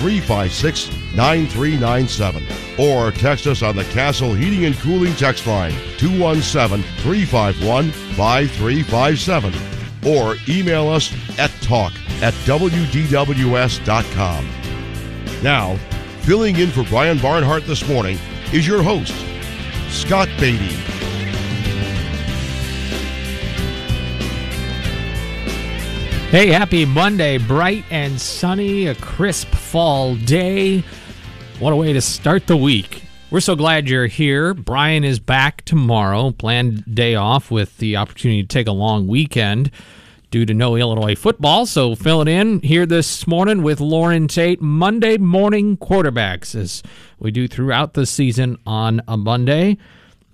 [0.00, 2.44] 356 9397.
[2.78, 9.52] Or text us on the Castle Heating and Cooling text line 217 351 5357.
[10.06, 14.48] Or email us at talk at WDWS.com.
[15.42, 15.76] Now,
[16.20, 18.18] filling in for Brian Barnhart this morning
[18.52, 19.14] is your host,
[19.90, 20.99] Scott Beatty.
[26.30, 27.38] Hey, happy Monday.
[27.38, 30.84] Bright and sunny, a crisp fall day.
[31.58, 33.02] What a way to start the week.
[33.32, 34.54] We're so glad you're here.
[34.54, 39.72] Brian is back tomorrow, planned day off with the opportunity to take a long weekend
[40.30, 41.66] due to no Illinois football.
[41.66, 46.80] So filling in here this morning with Loren Tate, Monday morning quarterbacks, as
[47.18, 49.78] we do throughout the season on a Monday.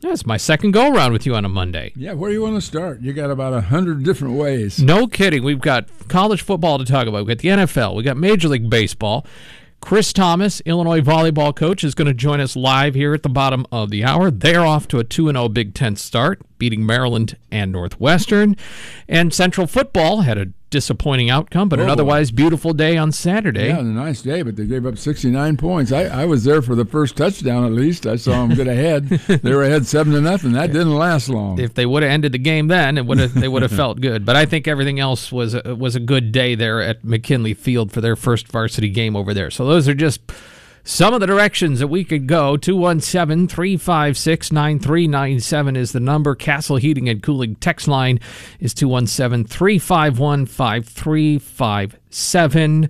[0.00, 1.92] That's my second go around with you on a Monday.
[1.96, 3.00] Yeah, where do you want to start?
[3.00, 4.78] You got about a hundred different ways.
[4.78, 5.42] No kidding.
[5.42, 7.24] We've got college football to talk about.
[7.24, 7.96] We've got the NFL.
[7.96, 9.26] We've got Major League Baseball.
[9.80, 13.66] Chris Thomas, Illinois volleyball coach, is going to join us live here at the bottom
[13.70, 14.30] of the hour.
[14.30, 18.56] They're off to a 2 0 Big Ten start, beating Maryland and Northwestern.
[19.08, 23.68] And Central football had a disappointing outcome, but an otherwise beautiful day on Saturday.
[23.68, 25.92] Yeah, a nice day, but they gave up 69 points.
[25.92, 28.06] I, I was there for the first touchdown at least.
[28.06, 29.08] I saw them get ahead.
[29.08, 30.52] they were ahead seven to nothing.
[30.52, 31.60] That didn't last long.
[31.60, 34.00] If they would have ended the game then, it would have they would have felt
[34.00, 34.24] good.
[34.24, 37.92] But I think everything else was a, was a good day there at McKinley Field
[37.92, 39.50] for their first varsity game over there.
[39.50, 40.20] So those are just
[40.86, 42.56] some of the directions that we could go.
[42.56, 46.36] 217 356 9397 is the number.
[46.36, 48.20] Castle Heating and Cooling text line
[48.60, 52.88] is 217 351 5357.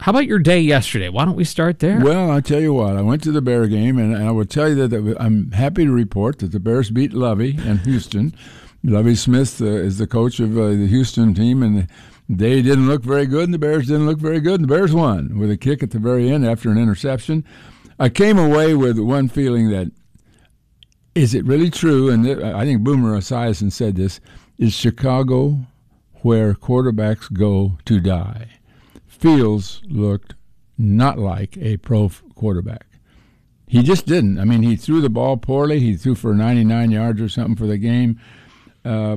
[0.00, 1.08] How about your day yesterday?
[1.08, 2.00] Why don't we start there?
[2.00, 4.68] Well, I'll tell you what, I went to the Bear game, and I will tell
[4.68, 8.34] you that I'm happy to report that the Bears beat Lovie and Houston.
[8.82, 11.86] Lovie Smith uh, is the coach of uh, the Houston team, and
[12.28, 14.92] they didn't look very good, and the Bears didn't look very good, and the Bears
[14.92, 17.44] won with a kick at the very end after an interception.
[17.98, 19.90] I came away with one feeling that
[21.14, 22.10] is it really true?
[22.10, 24.20] And I think Boomer Esiason said this:
[24.58, 25.66] Is Chicago
[26.20, 28.48] where quarterbacks go to die?
[29.06, 30.34] Fields looked
[30.76, 32.86] not like a pro quarterback.
[33.66, 34.38] He just didn't.
[34.38, 35.80] I mean, he threw the ball poorly.
[35.80, 38.20] He threw for 99 yards or something for the game.
[38.84, 39.16] Uh,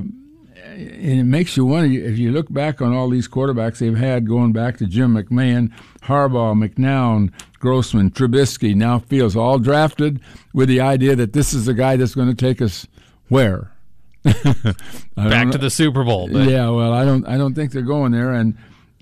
[0.80, 4.26] and it makes you wonder if you look back on all these quarterbacks they've had
[4.26, 10.20] going back to Jim McMahon, Harbaugh, McNown, Grossman, Trubisky, now Fields, all drafted
[10.54, 12.86] with the idea that this is the guy that's going to take us
[13.28, 13.72] where?
[15.16, 16.28] Back to the Super Bowl.
[16.30, 18.56] But Yeah, well, I don't I don't think they're going there, and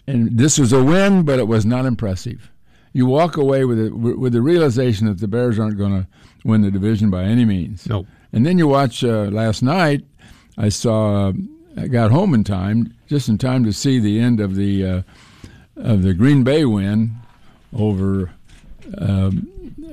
[0.07, 2.51] and this was a win, but it was not impressive.
[2.93, 6.09] You walk away with it with the realization that the Bears aren't going to
[6.45, 7.87] win the division by any means.
[7.87, 8.07] Nope.
[8.33, 10.05] And then you watch uh, last night.
[10.57, 11.33] I saw.
[11.79, 15.03] I got home in time, just in time to see the end of the uh,
[15.77, 17.17] of the Green Bay win
[17.73, 18.31] over
[18.97, 19.49] um,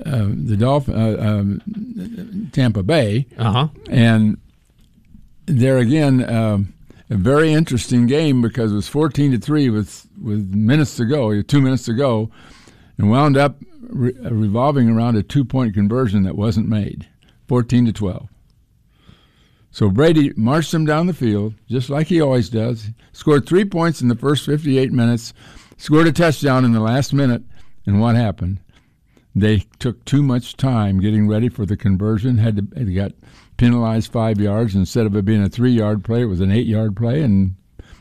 [0.06, 3.28] uh, the Dolphin, uh, um, Tampa Bay.
[3.38, 3.68] Uh huh.
[3.90, 4.38] And
[5.46, 6.74] there again, um,
[7.10, 11.42] a very interesting game because it was 14 to 3 with, with minutes to go,
[11.42, 12.32] two minutes to go,
[12.98, 17.08] and wound up re- revolving around a two point conversion that wasn't made
[17.48, 18.28] 14 to 12.
[19.76, 24.00] So Brady marched them down the field, just like he always does, scored three points
[24.00, 25.34] in the first 58 minutes,
[25.76, 27.44] scored a touchdown in the last minute,
[27.86, 28.62] and what happened?
[29.36, 32.38] They took too much time getting ready for the conversion.
[32.38, 33.12] Had to, they got
[33.58, 36.22] penalized five yards instead of it being a three-yard play.
[36.22, 37.56] It was an eight-yard play, and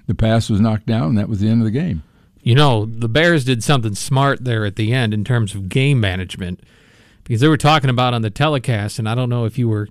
[0.06, 2.04] the pass was knocked down, and that was the end of the game.
[2.40, 5.98] You know, the Bears did something smart there at the end in terms of game
[5.98, 6.60] management
[7.24, 9.88] because they were talking about on the telecast, and I don't know if you were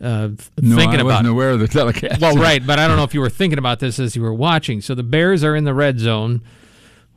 [0.00, 0.28] uh,
[0.60, 2.20] No, thinking I about wasn't aware of the telecast.
[2.20, 4.34] Well, right, but I don't know if you were thinking about this as you were
[4.34, 4.80] watching.
[4.80, 6.42] So the Bears are in the red zone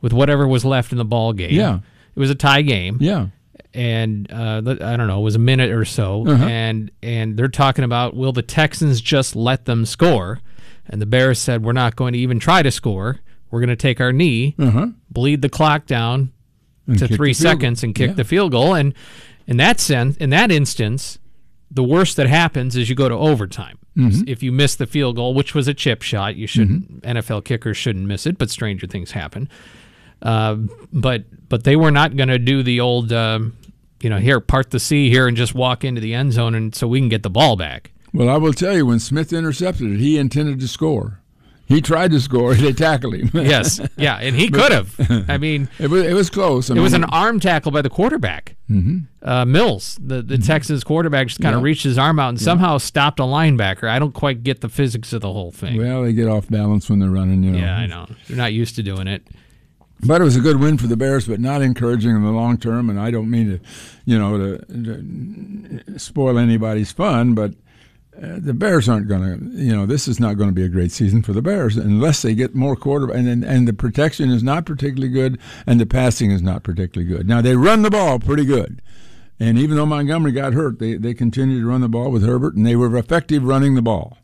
[0.00, 1.52] with whatever was left in the ball game.
[1.52, 1.80] Yeah.
[2.14, 2.98] It was a tie game.
[3.00, 3.26] Yeah.
[3.74, 7.84] and uh, I don't know, it was a minute or so, and and they're talking
[7.84, 10.40] about will the Texans just let them score?
[10.88, 13.20] And the Bears said we're not going to even try to score.
[13.50, 14.88] We're going to take our knee, Uh-huh.
[15.10, 16.32] bleed the clock down
[16.88, 17.34] And to three goal.
[17.34, 18.14] seconds and kick Yeah.
[18.14, 18.74] the field goal.
[18.74, 18.92] And
[19.46, 21.18] in that sense, in that instance,
[21.70, 23.78] the worst that happens is you go to overtime.
[23.96, 24.28] Mm-hmm.
[24.28, 27.02] If you miss the field goal, which was a chip shot, you shouldn't.
[27.02, 29.48] NFL kickers shouldn't miss it, but stranger things happen.
[30.22, 30.56] Uh,
[30.92, 33.56] but but they were not going to do the old, um,
[34.00, 36.74] you know, here part the sea here and just walk into the end zone and
[36.74, 37.90] so we can get the ball back.
[38.12, 41.20] Well, I will tell you, when Smith intercepted it, he intended to score.
[41.70, 42.54] He tried to score.
[42.60, 43.30] They tackled him.
[43.34, 44.94] Yes, yeah, and he could have.
[45.30, 46.68] I mean, it was it was close.
[46.70, 48.56] I It was an arm tackle by the quarterback.
[48.68, 48.98] Mm-hmm.
[49.26, 51.64] Uh, Mills, the, the Texas quarterback, just kind of Yeah.
[51.66, 53.88] reached his arm out and somehow stopped a linebacker.
[53.88, 55.76] I don't quite get the physics of the whole thing.
[55.78, 57.42] Well, they get off balance when they're running.
[57.44, 57.58] You know.
[57.58, 58.06] yeah, I know.
[58.28, 59.22] They're not used to doing it.
[60.02, 62.56] But it was a good win for the Bears, but not encouraging in the long
[62.58, 62.88] term.
[62.90, 63.60] And I don't mean to,
[64.06, 67.52] you know, to, to spoil anybody's fun, but
[68.20, 70.92] the Bears aren't going to, you know, this is not going to be a great
[70.92, 73.16] season for the Bears unless they get more quarterback.
[73.16, 77.10] And, and and the protection is not particularly good, and the passing is not particularly
[77.10, 77.26] good.
[77.28, 78.82] Now they run the ball pretty good.
[79.38, 82.56] And even though Montgomery got hurt, they, they continued to run the ball with Herbert,
[82.56, 84.18] and they were effective running the ball.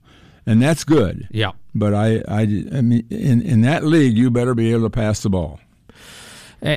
[0.45, 1.27] And that's good.
[1.31, 1.53] Yeah.
[1.75, 5.21] But I, I, I mean, in, in that league, you better be able to pass
[5.23, 5.59] the ball.
[6.61, 6.77] Eh,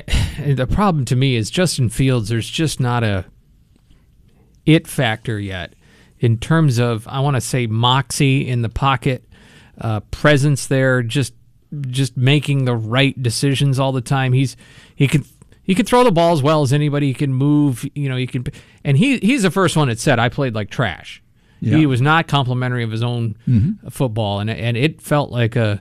[0.54, 3.26] The problem to me is Justin Fields, there's just not a
[4.66, 5.74] it factor yet
[6.20, 9.26] in terms of, I want to say, moxie in the pocket,
[9.80, 11.34] uh, presence there, just
[11.86, 14.32] just making the right decisions all the time.
[14.32, 14.56] He's
[14.94, 15.24] he can
[15.62, 17.08] he can throw the ball as well as anybody.
[17.08, 18.16] He can move, you know.
[18.16, 18.44] He can,
[18.84, 21.22] and he he's the first one that said I played like trash.
[21.60, 21.76] Yeah.
[21.76, 23.36] He was not complimentary of his own
[23.90, 25.80] football, and and it felt like a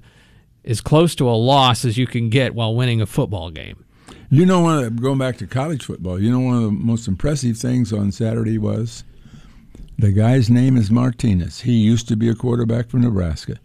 [0.63, 3.83] as close to a loss as you can get while winning a football game.
[4.30, 6.71] You know, one of the, going back to college football, you know, one of the
[6.71, 9.03] most impressive things on Saturday was
[10.00, 11.62] the guy's name is Martinez.
[11.62, 13.57] He used to be a quarterback for Nebraska.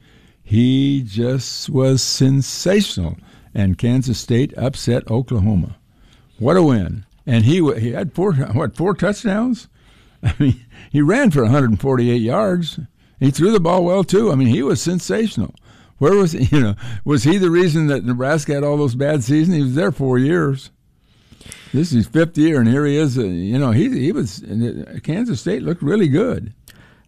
[0.43, 3.17] He just was sensational,
[3.55, 5.77] and Kansas State upset Oklahoma.
[6.39, 7.07] What a win!
[7.25, 9.69] And he he had four what four touchdowns.
[10.25, 12.81] I mean, he ran for 148 yards.
[13.21, 14.33] He threw the ball well too.
[14.33, 15.55] I mean, he was sensational.
[15.99, 19.23] Where was he, you know was he the reason that Nebraska had all those bad
[19.23, 19.57] seasons?
[19.57, 20.71] He was there four years.
[21.73, 23.19] This is his fifth year, and here he is.
[23.19, 26.53] Uh, you know, he he was uh, Kansas State looked really good.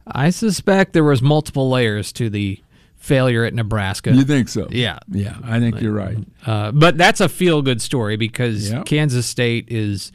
[0.07, 2.61] I suspect there was multiple layers to the
[2.97, 4.13] failure at Nebraska.
[4.13, 4.69] You think so?
[4.71, 4.99] Yeah.
[5.11, 5.37] yeah.
[5.45, 6.19] I think you're right.
[6.45, 8.83] Uh, but that's a feel good story because Yeah.
[8.85, 10.13] Kansas State is.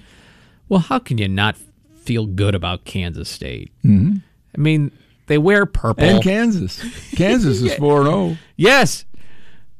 [0.69, 1.57] Well, how can you not
[2.03, 3.71] feel good about Kansas State?
[3.83, 4.17] Mm-hmm.
[4.55, 4.91] I mean,
[5.27, 6.03] they wear purple.
[6.03, 6.81] And Kansas,
[7.15, 8.37] Kansas is four and zero.
[8.57, 9.05] yes,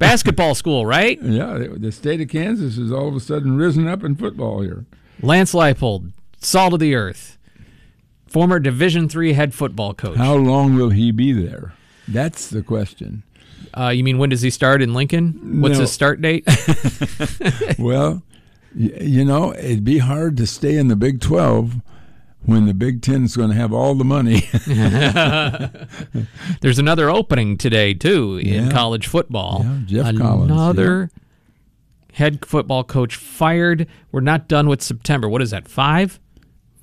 [0.02, 1.22] basketball school, right?
[1.22, 4.86] Yeah, the- state of Kansas has all of a sudden risen up in football here.
[5.22, 7.38] Lance Leipold, salt of the earth,
[8.28, 10.18] former Division three head football coach.
[10.18, 11.74] How long will he be there?
[12.08, 13.24] That's the question.
[13.78, 15.62] Uh, you mean when does he start in Lincoln?
[15.62, 15.82] What's No.
[15.82, 16.46] his start date?
[17.80, 18.22] Well,
[18.76, 21.82] y- you know, it'd be hard to stay in the Big 12
[22.46, 24.42] when the Big Ten is going to have all the money.
[26.62, 28.72] There's another opening today too in Yeah.
[28.72, 29.64] college football.
[29.66, 29.80] Yeah,
[30.12, 31.10] Geoff Collins, Another
[32.14, 33.88] head football coach fired.
[34.12, 35.30] We're not done with September.
[35.30, 35.68] What is that?
[35.68, 36.20] Five?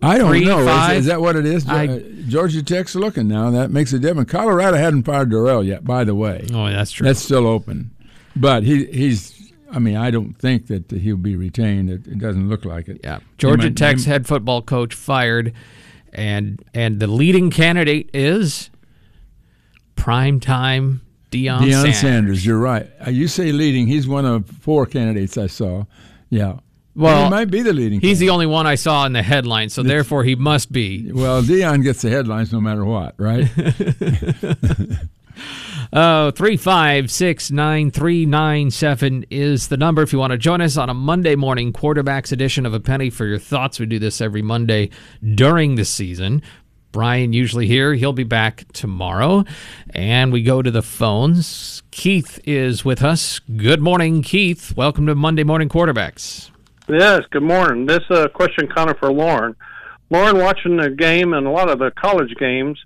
[0.01, 0.61] I don't Three, know.
[0.61, 0.99] Is-?
[1.01, 1.69] Is, that what it is?
[1.69, 3.51] I- Uh, Georgia Tech's looking now.
[3.51, 4.31] That makes a difference.
[4.31, 6.47] Colorado hadn't fired Dorrell yet, by the way.
[6.53, 7.05] Oh, that's true.
[7.07, 7.91] That's still open.
[8.37, 9.35] But he he's.
[9.71, 11.91] I mean, I don't think that he'll be retained.
[11.91, 13.01] It, it doesn't look like it.
[13.05, 13.19] yeah.
[13.37, 15.53] Georgia might- Tech's head football coach fired,
[16.13, 18.71] and and the leading candidate is
[19.97, 21.99] primetime Deion, Deion Sanders.
[21.99, 22.47] Sanders.
[22.47, 22.89] You're right.
[23.07, 23.87] Uh, You say leading.
[23.87, 25.85] He's one of four candidates I saw.
[26.31, 26.61] Yeah.
[26.97, 28.01] Well, he might be the leading.
[28.01, 31.13] He's the only one I saw in the headline, so therefore he must be.
[31.13, 33.47] Well, Deion gets the headlines no matter what, right?
[35.91, 40.39] Oh, three five six nine three nine seven is the number if you want to
[40.39, 43.81] join us on a Monday morning quarterbacks edition of a penny for your thoughts.
[43.81, 44.91] We do this every Monday
[45.35, 46.43] during the season.
[46.93, 47.95] Brian usually here.
[47.95, 49.45] He'll be back tomorrow.
[49.95, 51.83] And we go to the phones.
[51.91, 53.39] Keith is with us.
[53.39, 54.77] Good morning, Keith.
[54.77, 56.51] Welcome to Monday Morning Quarterbacks.
[56.87, 57.87] Yes, good morning.
[57.87, 59.57] This uh, question kind of for Loren.
[60.11, 62.79] Loren, watching the game and a lot of the college games,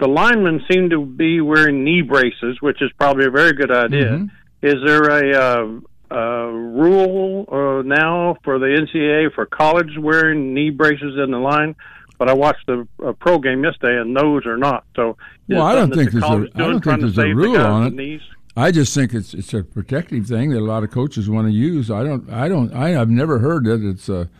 [0.00, 4.26] the linemen seem to be wearing knee braces, which is probably a very good idea.
[4.62, 5.66] Is there a uh,
[6.14, 11.76] uh, rule uh, now for the NCAA for college wearing knee braces in the line?
[12.18, 14.84] But I watched the uh, pro game yesterday, and those are not.
[14.94, 15.16] So,
[15.48, 17.56] Well, I don't think the there's a- I don't think there's a save the rule
[17.56, 18.20] on it.
[18.56, 21.52] I just think it's it's a protective thing that a lot of coaches want to
[21.52, 21.90] use.
[21.90, 24.30] I don't I don't I I've never heard that it's a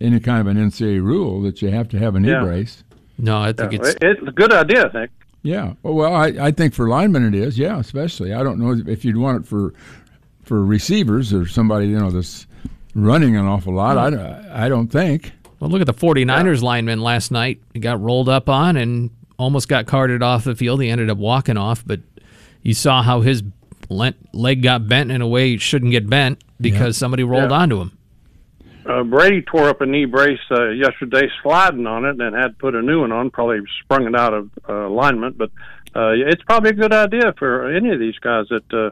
[0.00, 2.44] any kind of an NCAA rule that you have to have a knee Yeah.
[2.44, 2.84] brace.
[3.18, 5.10] No, I think Yeah, it's it's a good idea, I think.
[5.42, 5.74] Yeah.
[5.82, 7.58] Well, I, I think for linemen it is.
[7.58, 8.32] Yeah, especially.
[8.34, 9.72] I don't know if you'd want it for
[10.44, 12.46] for receivers or somebody you know that's
[12.94, 13.98] running an awful lot.
[13.98, 14.20] I, don't-
[14.50, 15.32] I don't think.
[15.60, 17.60] Well, look at the 49ers lineman last night.
[17.72, 20.82] He got rolled up on and almost got carted off the field.
[20.82, 22.00] He ended up walking off, but
[22.62, 23.42] you saw how his
[23.88, 27.56] leg got bent in a way it shouldn't get bent because somebody rolled Yeah.
[27.58, 27.96] onto him.
[28.88, 32.54] Uh, Brady tore up a knee brace uh, yesterday, sliding on it, and had to
[32.58, 33.30] put a new one on.
[33.30, 35.50] Probably sprung it out of uh, alignment, but
[35.94, 38.90] uh, it's probably a good idea for any of these guys that uh,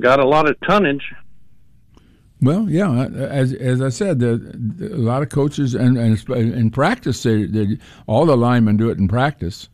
[0.00, 1.12] got a lot of tonnage.
[2.40, 6.70] Well, yeah, as as I said, the, the- a lot of coaches and, and in
[6.70, 9.68] practice, they, they all the linemen do it in practice.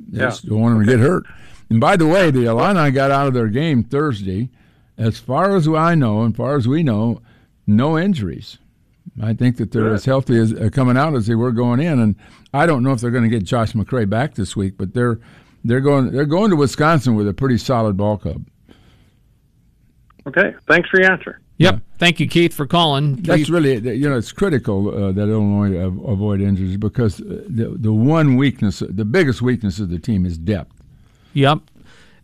[0.00, 0.26] They Yeah.
[0.26, 1.24] just don't want them to get hurt.
[1.70, 4.50] And by the way, the Illini got out of their game Thursday.
[4.98, 7.20] As far as I know, and far as we know,
[7.66, 8.58] no injuries.
[9.22, 9.92] I think that they're Good.
[9.92, 12.16] as healthy as uh, coming out as they were going in, and
[12.52, 15.20] I don't know if they're going to get Josh McCray back this week, but they're
[15.64, 18.46] they're going they're going to Wisconsin with a pretty solid ball club.
[20.26, 21.40] Okay, thanks for your answer.
[21.58, 21.80] Yep.
[21.98, 23.16] Thank you, Keith, for calling.
[23.16, 27.76] That's really, you know, it's critical uh, that Illinois av- avoid injuries because uh, the
[27.78, 30.82] the one weakness, the biggest weakness of the team is depth.
[31.34, 31.60] Yep.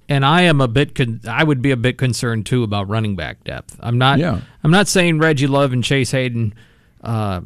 [0.09, 0.97] And I am a bit.
[0.97, 3.77] Con- I would be a bit concerned too about running back depth.
[3.81, 4.19] I'm not.
[4.19, 4.41] Yeah.
[4.65, 6.53] I'm not saying Reggie Love and Chase Hayden.
[7.03, 7.41] Uh,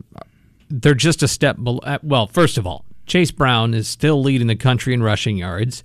[0.69, 1.81] they're just a step below.
[2.03, 5.83] Well, first of all, Chase Brown is still leading the country in rushing yards,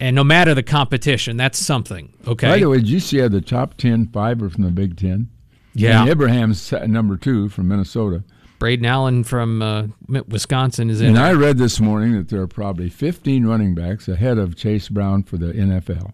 [0.00, 2.12] and no matter the competition, that's something.
[2.26, 2.48] Okay.
[2.48, 4.96] By the way, did you see how the top 10 five are from the Big
[4.96, 5.28] Ten?
[5.74, 6.02] Yeah.
[6.02, 8.22] And Ibrahim's number two from Minnesota.
[8.60, 11.08] Braelon Allen from uh, Wisconsin is in.
[11.08, 11.24] And there.
[11.24, 15.22] I read this morning that there are probably 15 running backs ahead of Chase Brown
[15.22, 16.12] for the NFL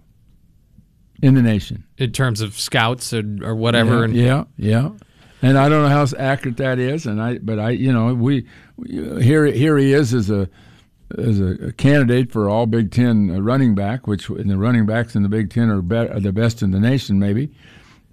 [1.23, 1.85] in the nation.
[1.99, 3.99] in terms of scouts or, or whatever.
[3.99, 4.91] Yeah, and yeah, yeah.
[5.43, 8.47] And I don't know how accurate that is, and I, but I, you know, we,
[8.87, 10.49] here, here he is as a,
[11.17, 15.29] as a candidate for all Big Ten running back, which the running backs in the
[15.29, 17.51] Big Ten are, be, are the best in the nation, maybe.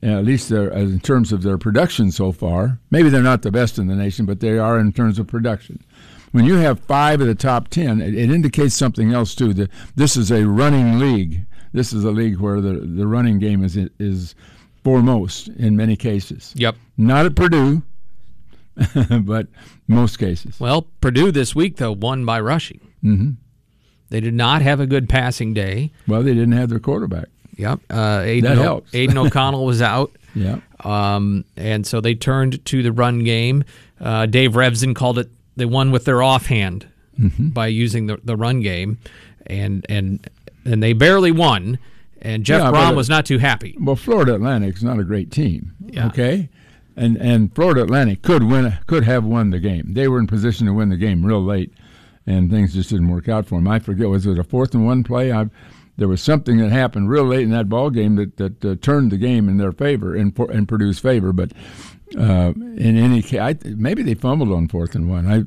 [0.03, 2.79] At least in terms of their production so far.
[2.91, 5.83] Maybe they're not the best in the nation, but they are in terms of production.
[6.33, 9.53] When you have five of the top ten, it, it indicates something else too.
[9.55, 11.45] That this is a running league.
[11.73, 14.35] This is a league where the the running game is is
[14.87, 16.53] foremost in many cases.
[16.55, 16.77] Yep.
[16.97, 17.81] Not at Purdue,
[19.21, 19.47] but
[19.87, 20.57] most cases.
[20.61, 22.79] Well, Purdue this week though won by rushing.
[23.03, 23.31] Mm-hmm.
[24.09, 25.91] They did not have a good passing day.
[26.07, 27.27] Well, they didn't have their quarterback.
[27.57, 27.79] Yep.
[27.89, 28.95] Uh, Aidan, That O- helps.
[28.95, 30.15] Aidan O'Connell was out.
[30.33, 30.59] Yeah.
[30.85, 33.65] Um, and so they turned to the run game.
[33.99, 36.87] Uh, Dave Revsine called it they won with their offhand
[37.19, 37.47] Mm-hmm.
[37.49, 38.99] by using the, the run game,
[39.47, 40.29] and and
[40.65, 41.79] and they barely won.
[42.21, 43.75] And Jeff Yeah, Brohm was not too happy.
[43.79, 45.73] Well, Florida Atlantic's not a great team.
[45.85, 46.07] Yeah.
[46.07, 46.49] Okay.
[46.95, 49.93] And and Florida Atlantic could win could have won the game.
[49.93, 51.71] They were in position to win the game real late,
[52.25, 53.67] and things just didn't work out for them.
[53.67, 55.31] I forget was it a fourth and one play?
[55.31, 55.45] I,
[55.97, 59.11] there was something that happened real late in that ball game that that uh, turned
[59.11, 61.31] the game in their favor in for- in Purdue's favor.
[61.33, 61.51] But
[62.17, 65.27] uh, in any case, I, maybe they fumbled on fourth and one.
[65.27, 65.43] I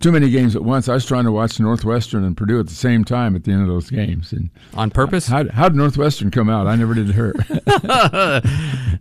[0.00, 0.88] too many games at once.
[0.88, 3.62] I was trying to watch Northwestern and Purdue at the same time at the end
[3.62, 4.32] of those games.
[4.32, 6.66] And On purpose, how how did Northwestern come out?
[6.66, 7.34] I never did hear.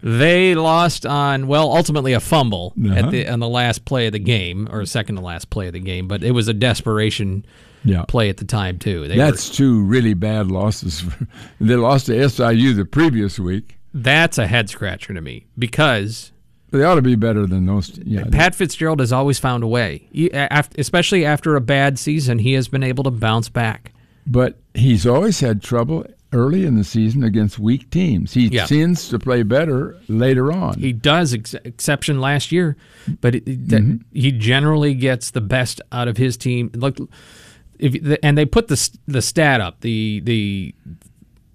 [0.04, 2.94] they lost on well, ultimately a fumble Uh-huh.
[2.96, 5.74] at the on the last play of the game, or second to last play of
[5.74, 6.08] the game.
[6.08, 7.46] But it was a desperation
[7.84, 8.04] yeah.
[8.08, 9.08] play at the time too.
[9.08, 11.04] They That's two really bad losses.
[11.62, 13.78] they lost to SIU the previous week.
[13.94, 16.32] that's a head scratcher to me because
[16.72, 17.98] They ought to be better than those.
[18.04, 22.40] Yeah, Pat Fitzgerald has always found a way, He- af- especially after a bad season.
[22.40, 23.94] He has been able to bounce back.
[24.30, 28.34] but he's always had trouble early in the season against weak teams.
[28.34, 28.66] He Yeah.
[28.66, 30.78] tends to play better later on.
[30.78, 32.76] He does, ex- exception last year,
[33.22, 33.96] but it, it- Mm-hmm.
[34.12, 36.70] he generally gets the best out of his team.
[36.76, 36.98] Look,
[37.80, 40.76] if and they put the the stat up the the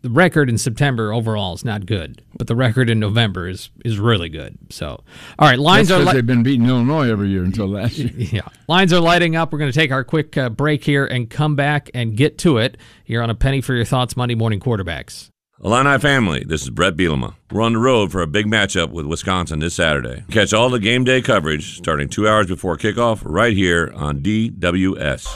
[0.03, 3.99] the record in September overall is not good, but the record in November is is
[3.99, 4.59] really good.
[4.71, 5.03] So,
[5.39, 7.99] all right, lines That's are 'cause li- they've been beating Illinois every year until last
[7.99, 8.11] year.
[8.17, 9.53] yeah, lines are lighting up.
[9.53, 12.59] We're going to take our quick uh, break here and come back and get to
[12.59, 15.29] it here on a penny for your thoughts Monday morning quarterbacks.
[15.65, 17.35] Illini family, this is Bret Bielema.
[17.53, 20.25] We're on the road for a big matchup with Wisconsin this Saturday.
[20.33, 25.29] Catch all the game day coverage starting two hours before kickoff right here on DWS.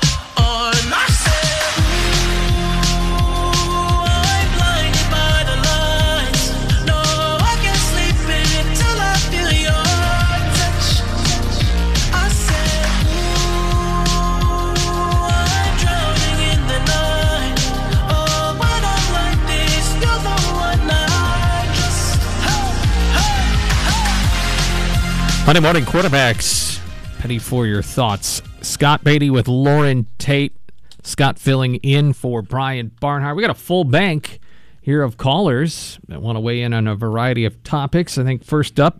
[25.46, 26.80] Monday morning quarterbacks
[27.20, 28.42] Ready for your thoughts.
[28.62, 30.56] Scott Beatty with Loren Tate.
[31.02, 33.36] Scott filling in for Brian Barnhart.
[33.36, 34.38] We got a full bank
[34.80, 38.18] here of callers that want to weigh in on a variety of topics.
[38.18, 38.96] I think first up,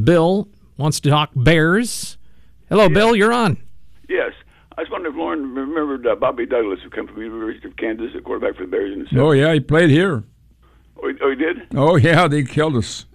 [0.00, 2.18] Bill wants to talk Bears.
[2.68, 3.16] Hello, Bill.
[3.16, 3.56] You're on.
[4.08, 4.32] Yes.
[4.76, 7.76] I just wonder if Loren remembered uh, Bobby Douglas, who came from the University of
[7.76, 9.20] Kansas, a quarterback for the Bears in the 70s.
[9.20, 10.22] Oh yeah, he played here.
[11.02, 11.66] Oh, he, oh, he did?
[11.74, 13.06] Oh yeah, they killed us.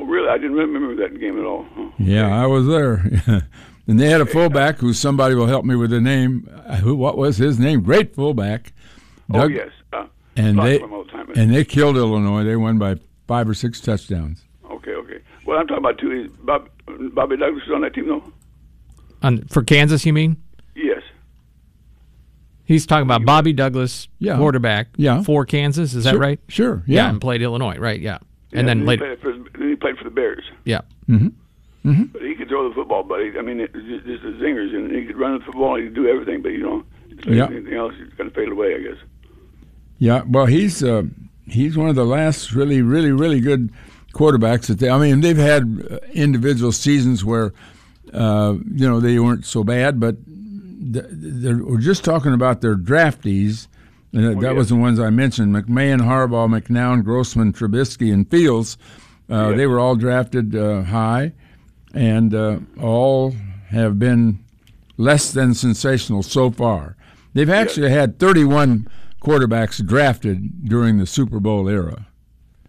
[0.00, 0.28] Oh, really?
[0.28, 1.66] I didn't remember that game at all.
[1.76, 1.90] Huh.
[1.98, 3.02] Yeah, I was there.
[3.86, 6.48] and they had a fullback who somebody will help me with the name.
[6.66, 6.94] Uh, Who?
[6.94, 7.82] What was his name?
[7.82, 8.72] Great fullback.
[9.32, 9.68] Oh, yes.
[9.92, 12.44] Uh, And they to him all the and they killed Illinois.
[12.44, 12.96] They won by
[13.28, 14.44] five or six touchdowns.
[14.70, 15.18] okay, okay.
[15.46, 16.28] Well, I'm talking about two.
[16.42, 16.68] Bob,
[17.12, 18.32] Bobby Douglas was on that team, though?
[19.22, 20.36] On, for Kansas, you mean?
[20.74, 21.02] Yes.
[22.64, 24.36] He's talking about Bobby Douglas, Yeah.
[24.36, 25.22] quarterback Yeah.
[25.22, 25.94] for Kansas.
[25.94, 26.38] Is that right?
[26.48, 26.82] Sure.
[26.86, 27.04] Yeah.
[27.04, 27.10] Yeah.
[27.10, 28.00] and played Illinois, right?
[28.00, 28.18] Yeah.
[28.52, 30.44] And Yeah, then he later, Played for, then he played for the Bears.
[30.64, 30.80] yeah.
[31.82, 34.74] But he could throw the football, but he, I mean, it, just, just the zingers,
[34.74, 36.84] and he could run the football, he could do everything, but you know,
[37.24, 37.46] like Yeah.
[37.46, 38.96] anything else, he's going to fade away, I guess.
[39.98, 41.02] Yeah, well, he's uh,
[41.46, 43.70] he's one of the last really, really, really good
[44.14, 44.88] quarterbacks that they.
[44.90, 47.52] I mean, they've had uh, individual seasons where
[48.14, 50.16] uh, you know they weren't so bad, but
[50.92, 53.66] th- they're, we're just talking about their draftees.
[54.12, 54.52] And that, that yeah.
[54.52, 58.76] was the ones I mentioned: McMahon, Harbaugh, McNown, Grossman, Trubisky, and Fields.
[59.30, 59.56] Uh, Yeah.
[59.56, 61.32] They were all drafted uh, high,
[61.94, 63.34] and uh, all
[63.68, 64.40] have been
[64.96, 66.96] less than sensational so far.
[67.34, 68.88] They've actually had 31
[69.22, 72.06] quarterbacks drafted during the Super Bowl era.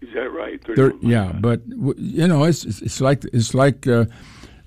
[0.00, 0.62] Is that right?
[0.64, 1.10] Thir 31.
[1.10, 4.04] yeah, but you know, it's it's, it's like it's like uh,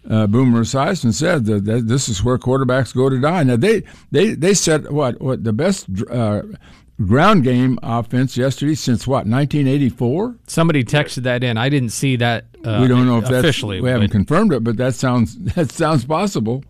[0.10, 3.44] uh, Boomer Esiason said that, that this is where quarterbacks go to die.
[3.44, 6.44] Now they they they set what what the best uh,
[7.04, 10.36] ground game offense yesterday since what 1984.
[10.48, 11.58] Somebody texted that in.
[11.58, 12.46] I didn't see that.
[12.64, 13.82] Uh, we don't know if that's officially.
[13.82, 16.64] we haven't but- confirmed it, but that sounds that sounds possible.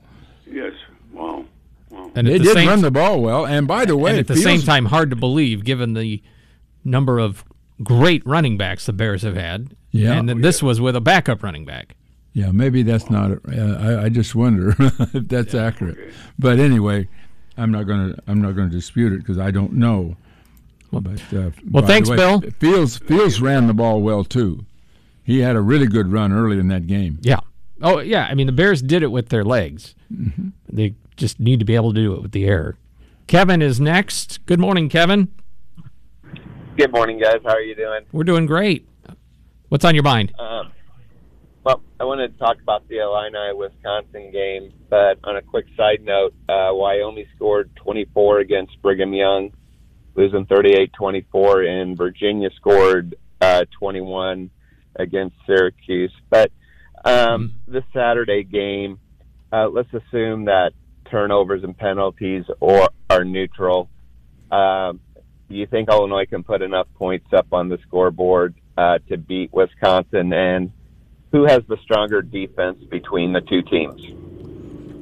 [0.47, 0.73] Yes.
[1.11, 1.45] Wow.
[1.89, 2.11] Wow.
[2.15, 4.27] and They the did same, run the ball well, and by the way, and at
[4.27, 6.21] the Fields- same time, hard to believe given the
[6.83, 7.43] number of
[7.83, 9.75] great running backs the Bears have had.
[9.91, 10.13] Yeah.
[10.13, 11.95] and then this was with a backup running back.
[12.35, 13.31] Yeah, maybe that's not.
[13.31, 16.13] Uh, I, I just wonder if that's accurate.
[16.37, 17.07] But anyway,
[17.57, 18.21] I'm not going to.
[18.27, 20.17] I'm not going to dispute it because I don't know.
[20.91, 22.41] But, uh, well, thanks, way, Bill.
[22.59, 24.65] Fields Fields ran the ball well too.
[25.23, 27.19] He had a really good run early in that game.
[27.21, 27.39] Yeah.
[27.81, 28.25] Oh, yeah.
[28.25, 29.95] I mean, the Bears did it with their legs.
[30.13, 30.49] Mm-hmm.
[30.69, 32.77] They just need to be able to do it with the air.
[33.27, 34.45] Kevin is next.
[34.45, 35.31] Good morning, Kevin.
[36.77, 37.39] Good morning, guys.
[37.43, 38.01] How are you doing?
[38.11, 38.87] We're doing great.
[39.69, 40.33] What's on your mind?
[40.37, 40.71] Um,
[41.65, 46.03] well, I wanted to talk about the Illini Wisconsin game, but on a quick side
[46.03, 49.51] note, uh, Wyoming scored 24 against Brigham Young,
[50.13, 54.51] losing 38-24, and Virginia scored uh, 21
[54.95, 56.13] against Syracuse.
[56.29, 56.51] But
[57.03, 58.99] um, this Saturday game,
[59.51, 60.73] uh, let's assume that
[61.09, 63.89] turnovers and penalties or are neutral.
[64.51, 64.99] Um,
[65.49, 69.51] do you think Illinois can put enough points up on the scoreboard uh, to beat
[69.51, 70.31] Wisconsin?
[70.31, 70.71] And
[71.35, 74.01] who has the stronger defense between the two teams?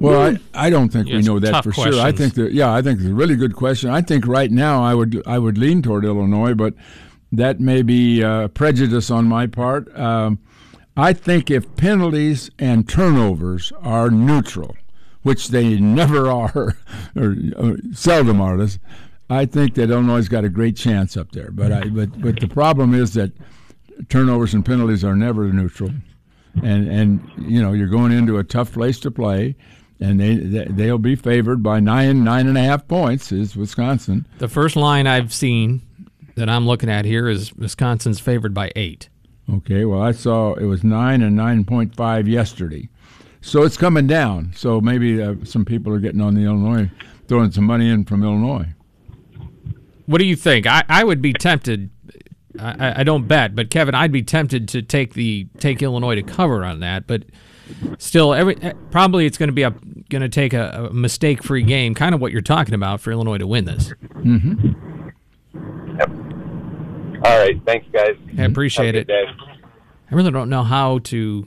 [0.00, 2.00] Well, I, I don't think Yeah, we know that tough for sure.
[2.00, 3.90] I think that yeah, I think it's a really good question.
[3.90, 6.74] I think right now I would I would lean toward Illinois, but
[7.30, 9.96] that may be uh, prejudice on my part.
[9.96, 10.40] Um,
[10.96, 14.74] I think if penalties and turnovers are neutral,
[15.22, 16.76] which they never are,
[17.14, 18.80] or, or seldom are, this,
[19.30, 21.52] I think that Illinois's got a great chance up there.
[21.52, 23.30] But I but but the problem is that
[24.08, 25.90] turnovers and penalties are never neutral,
[26.62, 29.56] and and you know you're going into a tough place to play,
[30.00, 34.26] and they they- they'll be favored by nine nine and a half points is Wisconsin.
[34.38, 35.82] The first line I've seen
[36.36, 39.08] that I'm looking at here is Wisconsin's favored by eight.
[39.52, 42.88] Okay, well I saw it was nine and nine point five yesterday,
[43.40, 44.52] so it's coming down.
[44.56, 46.90] So maybe uh, some people are getting on the Illinois,
[47.28, 48.68] throwing some money in from Illinois.
[50.06, 50.66] What do you think?
[50.66, 51.90] I, I would be tempted.
[52.58, 56.14] I, I- I don't bet, but Kevin, I'd be tempted to take the take Illinois
[56.14, 57.06] to cover on that.
[57.06, 57.24] But
[57.98, 59.70] still, every eh, probably it's going to be a
[60.10, 63.10] going to take a, a mistake free game, kind of what you're talking about for
[63.10, 63.92] Illinois to win this.
[64.24, 66.10] Yep.
[67.24, 68.16] All right, thanks, guys.
[68.38, 69.06] I appreciate it.
[69.06, 69.24] day.
[70.10, 71.46] I really don't know how to.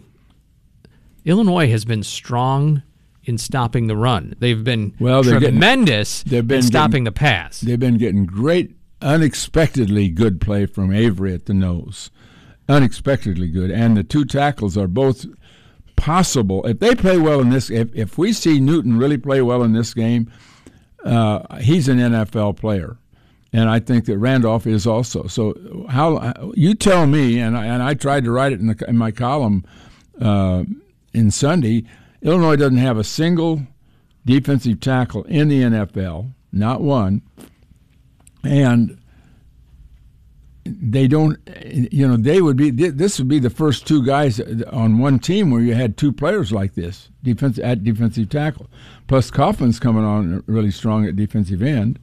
[1.25, 2.81] Illinois has been strong
[3.25, 4.33] in stopping the run.
[4.39, 7.59] They've been Well, they're getting- tremendous they've been in stopping getting- the pass.
[7.59, 12.09] They've been getting great, unexpectedly good play from Avery at the nose.
[12.69, 13.71] Unexpectedly good.
[13.71, 15.25] And the two tackles are both
[15.95, 16.65] possible.
[16.65, 19.73] If they play well in this, if, if we see Newton really play well in
[19.73, 20.31] this game,
[21.03, 22.97] uh, he's an NFL player.
[23.53, 25.27] And I think that Randolph is also.
[25.27, 28.85] So, how you tell me, and I, and I tried to write it in, the,
[28.87, 29.65] in my column
[30.21, 30.65] uh,
[31.13, 31.85] in Sunday.
[32.21, 33.61] Illinois doesn't have a single
[34.25, 37.21] defensive tackle in the NFL, not one,
[38.43, 38.97] and
[40.65, 41.37] they don't.
[41.65, 42.69] You know, they would be.
[42.71, 44.39] This would be the first two guys
[44.71, 48.67] on one team where you had two players like this defense at defensive tackle.
[49.07, 51.99] Plus, Kaufman's coming on really strong at defensive end,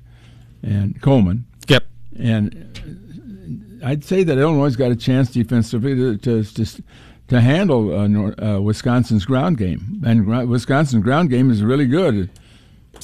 [0.63, 1.45] and Coleman.
[1.69, 1.85] Yep.
[2.19, 6.83] And I'd say that Illinois got a chance defensively to to, to,
[7.29, 12.31] to handle uh, uh, Wisconsin's ground game, and Wisconsin's ground game is really good.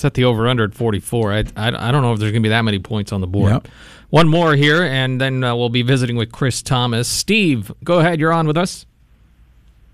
[0.00, 1.32] Set the over under at 44.
[1.32, 1.44] I, I,
[1.88, 3.52] I don't know if there's going to be that many points on the board.
[3.52, 3.68] Yep.
[4.08, 7.06] One more here, and then uh, we'll be visiting with Chris Thomas.
[7.06, 8.18] Steve, go ahead.
[8.18, 8.86] You're on with us.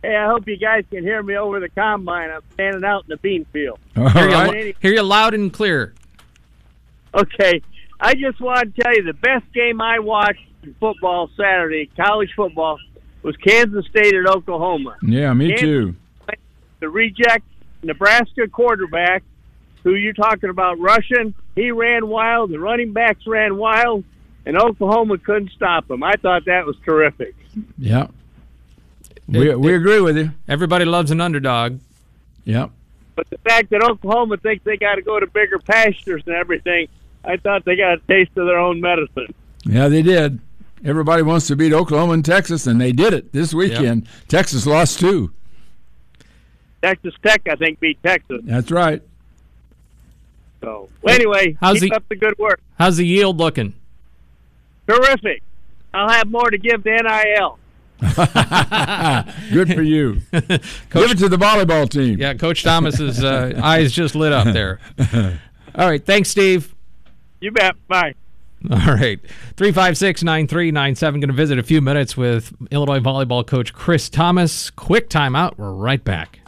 [0.03, 2.31] Hey, I hope you guys can hear me over the combine.
[2.31, 3.81] I'm standing out in the bean field.
[3.97, 4.67] All hear, right.
[4.67, 5.93] you, hear you loud and clear.
[7.13, 7.61] Okay.
[7.99, 12.31] I just want to tell you the best game I watched in football Saturday, college
[12.37, 12.79] football,
[13.23, 14.99] was Kansas State at Oklahoma.
[15.03, 15.97] Yeah, me Kansas too.
[16.79, 17.45] The reject
[17.83, 19.25] Nebraska quarterback,
[19.87, 22.51] who you're talking about rushing, he ran wild.
[22.51, 24.03] The running backs ran wild,
[24.45, 26.03] and Oklahoma couldn't stop him.
[26.03, 27.37] I thought that was terrific.
[27.79, 28.09] Yeah.
[29.29, 30.33] We, we agree with you.
[30.49, 31.79] Everybody loves an underdog.
[32.47, 32.73] Yep.
[33.15, 36.89] But the fact that Oklahoma thinks they got to go to bigger pastures and everything,
[37.25, 39.33] I thought they got a taste of their own medicine.
[39.65, 40.41] Yeah, they did.
[40.85, 44.09] Everybody wants to beat Oklahoma and Texas, and they did it this weekend.
[44.27, 45.33] Texas lost too.
[46.83, 48.41] Texas Tech, I think, beat Texas.
[48.43, 49.01] That's right.
[50.63, 52.61] So, well, anyway, How's keep the- up the good work.
[52.79, 53.75] How's the yield looking?
[54.89, 55.43] Terrific.
[55.95, 57.59] I'll have more to give to NIL.
[59.53, 60.21] Good for you.
[60.33, 60.51] Give
[61.11, 62.19] it to the volleyball team.
[62.19, 64.81] Yeah, Coach Thomas's uh, eyes just lit up there.
[65.75, 66.75] All right, thanks, Steve.
[67.41, 67.75] You bet.
[67.89, 68.15] Bye.
[68.71, 69.19] All right.
[69.57, 71.21] 356 9397.
[71.21, 74.69] Going to visit a few minutes with Illinois volleyball coach Chris Thomas.
[74.71, 75.57] Quick timeout.
[75.57, 76.41] We're right back.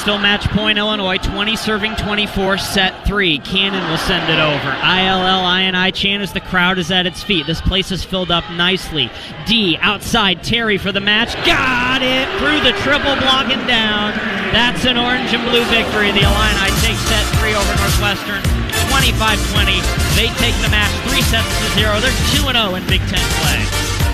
[0.00, 3.36] Still match point Illinois, 20 serving 24, set three.
[3.38, 4.72] Cannon will send it over.
[4.72, 7.46] ILL Chan as the crowd is at its feet.
[7.46, 9.10] This place is filled up nicely.
[9.44, 11.34] D outside Terry for the match.
[11.44, 14.16] Got it through the triple block and down.
[14.56, 16.12] That's an orange and blue victory.
[16.16, 18.40] The Illini take set three over Northwestern.
[18.88, 19.84] 25-20.
[20.16, 22.00] They take the match three sets to zero.
[22.00, 22.10] They're
[22.40, 24.09] 2-0 in Big Ten play.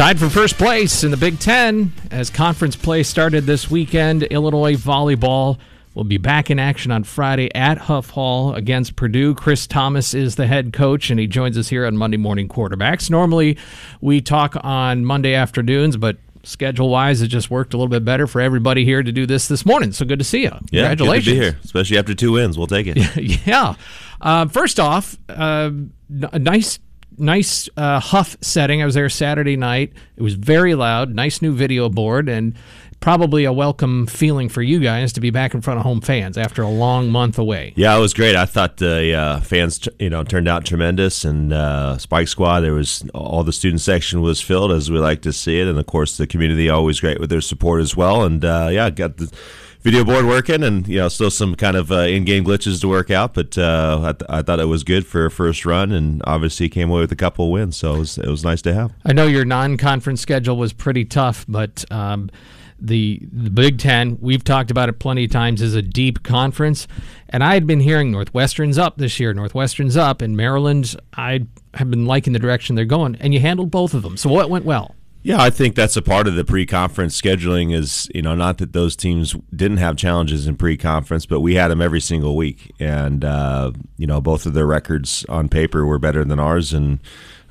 [0.00, 4.22] Tied for first place in the Big Ten as conference play started this weekend.
[4.22, 5.58] Illinois volleyball
[5.92, 9.34] will be back in action on Friday at Huff Hall against Purdue.
[9.34, 13.10] Chris Thomas is the head coach, and he joins us here on Monday Morning Quarterbacks.
[13.10, 13.58] Normally,
[14.00, 18.26] we talk on Monday afternoons, but schedule wise, it just worked a little bit better
[18.26, 19.92] for everybody here to do this this morning.
[19.92, 20.52] So good to see you.
[20.70, 21.24] Yeah, Congratulations.
[21.26, 22.56] Good to be here, especially after two wins.
[22.56, 22.96] We'll take it.
[23.46, 23.74] yeah.
[24.18, 25.92] Uh, first off, uh, n-
[26.32, 26.78] a nice,
[27.18, 28.82] nice uh, Huff setting.
[28.82, 29.92] I was there Saturday night.
[30.16, 31.14] It was very loud.
[31.14, 32.54] Nice new video board, and
[33.00, 36.36] probably a welcome feeling for you guys to be back in front of home fans
[36.36, 37.72] after a long month away.
[37.74, 38.36] Yeah, it was great.
[38.36, 42.60] I thought the uh, fans, you know, turned out tremendous, and uh, Spike Squad.
[42.60, 45.78] There was all the student section was filled as we like to see it, and
[45.78, 48.22] of course the community always great with their support as well.
[48.24, 49.32] And uh, yeah, got the
[49.80, 53.10] video board working, and you know, still some kind of uh, in-game glitches to work
[53.10, 56.22] out, but uh, I, th- I thought it was good for a first run, and
[56.26, 58.92] obviously came away with a couple wins, so it was, it was nice to have.
[59.04, 62.30] I know your non-conference schedule was pretty tough, but um,
[62.78, 66.86] the the Big Ten we've talked about it plenty of times is a deep conference,
[67.28, 71.90] and I had been hearing Northwestern's up this year, Northwestern's up, and Maryland I have
[71.90, 74.16] been liking the direction they're going, and you handled both of them.
[74.16, 74.94] So what went well?
[75.22, 77.74] Yeah, I think that's a part of the pre-conference scheduling.
[77.74, 81.68] Is you know not that those teams didn't have challenges in pre-conference, but we had
[81.68, 85.98] them every single week, and uh, you know both of their records on paper were
[85.98, 87.00] better than ours, and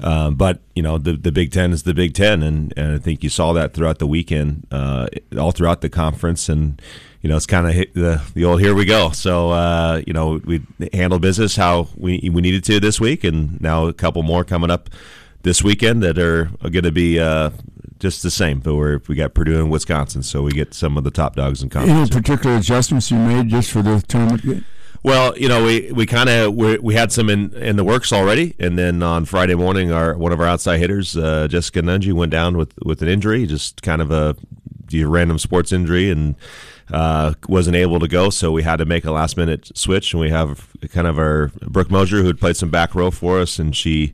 [0.02, 2.98] uh, but you know the the Big Ten is the Big Ten, and, and I
[2.98, 6.82] think you saw that throughout the weekend, uh, all throughout the conference, and
[7.22, 9.12] you know it's kind of the the old here we go.
[9.12, 13.62] So uh, you know we handled business how we we needed to this week, and
[13.62, 14.90] now a couple more coming up
[15.44, 17.52] this weekend that are, going to be uh,
[18.00, 18.60] just the same.
[18.60, 21.62] But we're we got Purdue and Wisconsin, so we get some of the top dogs
[21.64, 22.12] in conference.
[22.12, 24.66] Any particular adjustments you made just for the tournament?
[25.02, 28.12] Well, you know, we, we kind of we, we had some in, in the works
[28.12, 32.12] already, and then on Friday morning, our one of our outside hitters, uh, Jessica Nunji,
[32.12, 34.36] went down with with an injury, just kind of a
[34.92, 36.36] random sports injury, and
[36.92, 38.30] uh, wasn't able to go.
[38.30, 41.52] So we had to make a last minute switch, and we have kind of our
[41.62, 44.14] Brooke Mosier who had played some back row for us, and she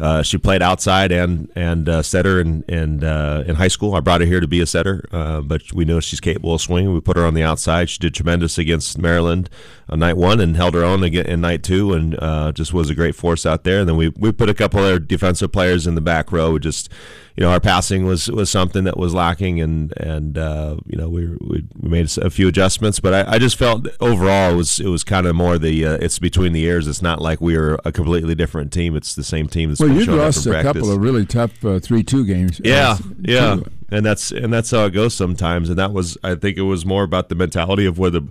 [0.00, 3.94] uh, she played outside and and uh, setter in in, uh, in high school.
[3.94, 6.60] I brought her here to be a setter, uh, but we know she's capable of
[6.60, 6.92] swinging.
[6.94, 7.90] We put her on the outside.
[7.90, 9.50] She did tremendous against Maryland
[9.88, 12.88] on night one and held her own again in night two, and uh, just was
[12.88, 13.80] a great force out there.
[13.80, 16.58] And then we we put a couple of our defensive players in the back row.
[16.58, 16.88] Just
[17.36, 21.08] you know, our passing was was something that was lacking, and and uh, you know
[21.08, 23.00] we, we made a few adjustments.
[23.00, 26.18] But I, I just felt overall it was it was kind of more the it's
[26.18, 26.86] between the ears.
[26.86, 28.96] It's not like we were a completely different team.
[28.96, 29.70] It's the same team.
[29.70, 30.72] That's well, you lost a practice.
[30.72, 32.60] couple of really tough three-two games.
[32.64, 33.64] Yeah, Uh, yeah, too.
[33.90, 35.68] and that's and that's how it goes sometimes.
[35.70, 38.28] And that was, I think, it was more about the mentality of where the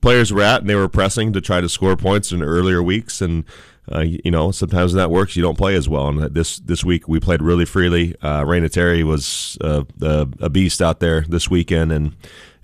[0.00, 3.20] players were at, and they were pressing to try to score points in earlier weeks.
[3.20, 3.44] And
[3.90, 6.08] uh, you know, sometimes that works, you don't play as well.
[6.08, 8.14] And this this week we played really freely.
[8.22, 12.14] Uh, Raina Terry was uh, a, beast out there this weekend, and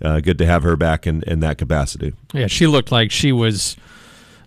[0.01, 2.15] uh, good to have her back in, in that capacity.
[2.33, 3.77] Yeah, she looked like she was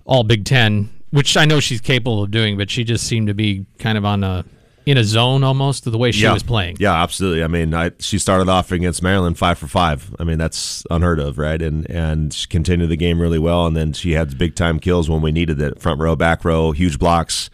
[0.05, 3.33] all Big Ten, which I know she's capable of doing, but she just seemed to
[3.33, 4.45] be kind of on a
[4.85, 6.33] in a zone almost the way she yeah.
[6.33, 6.77] was playing.
[6.79, 7.43] Yeah, absolutely.
[7.43, 10.13] I mean, I, she started off against Maryland five for five.
[10.19, 11.61] I mean, that's unheard of, right?
[11.61, 15.09] And and she continued the game really well, and then she had big time kills
[15.09, 15.79] when we needed it.
[15.79, 17.49] Front row, back row, huge blocks.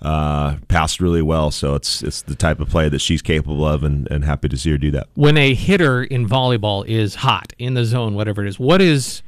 [0.00, 3.82] Uh, passed really well, so it's it's the type of play that she's capable of,
[3.82, 5.08] and, and happy to see her do that.
[5.14, 9.22] When a hitter in volleyball is hot in the zone, whatever it is, what is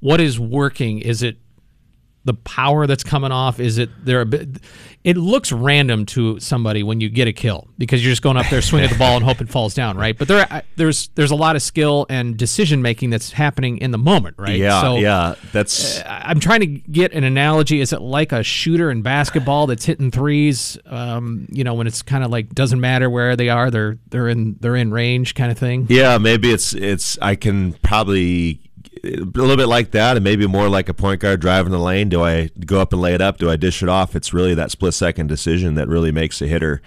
[0.00, 1.00] what is working?
[1.00, 1.36] Is it
[2.24, 3.60] the power that's coming off?
[3.60, 4.22] Is it there?
[4.22, 4.48] A bit,
[5.04, 8.46] it looks random to somebody when you get a kill because you're just going up
[8.48, 10.16] there swinging the ball and hope it falls down, right?
[10.16, 13.98] But there, there's there's a lot of skill and decision making that's happening in the
[13.98, 14.56] moment, right?
[14.56, 15.34] Yeah, so, yeah.
[15.52, 16.00] That's.
[16.00, 17.80] Uh, I'm trying to get an analogy.
[17.82, 20.78] Is it like a shooter in basketball that's hitting threes?
[20.86, 24.28] Um, you know, when it's kind of like doesn't matter where they are, they're they're
[24.28, 25.86] in they're in range, kind of thing.
[25.90, 27.18] Yeah, maybe it's it's.
[27.20, 28.60] I can probably
[29.04, 32.08] a little bit like that, and maybe more like a point guard driving the lane.
[32.08, 33.38] Do I go up and lay it up?
[33.38, 34.16] Do I dish it off?
[34.16, 36.82] It's really that split second decision that really makes a hitter.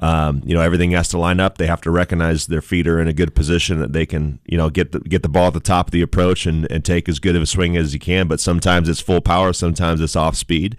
[0.00, 1.56] Um, you know, everything has to line up.
[1.56, 4.58] They have to recognize their feet are in a good position that they can, you
[4.58, 7.08] know, get the get the ball at the top of the approach and, and take
[7.08, 8.28] as good of a swing as you can.
[8.28, 10.76] But sometimes it's full power, sometimes it's off speed.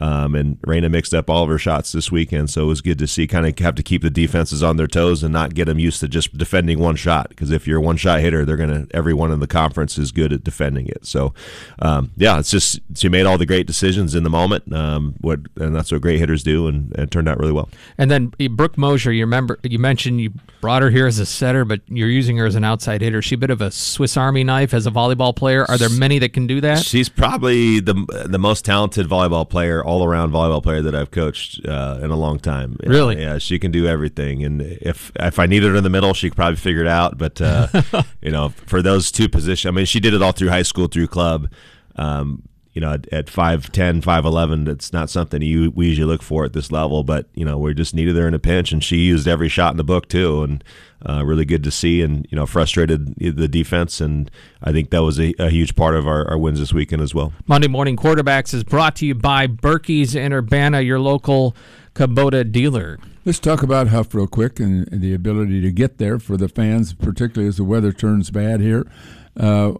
[0.00, 2.98] Um, and Raina mixed up all of her shots this weekend, so it was good
[2.98, 3.26] to see.
[3.26, 6.00] Kind of have to keep the defenses on their toes and not get them used
[6.00, 7.28] to just defending one shot.
[7.28, 10.32] Because if you're a one shot hitter, they're gonna everyone in the conference is good
[10.32, 11.06] at defending it.
[11.06, 11.34] So,
[11.80, 14.72] um, yeah, it's just she made all the great decisions in the moment.
[14.72, 17.68] Um, what and that's what great hitters do, and, and it turned out really well.
[17.98, 21.64] And then Brooke Mosier, you remember you mentioned you brought her here as a setter,
[21.64, 23.22] but you're using her as an outside hitter.
[23.22, 25.64] She a bit of a Swiss Army knife as a volleyball player.
[25.68, 26.78] Are there many that can do that?
[26.78, 27.94] She's probably the
[28.26, 32.16] the most talented volleyball player, all around volleyball player that I've coached uh, in a
[32.16, 32.76] long time.
[32.84, 33.20] Really?
[33.20, 34.44] Yeah, she can do everything.
[34.44, 37.18] And if if I needed her in the middle, she could probably figure it out.
[37.18, 37.68] But uh,
[38.22, 40.86] you know, for those two positions, I mean, she did it all through high school,
[40.88, 41.50] through club.
[41.96, 42.42] Um,
[42.74, 46.52] you know, at, at 5'10", 5'11", it's not something you we usually look for at
[46.52, 47.04] this level.
[47.04, 49.72] But you know, we just needed her in a pinch, and she used every shot
[49.72, 50.62] in the book too, and
[51.08, 52.02] uh, really good to see.
[52.02, 54.30] And you know, frustrated the defense, and
[54.62, 57.14] I think that was a, a huge part of our, our, wins this weekend as
[57.14, 57.32] well.
[57.46, 61.56] Monday morning quarterbacks is brought to you by Birkey's in Urbana, your local
[61.94, 62.98] Kubota dealer.
[63.24, 66.92] Let's talk about Huff real quick and the ability to get there for the fans,
[66.92, 68.86] particularly as the weather turns bad here.
[69.34, 69.74] Uh,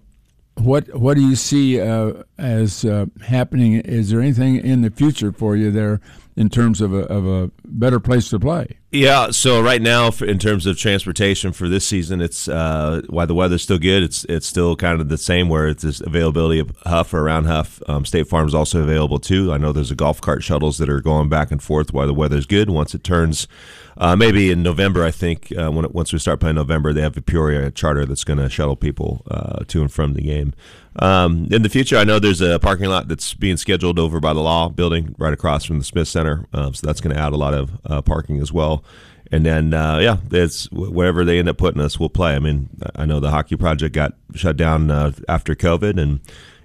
[0.56, 3.74] what what do you see uh, as uh, happening?
[3.74, 6.00] Is there anything in the future for you there
[6.36, 8.78] in terms of a, of a better place to play?
[8.90, 13.62] Yeah, so right now, in terms of transportation for this season, it's uh, the weather's
[13.62, 17.12] still good, it's it's still kind of the same where it's this availability of Huff
[17.12, 17.82] or around Huff.
[17.88, 19.52] Um, State Farm is also available too.
[19.52, 22.14] I know there's a golf cart shuttles that are going back and forth while the
[22.14, 22.70] weather's good.
[22.70, 23.48] Once it turns,
[23.96, 27.16] uh, maybe in November, I think uh, when once we start playing November, they have
[27.16, 30.54] a Peoria charter that's going to shuttle people uh, to and from the game.
[30.96, 34.32] Um, in the future, I know there's a parking lot that's being scheduled over by
[34.32, 36.46] the Law Building, right across from the Smith Center.
[36.52, 38.84] Um, so that's going to add a lot of uh, parking as well.
[39.32, 42.34] And then, uh, yeah, it's wherever they end up putting us, we'll play.
[42.34, 46.20] I mean, I know the hockey project got shut down uh, after COVID, and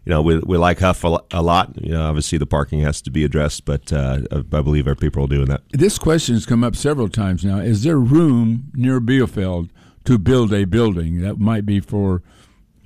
[0.09, 1.79] you know we we like Huff a, a, lot.
[1.79, 5.25] You know, obviously the parking has to be addressed, but uh, I believe our people
[5.25, 5.61] are doing that.
[5.69, 7.59] This question has come up several times now.
[7.59, 9.69] Is there room near Bielfeldt
[10.05, 12.23] to build a building that might be for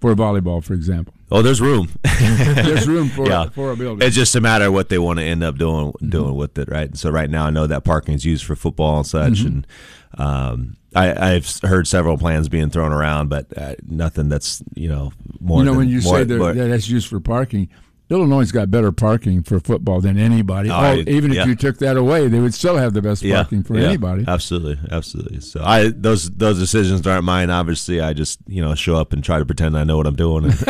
[0.01, 1.13] for volleyball, for example?
[1.31, 1.87] Oh, there's room.
[2.03, 3.47] there's room for yeah.
[3.47, 4.05] for a building.
[4.05, 6.35] It's just a matter of what they want to end up doing doing mm-hmm.
[6.35, 6.95] with it, right?
[6.97, 9.47] So right now, I know that parking is used for football and such, mm-hmm.
[9.47, 9.67] and
[10.17, 15.11] um, I, have heard several plans being thrown around, but uh, nothing that's you know
[15.39, 15.59] more.
[15.59, 17.69] You know, than, when you more, say that, that's used for parking,
[18.09, 20.69] Illinois has got better parking for football than anybody.
[20.69, 23.63] Oh, I- even if you took that away, they would still have the best parking
[23.63, 24.25] for yeah, anybody.
[24.27, 25.39] Absolutely, absolutely.
[25.39, 27.49] So I those those decisions aren't mine.
[27.49, 30.15] Obviously, I just you know show up and try to pretend I know what I'm
[30.15, 30.51] doing.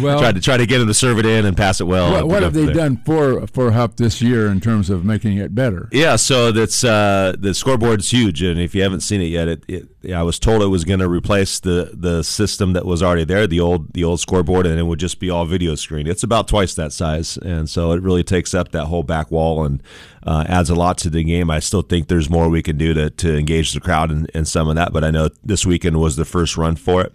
[0.00, 2.12] Well- try to try to get him to serve it in and pass it well.
[2.12, 2.74] What, what have they there.
[2.74, 5.88] done for for Huff this year in terms of making it better?
[5.92, 9.64] Yeah, so that's uh, the scoreboard's huge, and if you haven't seen it yet, it,
[9.68, 13.02] it yeah, I was told it was going to replace the the system that was
[13.02, 16.06] already there, the old the old scoreboard, and it would just be all video screen.
[16.06, 19.64] It's about twice that size, and so it really takes up that whole back wall
[19.64, 19.82] and
[20.26, 21.50] uh, adds a lot to the game.
[21.50, 24.46] I still think there's more we can do to to engage the crowd and, and
[24.46, 27.14] some of that, but I know this weekend was the first run for it.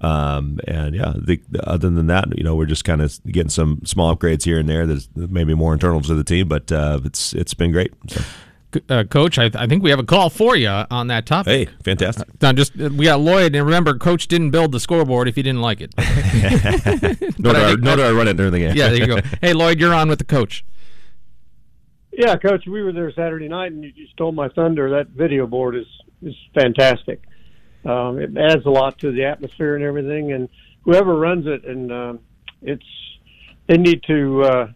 [0.00, 3.80] Um, and yeah, the, other than that, you know, we're just kind of getting some
[3.84, 4.86] small upgrades here and there.
[4.86, 7.92] There's maybe more internals to the team, but uh, it's it's been great.
[8.08, 8.22] So.
[8.88, 11.68] Uh, Coach, I, I think we have a call for you on that topic.
[11.68, 12.28] Hey, fantastic.
[12.42, 15.62] Now, just we got Lloyd, and remember, Coach didn't build the scoreboard if he didn't
[15.62, 15.94] like it.
[17.38, 18.72] nor, But do I I, think nor do I run it during the game.
[18.76, 19.20] Yeah, there you go.
[19.40, 20.64] Hey, Lloyd, you're on with the coach.
[22.12, 24.90] Yeah, Coach, we were there Saturday night, and you just stole my thunder.
[24.90, 25.86] That video board is
[26.22, 27.22] is fantastic.
[27.84, 30.32] Um, it adds a lot to the atmosphere and everything.
[30.32, 30.48] And
[30.82, 32.18] whoever runs it, and um,
[32.60, 32.84] it's
[33.68, 34.66] they need to uh,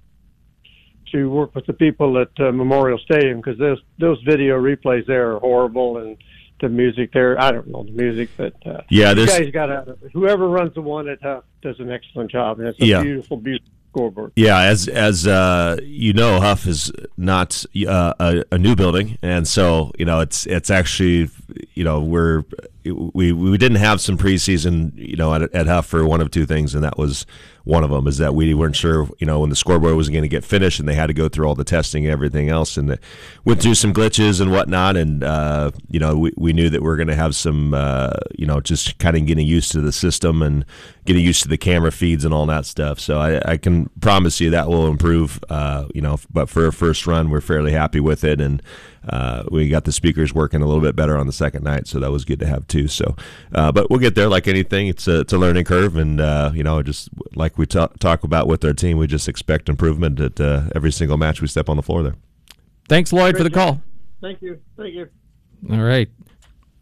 [1.13, 5.35] to work with the people at uh, Memorial Stadium because those those video replays there
[5.37, 6.17] are horrible, and
[6.61, 7.41] the music there.
[7.41, 10.83] I don't know the music, but uh, Yeah, there's- guys got to whoever runs the
[10.83, 13.03] one at Huff does an excellent job, and it's a Yeah.
[13.03, 14.33] beautiful, beautiful scoreboard.
[14.37, 19.47] Yeah, as as uh, you know, Huff is not uh, a, a new building, and
[19.47, 21.29] so you know it's it's actually
[21.75, 22.45] you know we're
[22.85, 26.47] we we didn't have some preseason you know at, at Huff for one of two
[26.47, 27.27] things, and that was
[27.65, 30.23] one of them is that we weren't sure you know when the scoreboard was going
[30.23, 32.77] to get finished, and they had to go through all the testing and everything else,
[32.77, 32.99] and the,
[33.45, 36.89] went through some glitches and whatnot, and uh, you know we, we knew that we
[36.89, 39.93] are going to have some uh, you know just kind of getting used to the
[39.93, 40.65] system and
[41.05, 42.99] getting used to the camera feeds and all that stuff.
[42.99, 45.43] So I, I can promise you that will improve.
[45.49, 48.61] Uh, you know, but for a first run, we're fairly happy with it, and
[49.09, 51.99] uh, we got the speakers working a little bit better on the second night, so
[52.01, 52.89] that was good to have too.
[52.89, 53.17] So,
[53.55, 54.29] uh, but we'll get there.
[54.29, 57.67] Like anything, it's a it's a learning curve, and uh, you know, just like we
[57.67, 61.41] talk talk about with our team, we just expect improvement at uh, every single match
[61.41, 62.17] we step on the floor there.
[62.89, 63.83] Thanks, Lloyd, for the call.
[64.21, 65.09] Thank you, thank you.
[65.71, 66.09] All right.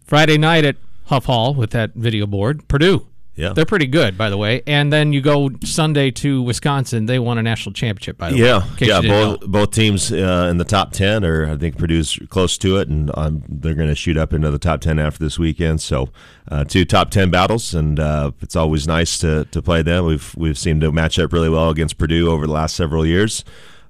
[0.05, 2.67] Friday night at Huff Hall with that video board.
[2.69, 3.07] Purdue.
[3.41, 3.55] Yeah.
[3.55, 4.63] They're pretty good, by the way.
[4.67, 7.07] And then you go Sunday to Wisconsin.
[7.07, 8.47] They won a national championship, by the way.
[8.47, 9.01] Yeah, yeah.
[9.01, 12.89] Both both teams uh, in the top ten, or I think Purdue's close to it,
[12.89, 15.81] and um, they're going to shoot up into the top ten after this weekend.
[15.81, 16.11] So,
[16.51, 20.05] uh, two top ten battles, and uh, it's always nice to, to play them.
[20.05, 23.43] We've we've seemed to match up really well against Purdue over the last several years.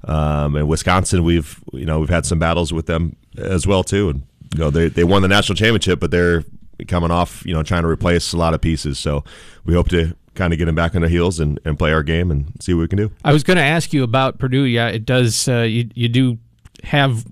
[0.04, 4.10] Um, and Wisconsin, we've you know we've had some battles with them as well too,
[4.10, 4.22] and
[4.54, 6.44] you know they they won the national championship, but they're
[6.88, 8.98] coming off you know trying to replace a lot of pieces.
[8.98, 9.24] So
[9.64, 12.02] we hope to kind of get them back on their heels and, and play our
[12.02, 13.10] game and see what we can do.
[13.24, 14.62] I was going to ask you about Purdue.
[14.62, 15.48] Yeah, it does.
[15.48, 16.38] Uh, you you do
[16.84, 17.24] have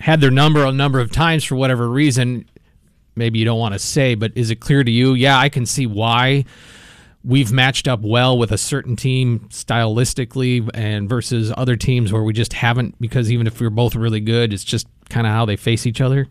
[0.00, 2.46] had their number a number of times for whatever reason.
[3.16, 5.14] Maybe you don't want to say, but is it clear to you?
[5.14, 6.44] Yeah, I can see why
[7.24, 12.32] we've matched up well with a certain team stylistically and versus other teams where we
[12.32, 15.56] just haven't because even if we're both really good, it's just kind of how they
[15.56, 16.28] face each other.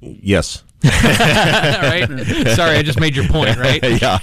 [0.00, 0.62] Yes.
[0.82, 2.06] right?
[2.54, 3.82] Sorry, I just made your point, right?
[4.00, 4.18] yeah.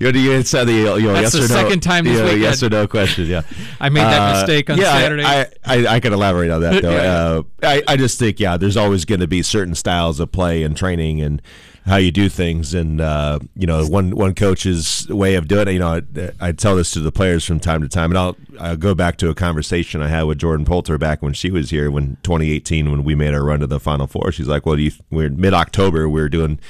[0.00, 2.30] You said the you know, That's yes the or no, second time this you know,
[2.32, 3.24] yes or no question.
[3.26, 3.40] Yeah,
[3.80, 5.24] I made that Uh, mistake on yeah, I- Saturday.
[5.24, 6.90] I, I, I can elaborate on that though.
[6.98, 7.02] Yeah.
[7.18, 10.62] uh, I, I just think yeah, there's always going to be certain styles of play
[10.62, 11.40] and training and
[11.88, 15.72] how you do things, and uh, you know one one coach's way of doing it.
[15.72, 18.36] You know, I, I tell this to the players from time to time, and I'll
[18.60, 21.70] I'll go back to a conversation I had with Jordan Poulter back when she was
[21.70, 24.30] here when 2018 when we made our run to the Final Four.
[24.32, 26.60] She's like, well, you, we're mid October, we're doing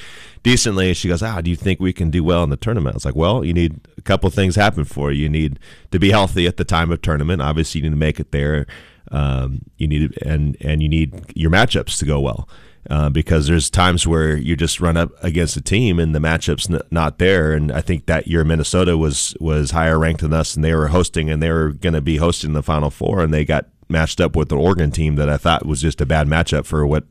[0.42, 0.94] decently.
[0.94, 2.94] She goes, ah, do you think we can do well in the tournament?
[2.94, 5.24] I was like, well, you need a couple things happen for you.
[5.24, 5.59] You need
[5.90, 7.42] to be healthy at the time of tournament.
[7.42, 8.66] Obviously, you need to make it there.
[9.11, 12.48] Um, you need and and you need your matchups to go well.
[12.90, 16.70] Uh, because there's times where you just run up against a team and the matchup's
[16.70, 20.57] n- not there, and I think that year Minnesota was was higher ranked than us,
[20.57, 23.33] and they were hosting, and they were going to be hosting the Final Four, and
[23.35, 26.29] they got matched up with the Oregon team that I thought was just a bad
[26.29, 27.05] matchup for what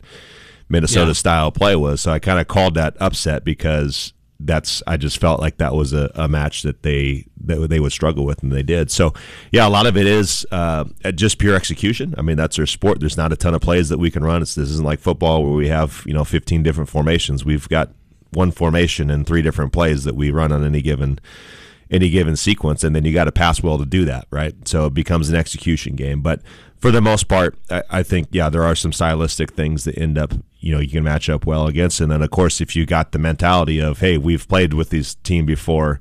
[0.67, 1.13] Minnesota Yeah.
[1.13, 2.01] style play was.
[2.01, 5.93] So I kind of called that upset because that's I just felt like that was
[5.93, 8.91] a, a match that they that they would struggle with and they did.
[8.91, 9.13] So
[9.51, 12.13] yeah, a lot of it is uh, just pure execution.
[12.17, 12.99] I mean that's our sport.
[12.99, 14.41] There's not a ton of plays that we can run.
[14.41, 17.45] It's, this isn't like football where we have you know 15 different formations.
[17.45, 17.91] We've got
[18.31, 21.19] one formation and three different plays that we run on any given
[21.89, 24.53] any given sequence, and then you got to pass well to do that, right?
[24.67, 26.21] So it becomes an execution game.
[26.21, 26.41] But
[26.77, 30.17] for the most part, I, I think yeah, there are some stylistic things that end
[30.17, 32.85] up you know you can match up well against, and then of course if you
[32.85, 35.99] got the mentality of hey, we've played with this team before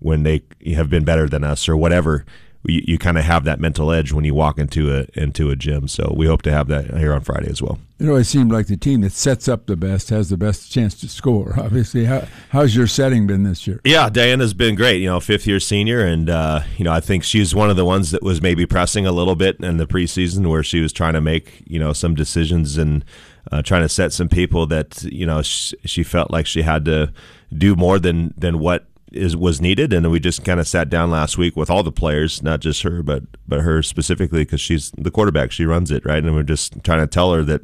[0.00, 0.42] when they
[0.74, 2.24] have been better than us or whatever.
[2.64, 5.56] you, you kind of have that mental edge when you walk into a into a
[5.56, 5.88] gym.
[5.88, 7.78] So we hope to have that here on Friday as well.
[7.98, 10.98] It always seemed like the team that sets up the best has the best chance
[11.00, 11.54] to score.
[11.58, 13.80] Obviously, How, how's your setting been this year?
[13.84, 15.00] Yeah, Diana's been great.
[15.00, 17.84] You know, fifth year senior, and uh, you know I think she's one of the
[17.84, 21.14] ones that was maybe pressing a little bit in the preseason where she was trying
[21.14, 23.04] to make you know some decisions and
[23.50, 26.84] uh, trying to set some people that you know sh- she felt like she had
[26.84, 27.12] to
[27.56, 31.10] do more than than what is was needed, and we just kind of sat down
[31.10, 34.90] last week with all the players, not just her, but but her specifically because she's
[34.92, 37.62] the quarterback, she runs it right, and we're just trying to tell her that.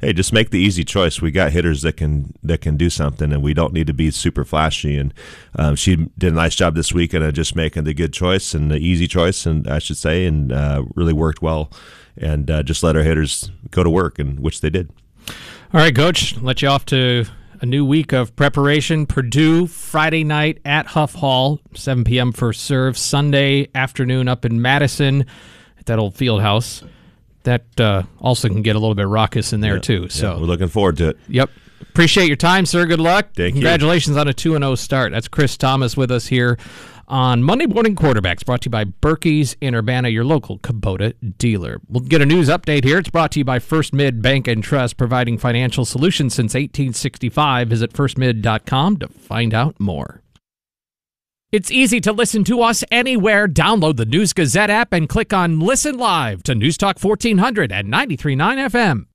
[0.00, 1.20] Hey, just make the easy choice.
[1.20, 4.12] We got hitters that can that can do something, and we don't need to be
[4.12, 4.96] super flashy.
[4.96, 5.12] And
[5.56, 8.70] um, she did a nice job this week, and just making the good choice and
[8.70, 11.72] the easy choice, and I should say, and uh, really worked well.
[12.16, 14.92] And uh, just let our hitters go to work, and which they did.
[15.74, 17.24] All right, coach, let you off to
[17.60, 19.04] a new week of preparation.
[19.06, 22.32] Purdue Friday night at Huff Hall, 7 p.m.
[22.32, 22.96] for serve.
[22.96, 25.26] Sunday afternoon up in Madison
[25.78, 26.82] at that old field house.
[27.44, 30.02] That uh, also can get a little bit raucous in there Yeah, too.
[30.02, 31.18] yeah, So we're looking forward to it.
[31.28, 31.50] Yep.
[31.82, 32.84] Appreciate your time, sir.
[32.86, 33.28] Good luck.
[33.34, 33.60] Thank you.
[33.62, 35.12] Congratulations on a 2 0 start.
[35.12, 36.58] That's Chris Thomas with us here
[37.08, 41.80] on Monday Morning Quarterbacks, brought to you by Birkey's in Urbana, your local Kubota dealer.
[41.88, 42.98] We'll get a news update here.
[42.98, 47.68] It's brought to you by First Mid Bank and Trust, providing financial solutions since 1865.
[47.68, 50.22] Visit firstmid.com to find out more.
[51.50, 53.48] It's easy to listen to us anywhere.
[53.48, 57.92] Download the News Gazette app and click on Listen Live to News Talk 1400 and
[57.92, 59.07] 93.9 FM.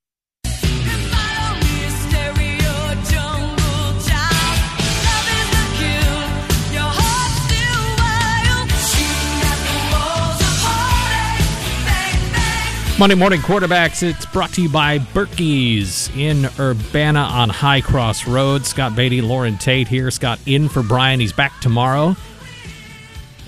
[13.04, 18.66] Monday Morning Quarterbacks, it's brought to you by Birkey's in Urbana on High Cross Road.
[18.66, 20.10] Scott Beatty, Loren Tate here.
[20.10, 21.20] Scott in for Brian.
[21.20, 22.16] He's back tomorrow.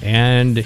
[0.01, 0.65] And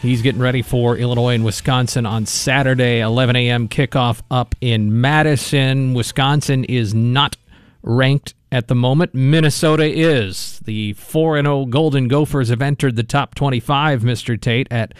[0.00, 3.68] he's getting ready for Illinois and Wisconsin on Saturday, 11 a.m.
[3.68, 5.92] kickoff up in Madison.
[5.92, 7.36] Wisconsin is not
[7.82, 9.14] ranked at the moment.
[9.14, 10.60] Minnesota is.
[10.60, 14.40] The 4 0 Golden Gophers have entered the top 25, Mr.
[14.40, 14.94] Tate, at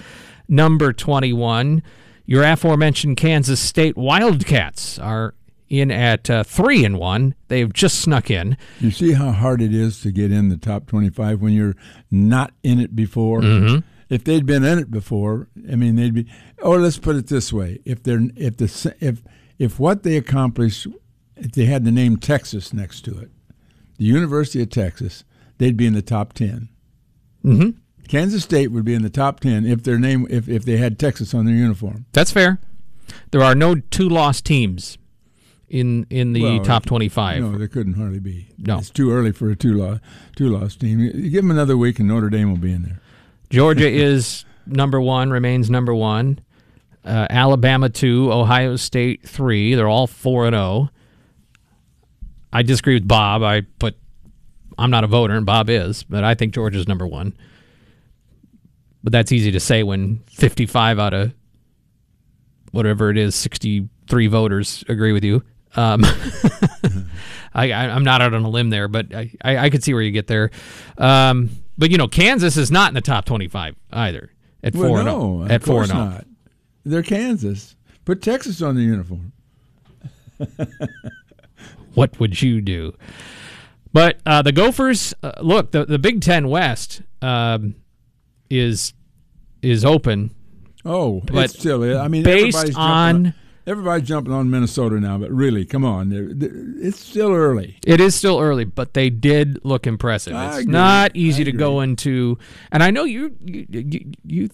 [0.46, 1.82] number 21.
[2.28, 5.34] Your aforementioned Kansas State Wildcats are
[5.70, 7.34] in at uh, three and one.
[7.48, 8.58] They've just snuck in.
[8.80, 11.74] You see how hard it is to get in the top 25 when you're
[12.10, 13.40] not in it before?
[13.40, 13.82] Mhm.
[14.10, 16.26] If they'd been in it before, I mean, they'd be.
[16.62, 19.22] Or let's put it this way: if they're if the if
[19.58, 20.86] if what they accomplished,
[21.34, 23.30] if they had the name Texas next to it,
[23.96, 25.24] the University of Texas,
[25.56, 26.68] they'd be in the top 10.
[27.42, 27.70] Mm-hmm.
[28.08, 30.98] Kansas State would be in the top 10 if their name if if they had
[30.98, 32.06] Texas on their uniform.
[32.12, 32.58] That's fair.
[33.30, 34.98] There are no two lost teams
[35.68, 37.42] in in the Well, top 25.
[37.42, 38.48] No, there couldn't hardly be.
[38.58, 38.78] No.
[38.78, 39.98] it's too early for a two loss
[40.36, 41.00] two loss team.
[41.00, 43.00] You give them another week, and Notre Dame will be in there.
[43.50, 46.40] Georgia is number one, remains number one.
[47.04, 49.74] Uh, Alabama two, Ohio State three.
[49.74, 50.90] They're all four and zero.
[52.52, 53.42] I disagree with Bob.
[53.42, 53.96] I put
[54.78, 57.34] I'm not a voter, and Bob is, but I think Georgia's number one.
[59.02, 61.32] But that's easy to say when 55 out of
[62.72, 65.42] whatever it is, 63 voters agree with you.
[65.76, 66.04] Um,
[67.54, 69.94] I, I, I'm not out on a limb there, but I, I, I could see
[69.94, 70.50] where you get there.
[70.96, 74.32] Um, but you know, Kansas is not in the top 25 either
[74.62, 75.54] at Well, four no, and of oh.
[75.54, 75.94] At four and oh.
[75.94, 76.26] not.
[76.84, 77.76] They're Kansas.
[78.04, 79.32] Put Texas on the uniform.
[81.94, 82.94] what would you do?
[83.92, 87.74] But uh, the Gophers, uh, look, the the Big Ten West um,
[88.50, 88.92] is
[89.62, 90.30] is open.
[90.84, 91.98] Oh, But it's still.
[91.98, 93.34] I mean, based everybody's jumping on-
[93.66, 97.76] everybody's jumping on Minnesota now, but really, come on, they're, they're- it's still early.
[97.84, 100.34] It is still early, but they did look impressive.
[100.34, 100.72] I It's agree.
[100.72, 102.38] not easy I to go into,
[102.72, 104.48] and I know you, you, you, you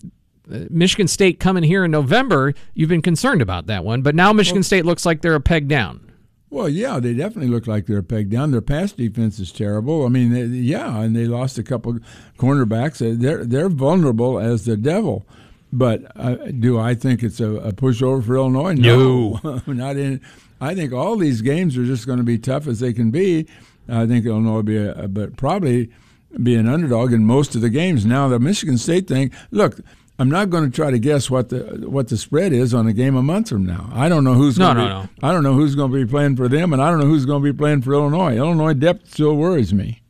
[0.52, 2.54] uh, Michigan State coming here in November.
[2.74, 5.68] You've been concerned about that one, but now Michigan State looks like they're a peg
[5.68, 6.10] down.
[6.54, 8.52] Well, yeah, they definitely look like they're pegged down.
[8.52, 10.06] Their pass defense is terrible.
[10.06, 11.98] I mean, they, yeah, and they lost a couple
[12.38, 13.02] cornerbacks.
[13.04, 15.26] Uh, They're they're vulnerable as the devil.
[15.72, 18.74] But uh, do I think it's a, a pushover for Illinois?
[18.74, 20.20] No, not in.
[20.60, 23.48] I think all these games are just going to be tough as they can be.
[23.88, 25.90] I think Illinois will be, a, but probably
[26.40, 28.06] be an underdog in most of the games.
[28.06, 29.32] Now the Michigan State thing.
[29.50, 29.80] Look,
[30.18, 32.92] I'm not going to try to guess what the what the spread is on a
[32.92, 33.90] game a month from now.
[33.92, 35.28] I don't know who's No, going to no, be, no.
[35.28, 37.26] I don't know who's going to be playing for them, and I don't know who's
[37.26, 38.36] going to be playing for Illinois.
[38.36, 40.02] Illinois depth still worries me.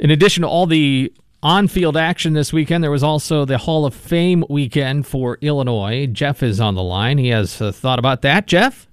[0.00, 3.94] In addition to all the on-field action this weekend, there was also the Hall of
[3.94, 6.06] Fame weekend for Illinois.
[6.06, 7.18] Jeff is on the line.
[7.18, 8.46] He has a thought about that.
[8.48, 8.88] Jeff.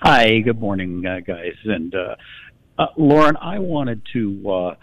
[0.00, 1.54] Hi, good morning, uh, guys.
[1.64, 2.16] And uh,
[2.78, 4.74] uh, Loren, I wanted to uh,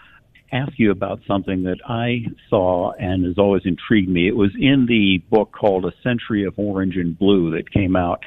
[0.52, 4.28] ask you about something that I saw and has always intrigued me.
[4.28, 8.24] It was in the book called A Century of Orange and Blue that came out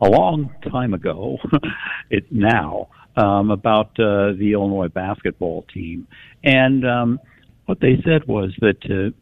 [0.00, 1.38] a long time ago,
[2.10, 6.06] it now, um, about uh, the Illinois basketball team.
[6.42, 7.20] And um,
[7.66, 9.16] what they said was that uh,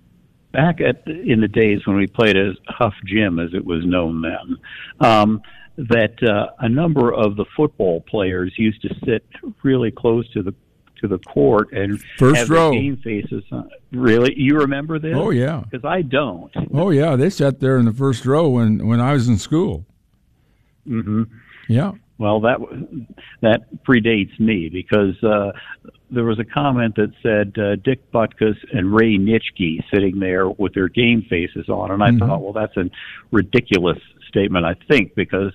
[0.53, 4.23] back at in the days when we played as Huff Gym, as it was known
[4.23, 5.43] then, um,
[5.77, 9.25] that uh, a number of the football players used to sit
[9.63, 10.55] really close to the
[11.01, 12.73] to the court and First row.
[12.73, 13.43] game faces.
[13.53, 13.69] On.
[13.93, 15.15] Really, you remember this?
[15.17, 15.63] Oh, yeah.
[15.69, 16.51] because I don't.
[16.73, 19.85] Oh yeah, they sat there in the first row when when I was in school.
[20.89, 21.23] Mm-hmm.
[21.69, 21.93] Yeah.
[22.19, 22.59] Well, that
[23.41, 25.53] that predates me because uh,
[26.11, 30.75] there was a comment that said uh, Dick Butkus and Ray Nitschke sitting there with
[30.75, 32.19] their game faces on, and I Mhm.
[32.19, 32.91] thought, well, that's a
[33.33, 33.99] ridiculous
[34.29, 34.67] statement.
[34.67, 35.53] I think because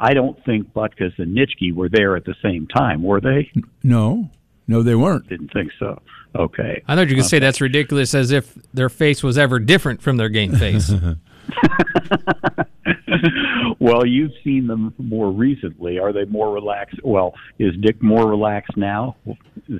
[0.00, 3.50] I don't think Butkus and Nitschke were there at the same time, were they?
[3.84, 4.30] No,
[4.70, 5.28] no, they weren't.
[5.28, 6.00] Didn't think so.
[6.36, 6.80] Okay.
[6.86, 10.16] I thought you could say that's ridiculous as if their face was ever different from
[10.16, 10.92] their game face.
[13.80, 15.98] well, you've seen them more recently.
[15.98, 17.00] Are they more relaxed?
[17.02, 19.16] Well, is Dick more relaxed now?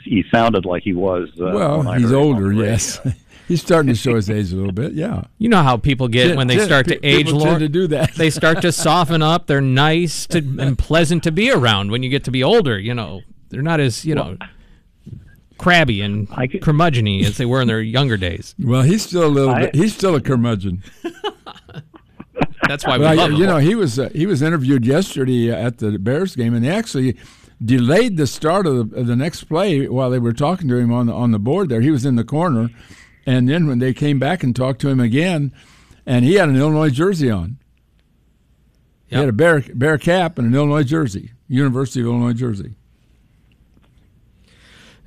[0.02, 1.28] He sounded like he was.
[1.40, 2.52] Uh, well, he's heard him on older.
[2.52, 2.98] Yes,
[3.48, 4.92] he's starting to show his age a little bit.
[4.92, 5.22] Yeah.
[5.38, 7.60] You know how people get Tend- when they tend- start to age, people Loren.
[7.60, 8.14] tend to do that.
[8.16, 9.46] they start to soften up.
[9.46, 12.78] They're nice to, and pleasant to be around when you get to be older.
[12.78, 13.20] You know,
[13.50, 14.36] they're not as you know
[15.60, 18.54] crabby and curmudgeony as they were in their younger days.
[18.70, 19.74] Well, he's still a little I- bit.
[19.74, 20.82] He's still a curmudgeon.
[22.68, 23.46] That's why we Well, love you him.
[23.50, 27.16] know, he was uh, he was interviewed yesterday at the Bears game, and they actually
[27.62, 30.92] delayed the start of the, of the next play while they were talking to him
[30.92, 31.68] on the on the board.
[31.68, 32.70] There, he was in the corner,
[33.26, 35.52] and then when they came back and talked to him again,
[36.06, 37.58] and he had an Illinois jersey on.
[39.06, 42.76] He had a bear bear cap and an Illinois jersey, University of Illinois jersey.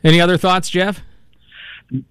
[0.04, 1.02] Any other thoughts, Jeff?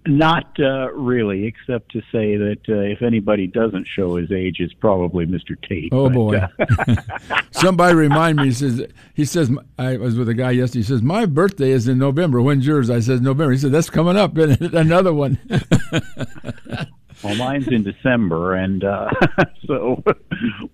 [0.06, 4.74] Not uh, really, except to say that uh, if anybody doesn't show his age, it's
[4.74, 5.60] probably Mr.
[5.68, 5.88] Tate.
[5.92, 6.36] Oh But, boy!
[6.36, 8.44] uh, Somebody remind me.
[8.44, 10.80] He says he says I was with a guy yesterday.
[10.80, 12.40] He says my birthday is in November.
[12.40, 12.90] When's yours?
[12.90, 13.52] I said November.
[13.52, 14.36] He said that's coming up.
[14.36, 15.38] Another one.
[17.24, 19.10] well, mine's in December, and uh,
[19.66, 20.02] so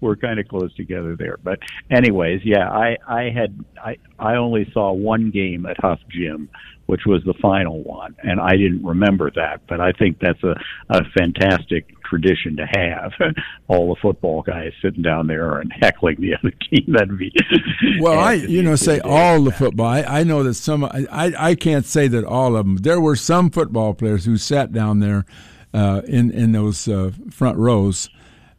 [0.00, 1.38] we're kind of close together there.
[1.42, 1.60] But,
[1.90, 6.50] anyways, yeah, I I had I I only saw one game at Huff Gym,
[6.88, 9.60] which was the final one, and I didn't remember that.
[9.68, 10.54] But I think that's a
[10.88, 13.12] a fantastic tradition to have.
[13.68, 16.86] All the football guys sitting down there and heckling the other team.
[16.88, 17.30] That'd be
[18.00, 19.86] Well, I you know say all the football.
[19.86, 20.82] I, I know that some.
[20.82, 21.06] I
[21.38, 22.78] I can't say that all of them.
[22.78, 25.26] There were some football players who sat down there
[25.74, 28.08] uh, in in those uh, front rows,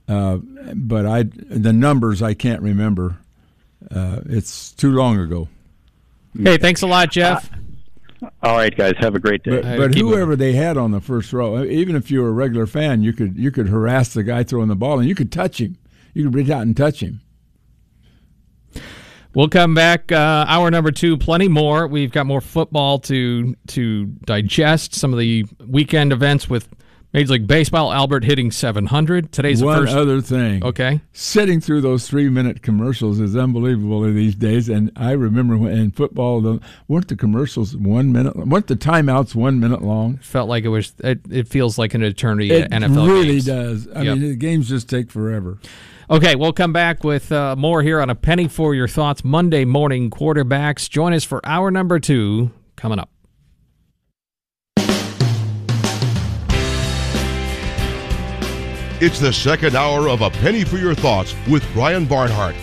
[0.07, 0.37] uh,
[0.75, 3.17] but I the numbers I can't remember.
[3.89, 5.47] Uh, it's too long ago.
[6.37, 7.49] Hey, thanks a lot, Jeff.
[8.21, 9.61] All right, guys, have a great day.
[9.61, 12.67] But, but whoever they had on the first row, even if you were a regular
[12.67, 15.59] fan, you could you could harass the guy throwing the ball, and you could touch
[15.61, 15.77] him.
[16.13, 17.21] You could reach out and touch him.
[19.35, 21.15] We'll come back uh, hour number two.
[21.15, 21.87] Plenty more.
[21.87, 24.95] We've got more football to to digest.
[24.95, 26.67] Some of the weekend events with
[27.11, 27.91] Major League Baseball.
[27.91, 29.31] Albert hitting 700.
[29.31, 29.97] Today's One the first.
[29.97, 30.63] other thing.
[30.63, 31.01] Okay.
[31.11, 34.69] Sitting through those three minute commercials is unbelievable these days.
[34.69, 38.35] And I remember when in football, the, weren't the commercials one minute?
[38.35, 40.17] Weren't the timeouts one minute long?
[40.17, 40.93] Felt like it was.
[40.99, 43.45] It, it feels like an eternity It NFL really games.
[43.45, 43.87] does.
[43.95, 44.17] I Yep.
[44.19, 45.57] mean, the games just take forever.
[46.11, 49.23] Okay, we'll come back with uh, more here on a penny for your thoughts.
[49.23, 50.87] Monday morning quarterbacks.
[50.89, 53.09] Join us for hour number two coming up.
[59.01, 62.53] It's the second hour of A Penny for Your Thoughts with Brian Barnhart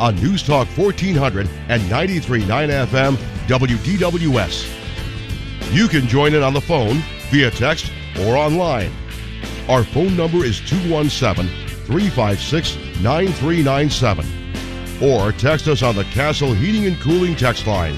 [0.00, 2.42] on News Talk 1400 and 93.9
[2.88, 3.14] FM
[3.46, 5.72] WDWS.
[5.72, 7.92] You can join in on the phone, via text,
[8.22, 8.90] or online.
[9.68, 11.46] Our phone number is 217
[11.86, 14.26] 356 9397.
[15.00, 17.96] Or text us on the Castle Heating and Cooling text line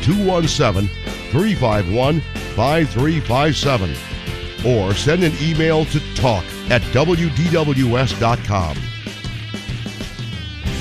[0.00, 0.88] 217
[1.30, 2.20] 351
[2.56, 3.94] 5357
[4.64, 8.76] or send an email to talk at WDWS.com.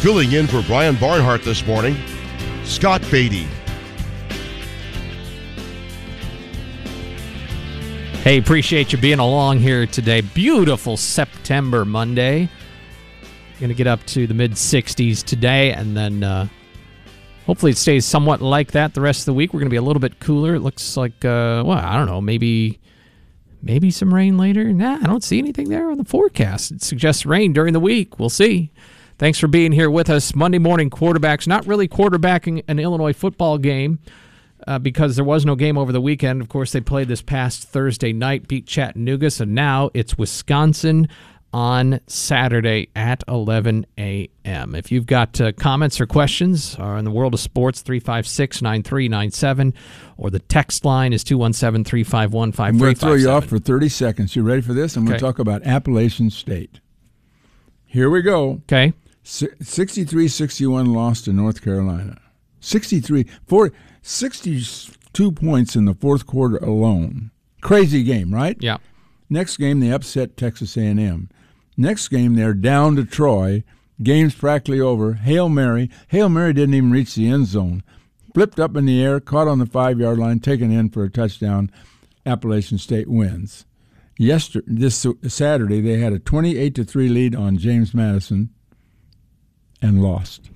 [0.01, 1.95] Filling in for Brian Barnhart this morning,
[2.63, 3.47] Scott Beatty.
[8.25, 10.21] Hey, appreciate you being along here today.
[10.21, 12.49] Beautiful September Monday.
[13.59, 16.47] Going to get up to the mid 60s today, and then uh,
[17.45, 19.53] hopefully it stays somewhat like that the rest of the week.
[19.53, 20.55] We're going to be a little bit cooler.
[20.55, 22.79] It looks like, uh, well, I don't know, maybe
[23.65, 24.71] maybe some rain later.
[24.71, 26.71] Nah, I don't see anything there on the forecast.
[26.71, 28.17] It suggests rain during the week.
[28.19, 28.71] We'll see.
[29.17, 30.33] Thanks for being here with us.
[30.35, 33.99] Monday morning quarterbacks, not really quarterbacking an Illinois football game.
[34.67, 36.41] uh, because there was no game over the weekend.
[36.41, 41.07] Of course, they played this past Thursday night, beat Chattanooga, so now it's Wisconsin
[41.55, 44.75] on Saturday at 11 a.m.
[44.75, 49.73] If you've got uh, comments or questions are in the world of sports, 356 9397,
[50.17, 53.87] or the text line is 217 351 I'm going to throw you off for 30
[53.87, 54.35] seconds.
[54.35, 54.97] You ready for this?
[54.97, 56.81] I'm going to talk about Appalachian State.
[57.85, 58.61] Here we go.
[58.63, 58.91] Okay.
[59.23, 62.19] 63 61 loss to North Carolina.
[62.59, 67.31] 63, 40, 62 points in the fourth quarter alone.
[67.61, 68.57] Crazy game, right?
[68.59, 68.79] Yeah.
[69.29, 71.29] Next game, they upset Texas A&M.
[71.77, 73.63] Next game, they're down to Troy.
[74.01, 75.13] Game's practically over.
[75.13, 75.89] Hail Mary.
[76.09, 77.83] Hail Mary didn't even reach the end zone.
[78.33, 81.09] Flipped up in the air, caught on the five yard line, taken in for a
[81.09, 81.71] touchdown.
[82.25, 83.65] Appalachian State wins.
[84.17, 88.49] Yesterday, this Saturday, they had a 28 to 3 lead on James Madison
[89.81, 90.49] and lost.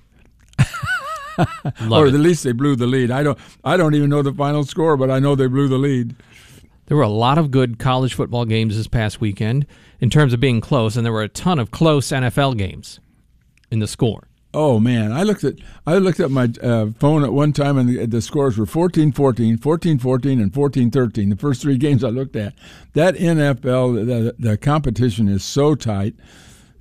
[1.90, 3.10] or at least they blew the lead.
[3.10, 5.78] I don't I don't even know the final score, but I know they blew the
[5.78, 6.14] lead.
[6.90, 9.64] There were a lot of good college football games this past weekend
[10.00, 12.98] in terms of being close, and there were a ton of close NFL games
[13.70, 14.26] in the score.
[14.52, 15.54] Oh man, I looked at
[15.86, 19.12] I looked at my uh, phone at one time and the, the scores were 14-14,
[19.58, 21.30] 14-14 and 14-13.
[21.30, 22.54] The first 3 games I looked at.
[22.94, 26.16] That NFL the, the competition is so tight.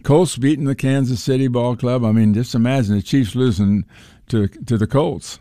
[0.01, 2.03] Colts beating the Kansas City Ball Club.
[2.03, 3.85] I mean, just imagine the Chiefs losing
[4.29, 5.37] to to the Colts.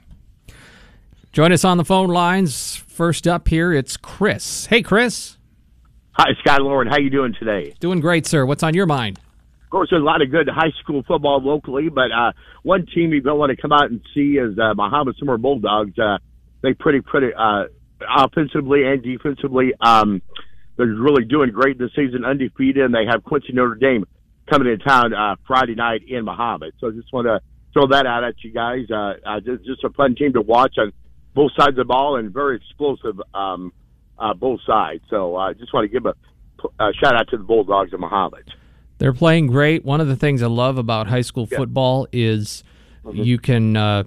[1.32, 2.76] Join us on the phone lines.
[2.76, 4.66] First up here, it's Chris.
[4.66, 5.36] Hey, Chris.
[6.12, 6.88] Hi, Scott Loren.
[6.88, 7.74] How you doing today?
[7.80, 8.44] Doing great, sir.
[8.44, 9.18] What's on your mind?
[9.18, 13.12] Of course, there's a lot of good high school football locally, but uh, one team
[13.12, 15.96] you don't want to come out and see is uh, Mahomet-Seymour Bulldogs.
[15.98, 16.16] Uh,
[16.62, 17.64] they pretty pretty uh,
[18.00, 19.72] offensively and defensively.
[19.80, 20.22] Um,
[20.76, 24.06] they're really doing great this season, undefeated, and they have Quincy Notre Dame
[24.50, 26.72] coming into town uh, Friday night in Mahomet.
[26.80, 27.40] So I just want to
[27.74, 28.86] throw that out at you guys.
[28.90, 30.92] Uh, uh, just, just a fun team to watch on
[31.38, 33.72] both sides of the ball and very explosive um,
[34.18, 35.04] uh, both sides.
[35.08, 36.14] So I uh, just want to give a,
[36.82, 38.42] a shout out to the Bulldogs of Mahomet.
[38.98, 39.84] They're playing great.
[39.84, 42.64] One of the things I love about high school football is
[43.12, 44.02] you can uh,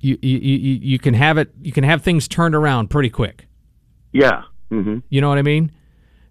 [0.00, 3.46] you, you you you can have it you can have things turned around pretty quick.
[4.12, 4.42] Yeah.
[4.70, 4.98] Mm-hmm.
[5.08, 5.72] You know what I mean?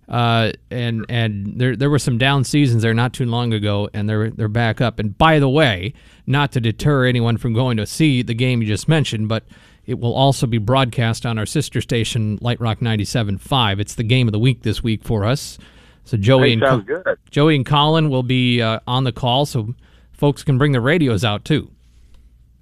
[0.08, 4.08] Uh, and and there there were some down seasons there not too long ago, and
[4.08, 5.00] they're they're back up.
[5.00, 5.96] And by the way,
[6.28, 9.44] not to deter anyone from going to see the game you just mentioned, but
[9.88, 13.80] it will also be broadcast on our sister station, Light Rock 97.5.
[13.80, 15.58] It's the game of the week this week for us.
[16.04, 17.18] So Joey and sounds good.
[17.32, 19.74] Joey and Colin will be uh, on the call, so
[20.12, 21.72] folks can bring the radios out too.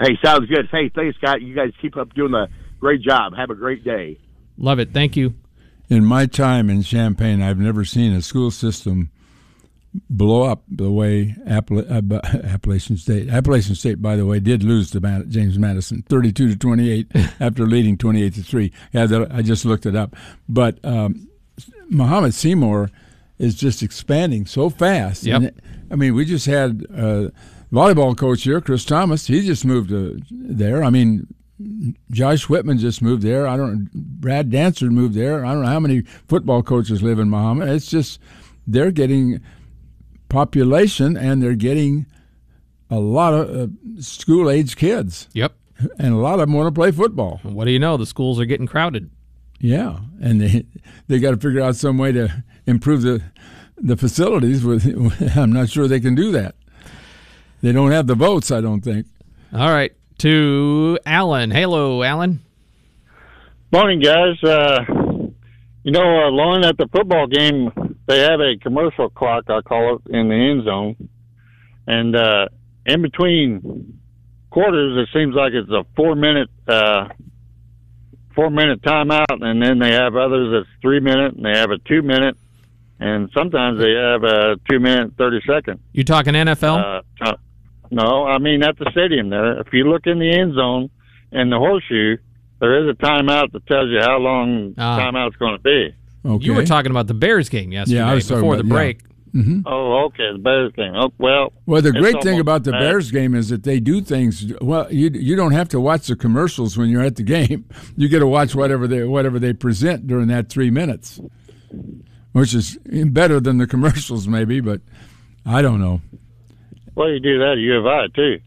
[0.01, 0.67] Hey, sounds good.
[0.71, 1.41] Hey, thanks, Scott.
[1.41, 2.47] You guys keep up doing a
[2.79, 3.35] great job.
[3.35, 4.19] Have a great day.
[4.57, 4.93] Love it.
[4.93, 5.33] Thank you.
[5.89, 9.11] In my time in Champaign, I've never seen a school system
[10.09, 13.29] blow up the way Appala- uh, Appalachian State.
[13.29, 17.97] Appalachian State, by the way, did lose to James Madison, thirty-two to twenty-eight, after leading
[17.97, 18.71] twenty-eight to three.
[18.91, 20.15] Yeah, I just looked it up.
[20.47, 21.27] But um,
[21.89, 22.89] Mahomet-Seymour
[23.37, 25.23] is just expanding so fast.
[25.23, 25.41] Yep.
[25.41, 27.29] And, I mean, we just had uh,
[27.71, 29.27] volleyball coach here, Chris Thomas.
[29.27, 30.83] He just moved to there.
[30.83, 31.27] I mean,
[32.11, 33.47] Josh Whitman just moved there.
[33.47, 33.89] I don't.
[33.93, 35.45] Brad Dancer moved there.
[35.45, 37.69] I don't know how many football coaches live in Mahomet.
[37.69, 38.19] It's just
[38.67, 39.41] they're getting
[40.35, 42.05] population and they're getting
[42.89, 45.29] a lot of uh, school age kids.
[45.31, 45.53] Yep.
[45.97, 47.39] And a lot of them want to play football.
[47.43, 47.95] What do you know?
[47.95, 49.09] The schools are getting crowded.
[49.59, 50.65] Yeah, and they
[51.07, 53.23] they got to figure out some way to improve the
[53.77, 54.63] the facilities.
[54.63, 54.85] With
[55.37, 56.55] I'm not sure they can do that.
[57.61, 58.51] They don't have the votes.
[58.51, 59.07] I don't think.
[59.53, 61.51] All right, to Alan.
[61.51, 62.41] Hello, Alan.
[63.71, 64.41] Morning, guys.
[64.43, 64.83] Uh,
[65.83, 67.69] you know, uh, Loren, at the football game,
[68.07, 71.09] they have a commercial clock, I call it, in the end zone.
[71.87, 72.47] And uh,
[72.85, 73.99] in between
[74.49, 77.07] quarters, it seems like it's a four minute uh,
[78.35, 81.77] four minute timeout, and then they have others that's three minute, and they have a
[81.79, 82.37] two minute,
[82.99, 85.79] and sometimes they have a two minute thirty second.
[85.93, 87.01] You talking NFL?
[87.21, 87.33] Uh, uh,
[87.91, 89.59] no, I mean at the stadium there.
[89.61, 90.89] If you look in the end zone
[91.31, 92.17] in the horseshoe,
[92.59, 94.99] there is a timeout that tells you how long Ah.
[94.99, 95.93] timeout's going to be.
[96.39, 98.73] You were talking about the Bears game yesterday Yeah, I was before about- the yeah.
[98.73, 99.01] break.
[99.35, 99.59] Mm-hmm.
[99.65, 100.93] Oh, okay, the Bears game.
[100.95, 101.51] Oh, well.
[101.65, 102.79] Well, the great thing about the bad.
[102.79, 104.45] Bears game is that they do things.
[104.61, 107.65] Well, you you don't have to watch the commercials when you're at the game.
[107.97, 111.19] You get to watch whatever they whatever they present during that three minutes,
[112.31, 114.61] which is better than the commercials, maybe.
[114.61, 114.79] But
[115.45, 115.99] I don't know.
[116.95, 118.39] Well, you do that at U of I too,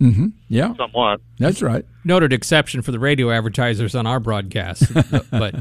[0.00, 1.20] hmm Yeah, somewhat.
[1.38, 1.84] that's right.
[2.04, 4.92] Noted exception for the radio advertisers on our broadcast,
[5.30, 5.54] but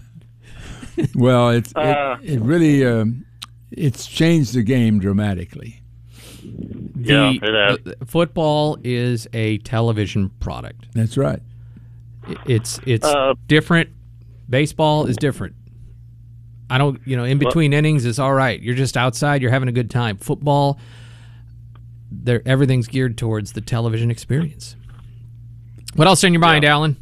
[1.16, 3.26] Well, it's Uh, it, it really um,
[3.72, 5.82] it's changed the game dramatically.
[6.44, 7.94] Yeah, the, it has.
[8.02, 10.88] uh, football is a television product.
[10.94, 11.42] That's right.
[12.46, 13.90] It's it's Uh, different.
[14.50, 15.56] Baseball is different.
[16.70, 18.62] I don't, you know, in Well- between innings is all right.
[18.62, 19.42] You're just outside.
[19.42, 20.18] You're having a good time.
[20.18, 20.80] Football,
[22.12, 24.76] there everything's geared towards the television experience.
[25.96, 26.98] What else in your mind, Alan?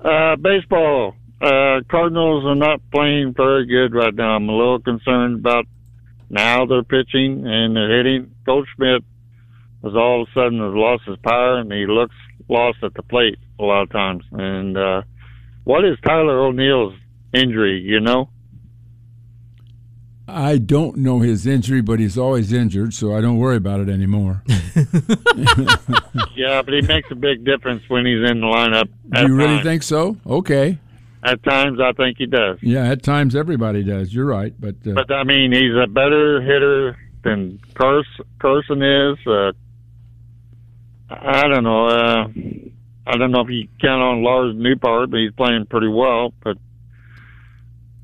[0.00, 1.14] Uh, baseball.
[1.40, 4.34] Uh, Cardinals are not playing very good right now.
[4.36, 5.66] I'm a little concerned about
[6.30, 8.34] now they're pitching and they're hitting.
[8.44, 9.04] Goldschmidt
[9.84, 12.16] has all of a sudden has lost his power and he looks
[12.48, 14.24] lost at the plate a lot of times.
[14.32, 15.02] And uh,
[15.64, 16.94] what is Tyler O'Neill's
[17.32, 17.80] injury?
[17.80, 18.30] You know?
[20.26, 23.88] I don't know his injury, but he's always injured, so I don't worry about it
[23.88, 24.42] anymore.
[26.36, 28.90] yeah, but he makes a big difference when he's in the lineup.
[29.10, 30.18] Do you really think so?
[30.26, 30.78] Okay.
[31.22, 32.58] At times, I think he does.
[32.62, 34.14] Yeah, at times everybody does.
[34.14, 39.26] You're right, but uh, But I mean, he's a better hitter than Cars- Carlson is.
[39.26, 39.52] Uh,
[41.10, 41.86] I don't know.
[41.86, 42.28] Uh,
[43.06, 46.32] I don't know if you count on Lars Nootbaar, but he's playing pretty well.
[46.44, 46.58] But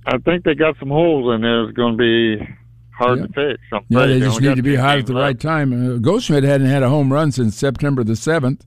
[0.07, 1.65] I think they got some holes in there.
[1.65, 2.49] It's going to be
[2.91, 3.61] hard to fix.
[3.71, 4.09] Yeah, afraid.
[4.09, 5.25] they just need to be hot at the left.
[5.25, 5.73] right time.
[5.73, 8.65] Uh, Goldschmidt hadn't had a home run since September the seventh,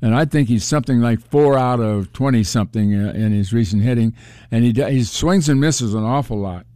[0.00, 3.82] and I think he's something like four out of twenty something uh, in his recent
[3.82, 4.14] hitting,
[4.50, 6.66] and he he swings and misses an awful lot.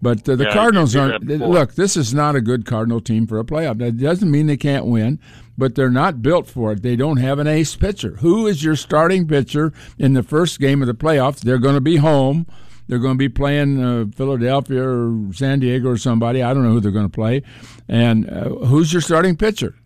[0.00, 1.24] But uh, the Yeah, Cardinals aren't.
[1.26, 3.78] Look, this is not a good Cardinal team for a playoff.
[3.78, 5.20] That doesn't mean they can't win,
[5.56, 6.82] but they're not built for it.
[6.82, 8.16] They don't have an ace pitcher.
[8.16, 11.40] Who is your starting pitcher in the first game of the playoffs?
[11.40, 12.46] They're going to be home.
[12.88, 16.42] They're going to be playing uh, Philadelphia or San Diego or somebody.
[16.42, 17.42] I don't know who they're going to play.
[17.88, 19.76] And uh, who's your starting pitcher?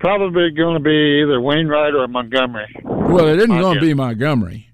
[0.00, 2.74] Probably going to be either Wainwright or Montgomery.
[2.84, 4.68] Well, it isn't going to be Montgomery.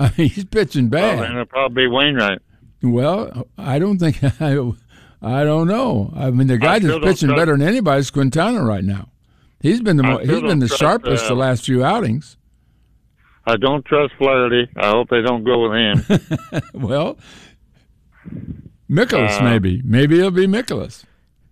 [0.00, 1.18] I mean, he's pitching bad.
[1.18, 2.40] then it'll probably be Wainwright.
[2.82, 4.72] Well, I don't think I.
[5.20, 6.12] I don't know.
[6.14, 9.08] I mean, the guy that's pitching better than anybody is Quintana right now.
[9.60, 12.36] He's been the mo- he's been the trust, sharpest the uh, last few outings.
[13.44, 14.68] I don't trust Flaherty.
[14.76, 16.60] I hope they don't go with him.
[16.72, 17.18] well,
[18.88, 21.04] Mikolas Uh, maybe maybe it'll be Mikolas.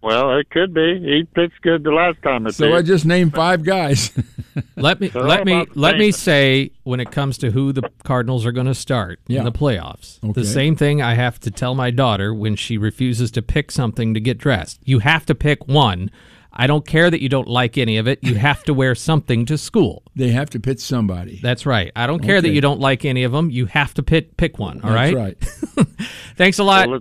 [0.07, 1.01] Well, it could be.
[1.01, 2.47] He pitched good the last time.
[2.47, 4.13] It So I just named five guys.
[4.77, 7.73] Let me They're let me about the let me say when it comes to who
[7.73, 9.41] the Cardinals are going to start Yeah.
[9.41, 10.23] in the playoffs.
[10.25, 10.33] Okay.
[10.33, 14.15] The same thing I have to tell my daughter when she refuses to pick something
[14.15, 14.79] to get dressed.
[14.85, 16.11] You have to pick one.
[16.59, 18.21] I don't care that you don't like any of it.
[18.23, 20.03] You have to wear something to school.
[20.15, 21.39] they have to pitch somebody.
[21.43, 21.93] That's right.
[21.95, 23.51] I don't care that you don't like any of them.
[23.51, 24.81] You have to pick pick one.
[24.83, 25.37] All That's right.
[25.77, 25.89] right.
[26.37, 26.89] Thanks a lot.
[26.89, 27.01] Well,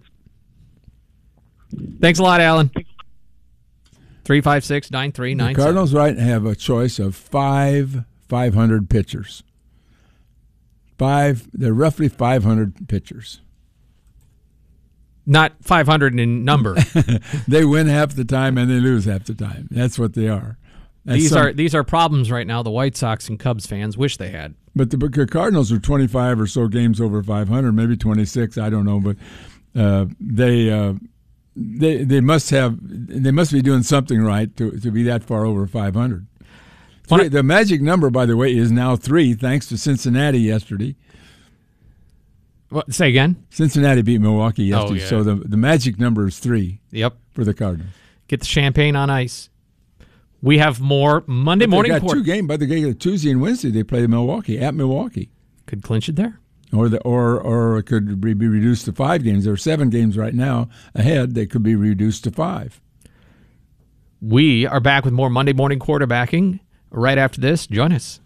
[2.01, 2.71] Thanks a lot, Alan.
[4.25, 5.53] Three five six nine three The.
[5.53, 9.43] Cardinals right have a choice of five 500 pitchers.
[10.97, 11.47] Five.
[11.53, 13.41] They're roughly 500 pitchers.
[15.27, 16.75] Not five hundred in number.
[17.47, 19.67] they win half the time and they lose half the time.
[19.71, 20.59] That's what they are.
[21.03, 22.61] That's these some- are these are problems right now.
[22.61, 24.53] The White Sox and Cubs fans wish they had.
[24.75, 28.57] But the, but the Cardinals are 25 or so games over 500, maybe 26.
[28.57, 29.15] I don't know, but
[29.75, 30.93] uh, they uh,
[31.55, 35.45] they they must have they must be doing something right to to be that far
[35.45, 36.27] over 500.
[37.07, 40.95] Three, the magic number, by the way, is now three, thanks to Cincinnati yesterday.
[42.69, 43.45] What, say again.
[43.51, 45.07] Cincinnati beat Milwaukee Oh, yesterday, yeah.
[45.07, 46.79] so the the magic number is three.
[46.91, 47.15] Yep.
[47.33, 47.91] For the Cardinals.
[48.27, 49.49] Get the champagne on ice.
[50.41, 51.91] We have more Monday morning.
[51.91, 53.69] They got port- two games, but they got Tuesday and Wednesday.
[53.69, 55.29] They play Milwaukee at Milwaukee.
[55.67, 56.39] Could clinch it there.
[56.73, 59.45] Or the or or it could be be reduced to five games.
[59.45, 61.35] There are seven games right now ahead.
[61.35, 62.81] They could be reduced to five.
[64.21, 66.59] We are back with more Monday morning quarterbacking
[66.89, 67.67] right after this.
[67.67, 68.19] Join us.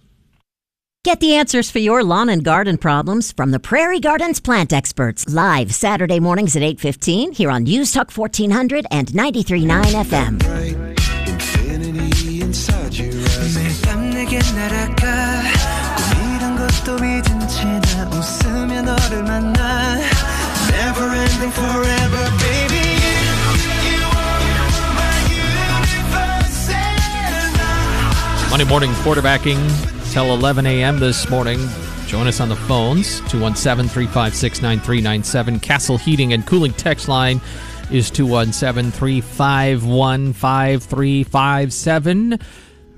[1.04, 5.28] Get the answers for your lawn and garden problems from the Prairie Gardens plant experts
[5.30, 10.42] live Saturday mornings at 8:15 here on News Talk 1400 and 93.9 FM.
[11.28, 12.42] Infinity
[19.09, 19.97] 너를 만나
[20.71, 23.33] Never ending forever baby you,
[23.89, 29.59] you are my universe and I Monday morning quarterbacking
[30.13, 31.01] till 11 a.m.
[31.01, 31.59] this morning.
[32.07, 35.59] Join us on the phones 217 356 9397.
[35.59, 37.41] Castle Heating and Cooling text line
[37.91, 42.39] is 217 351 5357.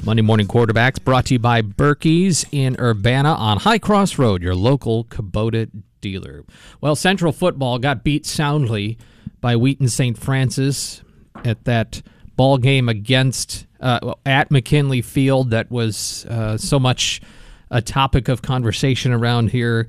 [0.04, 4.56] Monday morning quarterbacks brought to you by Birkey's in Urbana on High Cross Road, your
[4.56, 5.70] local Kubota
[6.02, 6.44] dealer.
[6.82, 8.98] Well, Central football got beat soundly
[9.42, 10.18] by Wheaton St.
[10.18, 11.04] Francis
[11.46, 12.02] at that
[12.36, 17.22] ball game against uh, at McKinley Field that was uh, so much
[17.70, 19.88] a topic of conversation around here.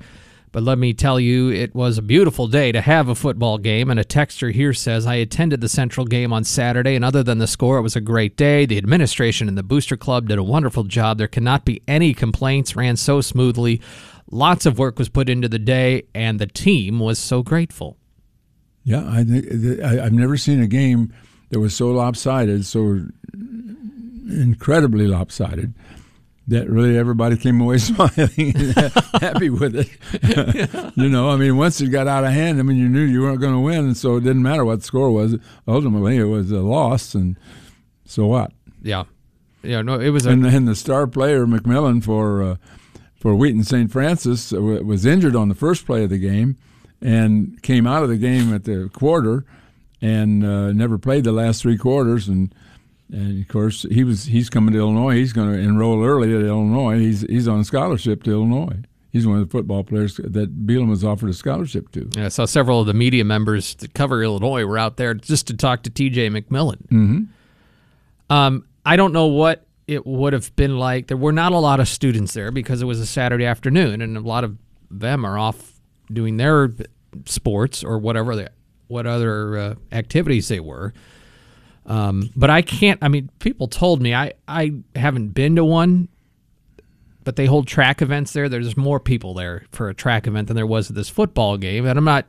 [0.53, 3.89] But let me tell you, it was a beautiful day to have a football game.
[3.89, 7.39] And a texter here says, I attended the Central game on Saturday, and other than
[7.39, 8.67] the score, it was a great day.
[8.67, 11.17] The administration and the Booster Club did a wonderful job.
[11.17, 13.81] There cannot be any complaints, ran so smoothly.
[14.29, 17.97] Lots of work was put into the day, and the team was so grateful.
[18.83, 21.11] Yeah, I think I've never seen a game
[21.49, 22.99] that was so lopsided, so
[24.29, 25.73] incredibly lopsided
[26.47, 28.75] that really everybody came away smiling and
[29.21, 30.91] happy with it.
[30.95, 33.21] you know, I mean, once it got out of hand, I mean, you knew you
[33.21, 35.35] weren't going to win, and so it didn't matter what the score was.
[35.67, 37.37] Ultimately, it was a loss, and
[38.05, 38.51] so what?
[38.81, 39.03] Yeah,
[39.61, 39.81] yeah.
[39.81, 40.25] No, it was.
[40.25, 42.55] A- and, and the star player McMillan for uh,
[43.15, 43.89] for Wheaton St.
[43.91, 46.57] Francis uh, was injured on the first play of the game,
[47.01, 49.45] and came out of the game at the quarter,
[50.01, 52.53] and uh, never played the last three quarters, and
[53.13, 55.15] and of course, he was he's coming to Illinois.
[55.15, 56.97] He's going to enroll early at Illinois.
[56.97, 58.79] He's he's on scholarship to Illinois.
[59.11, 62.09] He's one of the football players that Bielema was offered a scholarship to.
[62.15, 65.45] Yeah, I saw several of the media members that cover Illinois were out there just
[65.47, 66.29] to talk to T.J.
[66.29, 66.87] McMillan.
[66.87, 68.33] Mm-hmm.
[68.33, 71.05] Um, I don't know what it would have been like.
[71.05, 74.17] There were not a lot of students there because it was a Saturday afternoon, and
[74.17, 74.57] a lot of
[74.89, 75.73] them are off
[76.11, 76.71] doing their
[77.25, 78.47] sports or whatever they,
[78.87, 80.91] what other uh, activities they were.
[81.85, 82.99] Um, but I can't.
[83.01, 86.07] I mean, people told me I I haven't been to one,
[87.23, 88.47] but they hold track events there.
[88.49, 91.85] There's more people there for a track event than there was at this football game.
[91.85, 92.25] And I'm not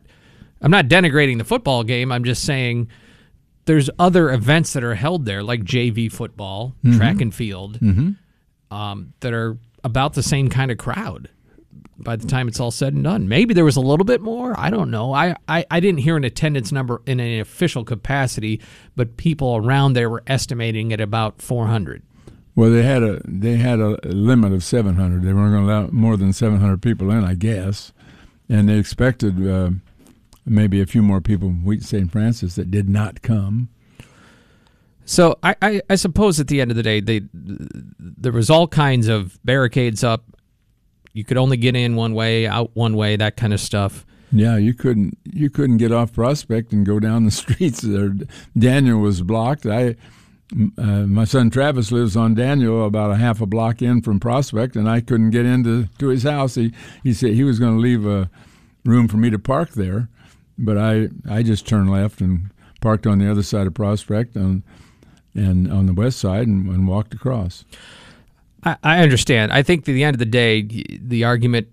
[0.60, 2.10] I'm not denigrating the football game.
[2.10, 2.88] I'm just saying
[3.66, 6.96] there's other events that are held there, like JV football, Mhm.
[6.96, 8.16] track and field, Mhm.
[8.70, 11.28] um, that are about the same kind of crowd.
[11.98, 14.58] By the time it's all said and done, maybe there was a little bit more.
[14.58, 15.12] I don't know.
[15.12, 18.60] I, I, I didn't hear an attendance number in an official capacity,
[18.96, 22.02] but people around there were estimating at about 400.
[22.56, 25.22] Well, they had a they had a limit of 700.
[25.22, 27.92] They weren't going to allow more than 700 people in, I guess,
[28.48, 29.70] and they expected uh,
[30.46, 32.12] maybe a few more people from Wheaton St.
[32.12, 33.70] Francis that did not come.
[35.04, 38.66] So I, I, I suppose at the end of the day, they there was all
[38.66, 40.24] kinds of barricades up.
[41.14, 44.04] You could only get in one way, out one way, that kind of stuff.
[44.32, 47.80] Yeah, you couldn't you couldn't get off Prospect and go down the streets.
[47.80, 48.12] There,
[48.58, 49.64] Daniel was blocked.
[49.64, 49.94] I,
[50.76, 54.74] uh, my son Travis lives on Daniel, about a half a block in from Prospect,
[54.74, 56.56] and I couldn't get into to his house.
[56.56, 56.72] He
[57.04, 58.28] he said he was going to leave a
[58.84, 60.08] room for me to park there,
[60.58, 62.50] but I I just turned left and
[62.80, 64.64] parked on the other side of Prospect and
[65.32, 67.64] and on the west side and, and walked across.
[68.64, 69.52] I, I understand.
[69.52, 71.68] I think at the end of the day, the argument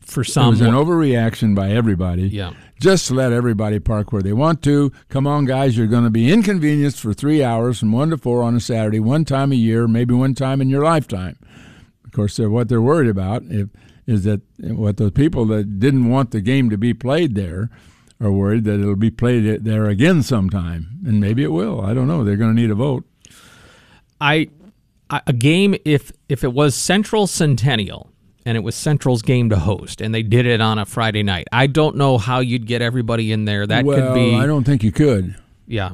[0.00, 2.28] for some It was an overreaction by everybody.
[2.28, 2.52] Yeah.
[2.80, 4.92] Just let everybody park where they want to.
[5.08, 8.42] Come on, guys, you're going to be inconvenienced for three hours from 1 to 4
[8.42, 11.38] on a Saturday, one time a year, maybe one time in your lifetime.
[12.04, 13.68] Of course, they're, what they're worried about if,
[14.06, 17.70] is that what those people that didn't want the game to be played there
[18.20, 21.00] are worried that it'll be played there again sometime.
[21.04, 21.80] And maybe it will.
[21.80, 22.22] I don't know.
[22.24, 23.04] They're going to need a vote.
[24.20, 24.50] I-
[25.10, 28.10] a game if if it was Central Centennial
[28.44, 31.46] and it was Central's game to host and they did it on a Friday night.
[31.52, 33.66] I don't know how you'd get everybody in there.
[33.66, 35.36] That well, could be I don't think you could.
[35.66, 35.92] Yeah.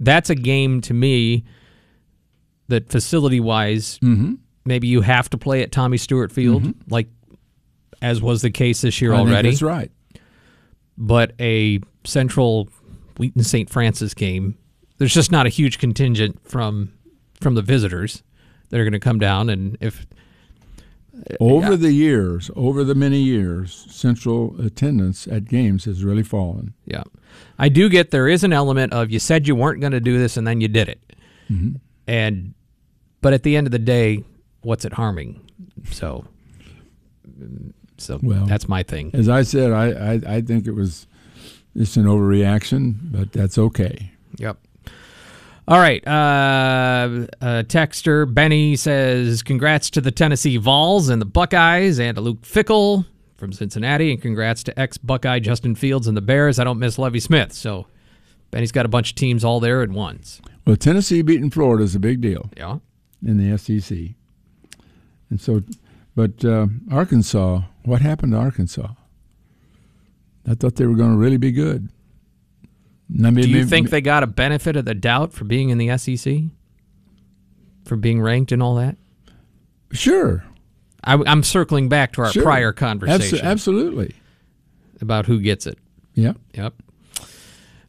[0.00, 1.44] That's a game to me
[2.68, 4.38] that facility wise Mhm.
[4.64, 7.08] maybe you have to play at Tommy Stewart Field like
[8.00, 9.26] as was the case this year Mm-hmm.
[9.26, 9.50] I already.
[9.50, 9.90] that's right.
[10.98, 12.68] But a Central
[13.18, 13.68] Wheaton St.
[13.70, 14.56] Francis game,
[14.98, 16.92] there's just not a huge contingent from
[17.40, 18.22] from the visitors
[18.72, 20.06] that are going to come down and if
[21.38, 26.72] Over the years, over the many years, central attendance at games has really fallen.
[26.86, 27.02] Yeah.
[27.58, 30.18] I do get there is an element of you said you weren't going to do
[30.18, 31.00] this and then you did it.
[31.50, 31.80] Mhm.
[32.08, 32.54] And
[33.20, 34.24] but at the end of the day,
[34.62, 35.38] what's it harming?
[35.90, 36.24] So
[37.98, 39.10] so Well, that's my thing.
[39.12, 41.06] As I said, I, I, I think it was
[41.76, 44.12] just an overreaction, but that's okay.
[44.38, 44.56] Yep.
[45.72, 46.06] All right.
[46.06, 46.10] Uh,
[47.40, 52.42] uh, texter Benny says, "Congrats to the Tennessee Vols and the Buckeyes, and to Luke
[52.42, 53.06] Fickell
[53.38, 56.58] from Cincinnati, and congrats to ex Buckeye Justin Fields and the Bears.
[56.58, 57.86] I don't miss Lovie Smith, so
[58.50, 60.42] Benny's got a bunch of teams all there at once.
[60.66, 62.50] Well, Tennessee beating Florida is a big deal.
[62.54, 62.80] Yeah.
[63.26, 63.96] In the SEC.
[65.30, 65.62] And so,
[66.14, 68.88] but uh, Arkansas, what happened to Arkansas?
[70.46, 71.88] I thought they were going to really be good.
[73.18, 75.70] I mean, Do you maybe- think they got a benefit of the doubt for being
[75.70, 76.44] in the SEC,
[77.84, 78.96] for being ranked and all that?
[79.92, 80.44] Sure.
[81.04, 82.42] I, I'm circling back to our Sure.
[82.42, 83.40] prior conversation.
[83.44, 84.14] absolutely.
[85.00, 85.78] About who gets it.
[86.14, 86.36] Yep.
[86.54, 86.74] Yep.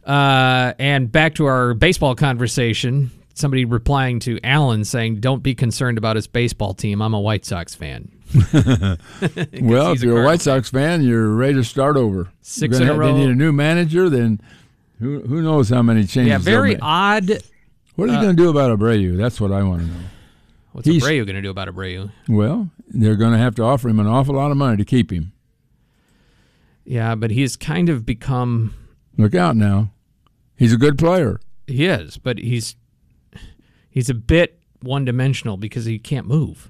[0.05, 3.11] Uh, and back to our baseball conversation.
[3.35, 7.01] somebody replying to Alan saying, "Don't be concerned about his baseball team.
[7.01, 8.11] I'm a White Sox fan."
[8.53, 12.29] well, if you're a White Sox fan, you're ready to start over.
[12.41, 14.09] Six in a have- They need a new manager.
[14.09, 14.39] Then
[15.03, 16.29] who who knows how many changes?
[16.29, 17.43] yeah, very odd.
[17.95, 19.17] What are they uh, going to do about Abreu?
[19.17, 19.99] That's what I want to know.
[20.71, 22.11] What's He's- Abreu going to do about Abreu?
[22.27, 25.11] Well, they're going to have to offer him an awful lot of money to keep
[25.11, 25.31] him.
[26.85, 28.73] Yeah, but he's kind of become.
[29.17, 29.91] Look out now.
[30.55, 31.39] He's a good player.
[31.67, 32.75] He is, but he's
[33.89, 36.69] he's a bit one dimensional because he can't move.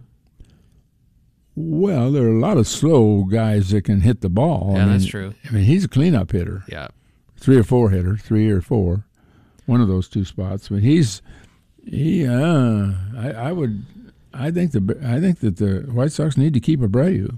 [1.55, 4.73] Well, there are a lot of slow guys that can hit the ball.
[4.75, 5.33] Yeah, I that's true.
[5.47, 6.63] I mean, he's a cleanup hitter.
[6.67, 6.87] Yeah.
[7.43, 9.03] Three or four hitter, three or four,
[9.65, 10.69] one of those two spots.
[10.69, 11.21] But he's
[11.85, 12.25] he.
[12.25, 13.83] Uh, I, I would.
[14.33, 14.97] I think the.
[15.03, 17.37] I think that the White Sox need to keep Abreu.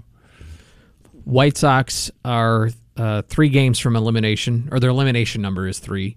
[1.24, 6.16] White Sox are uh, three games from elimination, or their elimination number is three.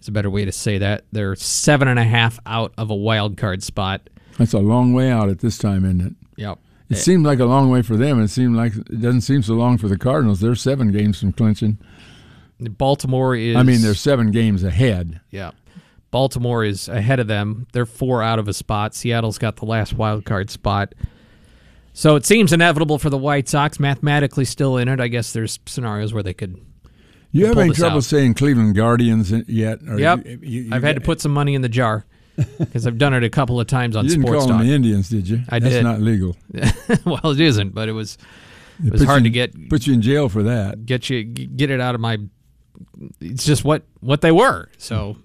[0.00, 1.04] Is a better way to say that.
[1.12, 4.08] They're seven and a half out of a wild card spot.
[4.38, 6.12] That's a long way out at this time, isn't it?
[6.36, 6.60] Yep.
[6.88, 8.22] It seemed like a long way for them.
[8.22, 10.40] It seemed like it doesn't seem so long for the Cardinals.
[10.40, 11.76] They're seven games from clinching.
[12.60, 13.56] Baltimore is.
[13.56, 15.20] I mean, they're seven games ahead.
[15.30, 15.52] Yeah.
[16.10, 17.66] Baltimore is ahead of them.
[17.72, 18.94] They're four out of a spot.
[18.94, 20.94] Seattle's got the last wild card spot.
[21.92, 25.00] So it seems inevitable for the White Sox, mathematically still in it.
[25.00, 26.60] I guess there's scenarios where they could.
[27.32, 28.04] You pull having trouble out.
[28.04, 29.80] saying Cleveland Guardians yet?
[29.86, 30.24] Or Yep.
[30.24, 32.06] you- you- you I've had to put some money in the jar
[32.58, 34.72] because I've done it a couple of times on You didn't Sports call them the
[34.72, 35.42] Indians, did you?
[35.50, 35.82] I That's did.
[35.82, 36.36] not legal.
[37.04, 38.16] well, it isn't, but it was
[38.82, 40.86] it was hard to get Put you in jail for that.
[40.86, 42.16] get you get it out of my.
[43.20, 44.68] It's just what what they were.
[44.78, 45.16] So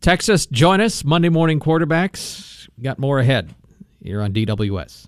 [0.00, 2.68] Texas, join us Monday morning quarterbacks.
[2.82, 3.54] Got more ahead
[4.02, 5.06] here on DWS.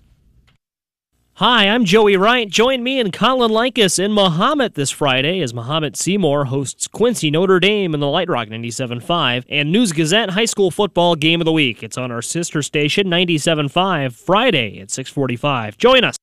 [1.39, 2.49] Hi, I'm Joey Wright.
[2.49, 7.59] Join me and Colin Likas in Mahomet this Friday as Mahomet Seymour hosts Quincy Notre
[7.59, 11.51] Dame in the Light Rock 97.5 and News Gazette High School Football Game of the
[11.51, 11.83] Week.
[11.83, 15.77] It's on our sister station 97.5 Friday at 6:45.
[15.77, 16.15] Join us.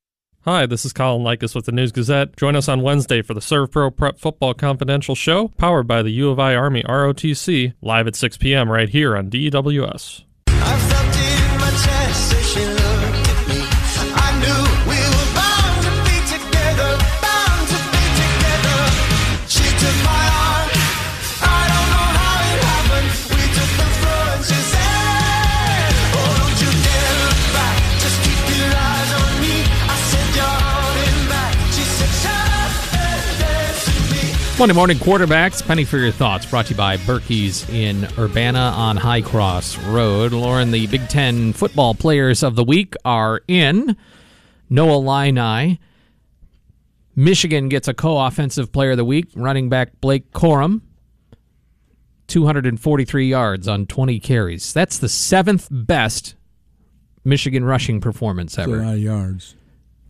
[0.44, 2.36] Hi, this is Colin Likas with the News Gazette.
[2.36, 6.10] Join us on Wednesday for the Serve Pro Prep Football Confidential Show, powered by the
[6.10, 8.68] U of I Army ROTC, live at 6 p.m.
[8.68, 10.24] right here on DWS.
[34.62, 35.60] Monday morning quarterbacks.
[35.66, 36.46] Penny for your thoughts.
[36.46, 40.30] Brought to you by Birkey's in Urbana on High Cross Road.
[40.30, 43.96] Loren, the Big Ten football players of the week are in.
[44.70, 45.80] Noah Linai.
[47.16, 49.26] Michigan gets a co-offensive player of the week.
[49.34, 50.82] Running back Blake Corum.
[52.28, 54.72] 243 yards on 20 carries.
[54.72, 56.36] That's the seventh best
[57.24, 58.84] Michigan rushing performance That's a ever.
[58.84, 59.56] lot of yards.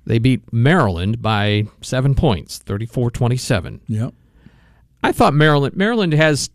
[0.05, 3.80] They beat Maryland by seven points, 34 27.
[3.88, 4.12] Yep.
[5.03, 6.50] I thought Maryland Maryland has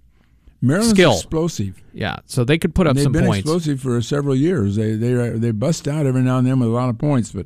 [0.61, 1.13] Maryland's skill.
[1.13, 1.81] explosive.
[1.93, 3.39] Yeah, so they could put up They've some been points.
[3.39, 4.75] explosive for several years.
[4.75, 7.45] They they they bust out every now and then with a lot of points, but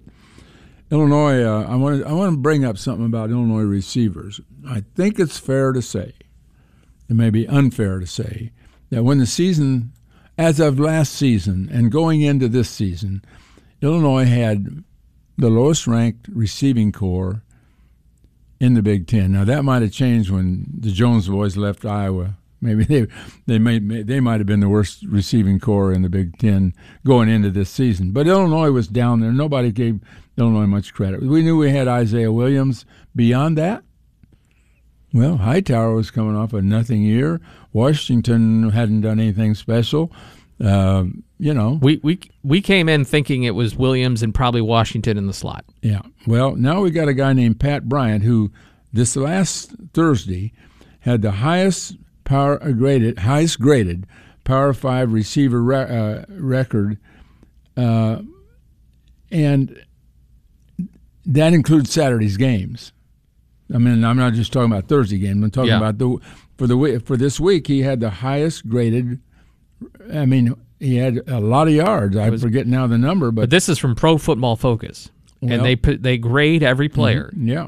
[0.91, 1.43] Illinois.
[1.43, 4.39] Uh, I want to I want to bring up something about Illinois receivers.
[4.67, 6.13] I think it's fair to say,
[7.09, 8.51] it may be unfair to say,
[8.89, 9.93] that when the season,
[10.37, 13.23] as of last season and going into this season,
[13.81, 14.83] Illinois had
[15.37, 17.43] the lowest ranked receiving core
[18.61, 19.31] in the Big Ten.
[19.31, 22.37] Now that might have changed when the Jones boys left Iowa.
[22.61, 23.07] Maybe they
[23.47, 27.27] they might they might have been the worst receiving core in the Big Ten going
[27.27, 28.11] into this season.
[28.11, 29.31] But Illinois was down there.
[29.31, 29.99] Nobody gave
[30.37, 31.23] Illinois much credit.
[31.23, 32.85] We knew we had Isaiah Williams.
[33.15, 33.83] Beyond that,
[35.11, 37.41] well, Hightower was coming off a nothing year.
[37.73, 40.11] Washington hadn't done anything special.
[40.63, 41.05] Uh,
[41.39, 45.25] you know, we we we came in thinking it was Williams and probably Washington in
[45.25, 45.65] the slot.
[45.81, 46.01] Yeah.
[46.27, 48.51] Well, now we got a guy named Pat Bryant who
[48.93, 50.53] this last Thursday
[50.99, 51.95] had the highest
[52.25, 54.05] power graded, highest graded
[54.43, 56.99] Power Five receiver re- uh, record,
[57.75, 58.21] uh,
[59.31, 59.83] and
[61.25, 62.91] that includes Saturday's games.
[63.73, 65.43] I mean, I'm not just talking about Thursday game.
[65.43, 65.77] I'm talking Yeah.
[65.77, 66.17] about the
[66.57, 67.65] for the for this week.
[67.67, 69.19] He had the highest graded.
[70.13, 72.17] I mean, he had a lot of yards.
[72.17, 75.09] I forget now the number, but But this is from Pro Football Focus,
[75.41, 77.31] Well- and they put they grade every player.
[77.35, 77.47] Mhm.
[77.47, 77.67] Yeah.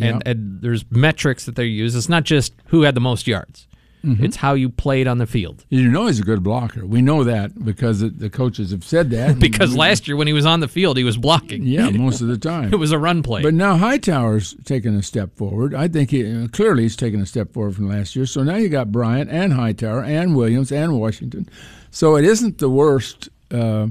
[0.00, 1.94] And, and there's metrics that they use.
[1.94, 3.67] It's not just who had the most yards.
[4.04, 4.22] Mhm.
[4.22, 5.64] It's how you played on the field.
[5.70, 6.86] You know he's a good blocker.
[6.86, 9.38] We know that because the- the coaches have said that.
[9.40, 11.64] Because last year when he was on the field, he was blocking.
[11.66, 12.72] Yeah, most of the time.
[12.72, 13.42] It was a run play.
[13.42, 15.74] But now Hightower's taken a step forward.
[15.74, 18.24] I think he uh, clearly he's taken a step forward from last year.
[18.26, 21.48] So now you got Bryant and Hightower and Williams and Washington.
[21.90, 23.88] So it isn't the worst uh,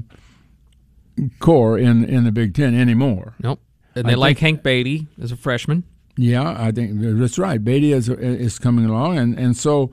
[1.38, 3.34] core in in the Big Ten anymore.
[3.42, 3.60] Nope.
[3.94, 5.84] And I they like think- Hank Beatty as a freshman.
[6.18, 7.62] Yeah, I think that's right.
[7.62, 9.92] Beatty is is coming along, and and so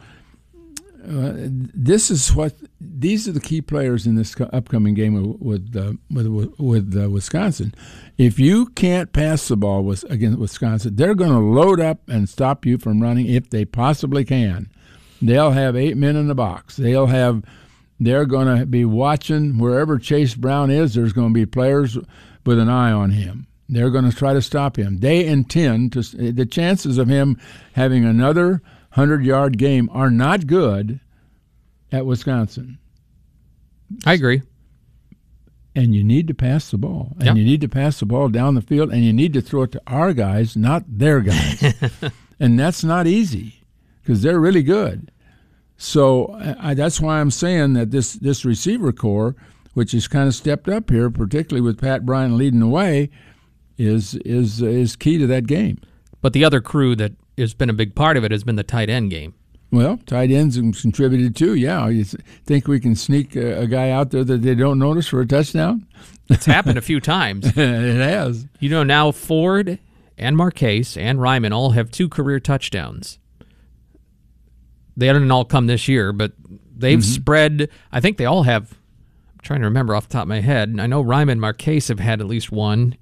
[1.07, 5.75] uh, this is what these are the key players in this upcoming game with with
[5.77, 7.75] uh, with, with uh, Wisconsin.
[8.17, 12.27] If you can't pass the ball with against Wisconsin, they're going to load up and
[12.27, 14.71] stop you from running if they possibly can.
[15.21, 16.75] They'll have eight men in the box.
[16.75, 17.43] They'll have.
[17.99, 20.95] They're going to be watching wherever Chase Brown is.
[20.95, 21.99] There's going to be players
[22.45, 23.47] with an eye on him.
[23.67, 24.99] They're going to try to stop him.
[24.99, 26.01] They intend to.
[26.31, 27.39] The chances of him
[27.73, 28.61] having another
[28.91, 30.99] hundred-yard game are not good
[31.91, 32.77] at Wisconsin.
[34.05, 34.41] I agree.
[35.75, 37.35] And you need to pass the ball, and Yep.
[37.37, 39.71] you need to pass the ball down the field, and you need to throw it
[39.73, 41.73] to our guys, not their guys.
[42.39, 43.61] and that's not easy
[44.01, 45.11] because they're really good.
[45.75, 49.35] So I, that's why I'm saying that this this receiver core,
[49.73, 53.09] which has kind of stepped up here, particularly with Pat Bryant leading the way,
[53.77, 55.79] is is is key to that game.
[56.21, 58.63] But the other crew that has been a big part of it has been the
[58.63, 59.33] tight end game.
[59.71, 61.53] Well, tight ends have contributed too.
[61.55, 65.07] Yeah, you think we can sneak a, a guy out there that they don't notice
[65.07, 65.85] for a touchdown?
[66.29, 67.45] It's happened a few times.
[67.55, 68.47] it has.
[68.59, 69.79] You know, now Ford
[70.17, 73.19] and Marquise and Reiman all have two career touchdowns.
[74.97, 76.31] They didn't all come this year, but
[76.75, 77.03] they've Mhm.
[77.03, 77.69] spread.
[77.91, 78.71] I think they all have.
[79.33, 80.75] I'm trying to remember off the top of my head.
[80.79, 82.95] I know Reiman and Marquise have had at least one.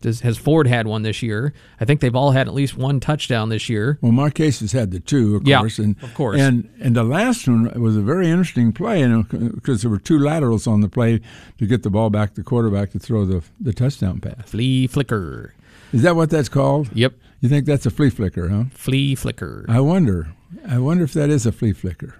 [0.00, 1.52] Does, has Ford had one this year?
[1.80, 3.98] I think they've all had at least one touchdown this year.
[4.00, 6.40] Well, Marquez has had the two, of Yeah, course, and of course.
[6.40, 9.98] and and the last one was a very interesting play, know, because uh, there were
[9.98, 11.20] two laterals on the play
[11.58, 14.50] to get the ball back to the quarterback to throw the the touchdown pass.
[14.50, 15.54] Flea flicker.
[15.92, 16.90] Is that what that's called?
[16.94, 17.14] Yep.
[17.40, 18.64] You think that's a flea flicker, huh?
[18.72, 19.64] Flea flicker.
[19.68, 20.28] I wonder.
[20.68, 22.14] I wonder if that is a flea flicker.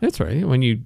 [0.00, 0.46] That's right.
[0.46, 0.82] When you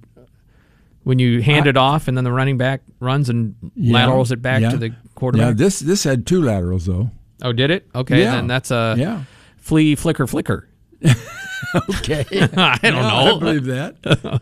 [1.07, 4.31] when you hand I- it off and then the running back runs and Yeah, laterals
[4.31, 4.69] it back yeah.
[4.71, 5.47] to the quarterback.
[5.47, 7.11] Yeah, this this had two laterals though.
[7.43, 7.87] oh, did it?
[7.95, 8.31] Okay, Yeah.
[8.35, 9.23] then that's a Yeah.
[9.57, 10.67] flea flicker flicker.
[11.75, 12.25] okay.
[12.31, 13.35] I don't Yeah, know.
[13.35, 14.41] I believe that.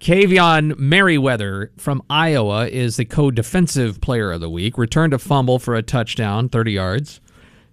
[0.00, 4.76] Kaevon Merriweather from Iowa is the co-defensive player of the week.
[4.76, 7.20] Returned a fumble for a touchdown, 30 yards.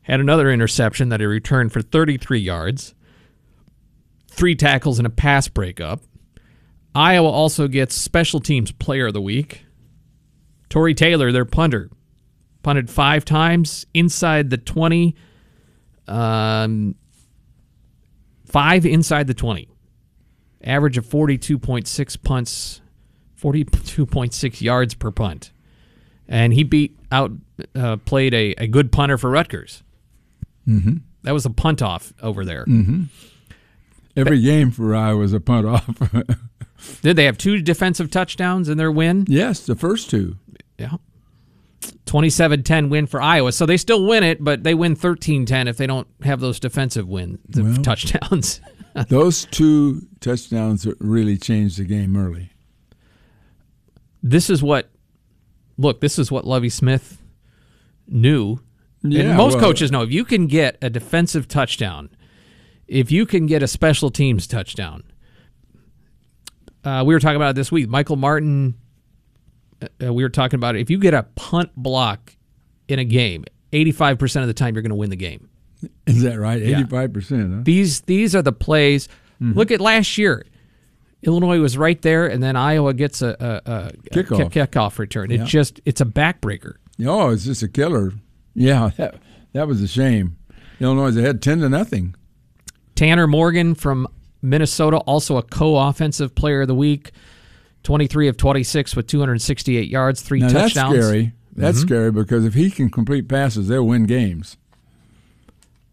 [0.03, 2.93] Had another interception that he returned for 33 yards.
[4.27, 6.01] Three tackles and a pass breakup.
[6.95, 9.65] Iowa also gets special teams player of the week.
[10.69, 11.89] Tory Taylor, their punter,
[12.63, 15.15] punted five times inside the 20.
[16.07, 16.95] Um,
[18.45, 19.69] five inside the 20
[20.63, 22.81] average of 42.6 punts,
[23.41, 25.51] 42.6 yards per punt.
[26.27, 27.31] And he beat out,
[27.75, 29.83] uh, played a, a good punter for Rutgers.
[30.67, 30.97] Mm-hmm.
[31.23, 32.65] That was a punt off over there.
[32.65, 33.03] Mm-hmm.
[34.15, 36.13] Every game for Iowa was a punt off.
[37.01, 39.25] Did they have two defensive touchdowns in their win?
[39.27, 40.37] yes, the first two.
[40.77, 40.93] Yeah.
[42.05, 43.51] 27 10 win for Iowa.
[43.51, 46.59] So they still win it, but they win 13 10 if they don't have those
[46.59, 48.61] defensive win the Well, touchdowns.
[49.07, 52.51] Those two touchdowns really changed the game early.
[54.21, 54.89] this is what,
[55.77, 57.21] look, this is what Lovie Smith
[58.07, 58.59] knew.
[59.03, 62.09] Yeah, and most well- coaches know if you can get a defensive touchdown,
[62.87, 65.03] if you can get a special teams touchdown,
[66.83, 67.89] uh, we were talking about it this week.
[67.89, 68.75] Michael Martin,
[69.81, 70.81] uh, we were talking about it.
[70.81, 72.35] If you get a punt block
[72.87, 75.49] in a game, 85% of the time you're going to win the game.
[76.07, 76.61] Is that right?
[76.61, 77.53] Eighty-five percent.
[77.53, 77.59] Huh?
[77.63, 79.07] These these are the plays.
[79.41, 79.57] Mm-hmm.
[79.57, 80.45] Look at last year.
[81.21, 84.51] Illinois was right there, and then Iowa gets a, a, a Kickoff.
[84.51, 85.31] kickoff return.
[85.31, 85.45] It Yeah.
[85.45, 86.73] just it's a backbreaker.
[87.05, 88.11] Oh, it's just a killer.
[88.55, 89.15] Yeah, that,
[89.53, 90.35] that was a shame.
[90.81, 92.13] Illinois ahead ten to nothing.
[92.95, 94.05] Tanner Morgan from
[94.41, 97.11] Minnesota, also a co-offensive player of the week.
[97.83, 100.93] 23 of 26 with 268 yards, three now touchdowns.
[100.95, 101.33] that's scary.
[101.55, 101.81] That's Mhm.
[101.81, 104.57] scary because if he can complete passes, they'll win games.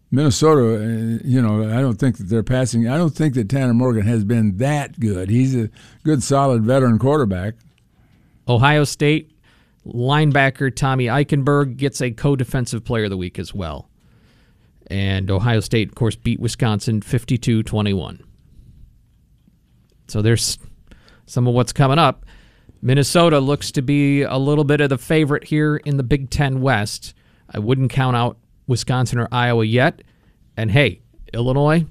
[0.09, 2.87] Minnesota, uh, you know, I don't think that they're passing.
[2.87, 5.29] I don't think that Tanner Morgan has been that good.
[5.29, 5.69] He's a
[6.03, 7.55] good, solid veteran quarterback.
[8.47, 9.31] Ohio State
[9.85, 13.89] linebacker Tommy Eichenberg gets a co-defensive player of the week as well.
[14.89, 18.21] And Ohio State, of course, beat Wisconsin 52-21.
[20.07, 20.57] So there's
[21.25, 22.25] some of what's coming up.
[22.81, 26.61] Minnesota looks to be a little bit of the favorite here in the Big Ten
[26.61, 27.13] West.
[27.49, 30.01] I wouldn't count out Wisconsin or Iowa yet.
[30.55, 31.01] And hey,
[31.33, 31.85] Illinois,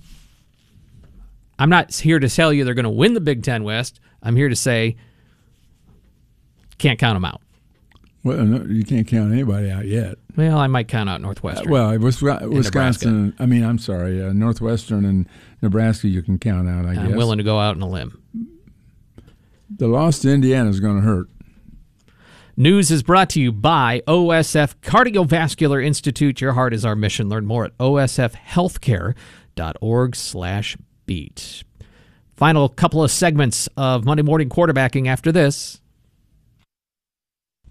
[1.58, 4.00] I'm not here to tell you they're going to win the Big Ten West.
[4.22, 4.96] I'm here to say
[6.78, 7.40] can't count them out.
[8.22, 10.16] Well, no, you can't count anybody out yet.
[10.36, 11.70] Well, I might count out Northwestern.
[11.70, 12.48] Well, it was Nebraska.
[12.48, 13.34] Wisconsin.
[13.38, 15.26] I mean, I'm sorry, uh, Northwestern and
[15.62, 16.08] Nebraska.
[16.08, 16.84] You can count out.
[16.84, 17.16] I I'm guess.
[17.16, 18.22] willing to go out on a limb.
[19.74, 21.28] The loss to Indiana is going to hurt.
[22.58, 26.40] News is brought to you by OSF Cardiovascular Institute.
[26.40, 27.28] Your heart is our mission.
[27.28, 31.64] Learn more at osfhealthcare.org slash beat.
[32.34, 35.80] Final couple of segments of Monday Morning Quarterbacking after this.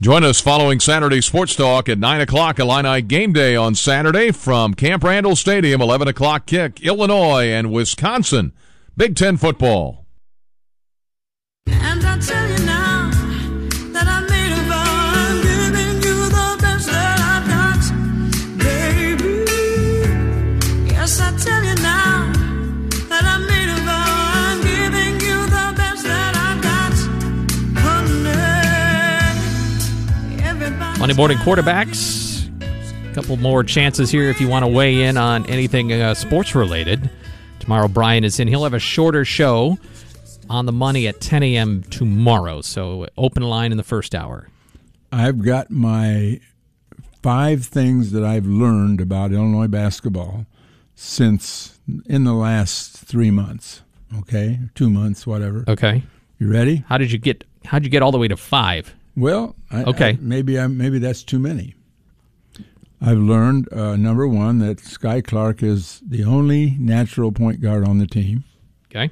[0.02, 4.74] Join us following Saturday Sports Talk at 9 o'clock, Illini Game Day on Saturday from
[4.74, 8.52] Camp Randall Stadium, 11 o'clock kick, Illinois and Wisconsin.
[8.98, 10.06] Big Ten football.
[31.06, 32.50] Monday Morning Quarterbacks.
[33.12, 36.56] A couple more chances here if you want to weigh in on anything uh, sports
[36.56, 37.12] related.
[37.60, 38.48] Tomorrow, Brian is in.
[38.48, 39.78] He'll have a shorter show
[40.50, 41.84] on the money at 10 a.m.
[41.92, 42.62] tomorrow.
[42.62, 44.50] So, open line in the first hour.
[45.12, 46.42] I've got my
[47.22, 50.48] five things that I've learned about Illinois basketball
[50.96, 51.78] since
[52.08, 53.84] in the last three months.
[54.22, 55.66] Okay, two months, whatever.
[55.68, 56.02] Okay.
[56.40, 56.84] You ready?
[56.88, 57.44] How did you get?
[57.64, 58.96] How did you get all the way to five?
[59.16, 60.10] Well, I, Okay.
[60.10, 61.76] I- maybe I maybe that's too many.
[63.02, 67.98] I've learned uh, number one that Skyy Clark is the only natural point guard on
[68.00, 68.44] the team.
[68.90, 69.12] Okay.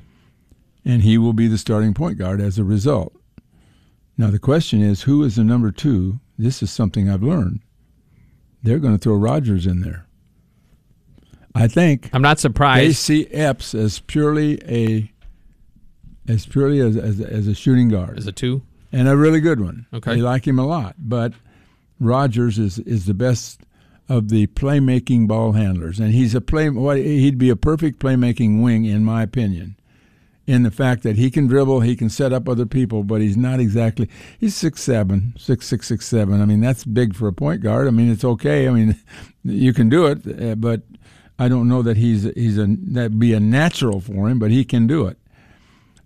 [0.85, 3.13] and he will be the starting point guard as a result.
[4.17, 6.19] Now the question is, who is the number two?
[6.38, 7.59] This is something I've learned.
[8.63, 10.05] They're going to throw Rodgers in there.
[11.55, 12.88] I think I'm not surprised.
[12.89, 15.11] they see Epps as purely a
[16.27, 18.61] as purely as as, as a shooting guard, As a two?
[18.94, 19.88] And a really good one.
[19.94, 20.15] Okay.
[20.15, 21.34] they like him a lot, but
[21.99, 23.61] Rodgers is is the best
[24.07, 26.70] of the playmaking ball handlers, and he's a play.
[26.70, 29.76] What he'd be a perfect playmaking wing, in my opinion
[30.45, 33.38] in the fact that he can dribble, he can set up other people, but he's
[33.38, 34.10] not exactly.
[34.40, 36.41] He's six seven, six six six seven.
[36.41, 37.88] I mean, that's big for a point guard.
[37.88, 38.68] I mean, it's okay.
[38.68, 38.99] I mean,
[39.44, 40.82] you can do it, uh, but
[41.40, 44.65] I don't know that he's he's a that'd be a natural for him, but he
[44.65, 45.18] can do it.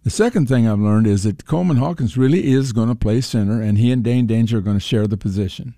[0.08, 3.62] The second thing I've learned is that Coleman Hawkins really is going to play center,
[3.62, 5.76] and he and Dain Dainja are going to share the position.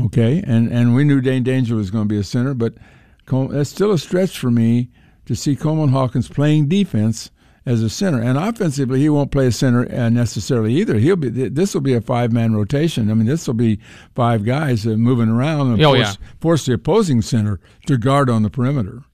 [0.00, 2.74] Okay, and and we knew Dain Dainja was going to be a center, but
[3.24, 4.90] Col- that's still a stretch for me
[5.26, 7.30] to see Coleman Hawkins playing defense
[7.64, 8.20] as a center.
[8.20, 10.98] And offensively, he won't play a center uh, necessarily either.
[10.98, 13.12] He'll be this will be a five man rotation.
[13.12, 13.78] I mean, this will be
[14.16, 16.26] five guys moving around and Oh, force, yeah.
[16.40, 19.04] force the opposing center to guard on the perimeter.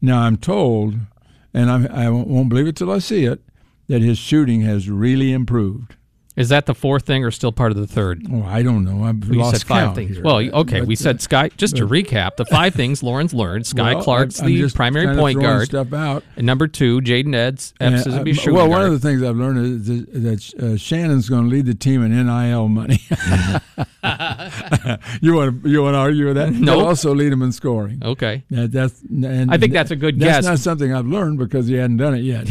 [0.00, 0.94] Now I'm told,
[1.54, 3.40] and I'm, I won't believe it till I see it,
[3.86, 5.96] that his shooting has really improved.
[6.36, 8.26] Is that the fourth thing or still part of the third?
[8.32, 9.04] Oh, I don't know.
[9.04, 10.16] I've We lost said five count things.
[10.16, 10.24] here.
[10.24, 11.56] Well, okay, But, we said Skyy.
[11.56, 15.40] Just to recap, the five things Loren's learned: Skyy Well, Clark's I'm- the primary point
[15.40, 15.66] guard.
[15.68, 16.24] stuff out.
[16.36, 17.72] And number two, Jayden Eds.
[17.80, 19.86] Epps is Yeah, going to be uh, well, one of the things I've learned is
[19.86, 20.22] that,
[20.58, 22.98] that uh, Shannon's going to lead the team in NIL money.
[25.20, 26.52] you want to you want to argue with that?
[26.52, 26.78] No.
[26.78, 28.02] He'll also lead him in scoring.
[28.04, 28.44] Okay.
[28.50, 30.44] That, that's and I think that's a good that's guess.
[30.44, 32.48] not something I've learned because he hadn't done it yet.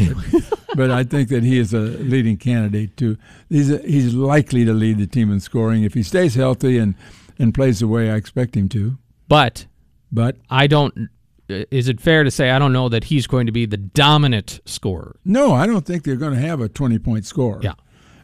[0.76, 3.16] But, I think that he is a leading candidate to.
[3.48, 6.94] He's a, he's likely to lead the team in scoring if he stays healthy and
[7.38, 8.98] and plays the way I expect him to.
[9.28, 9.66] But
[10.12, 11.08] but I don't.
[11.48, 14.60] Is it fair to say I don't know that he's going to be the dominant
[14.64, 15.16] scorer?
[15.24, 17.60] No, I don't think they're going to have a 20 point score.
[17.62, 17.74] Yeah.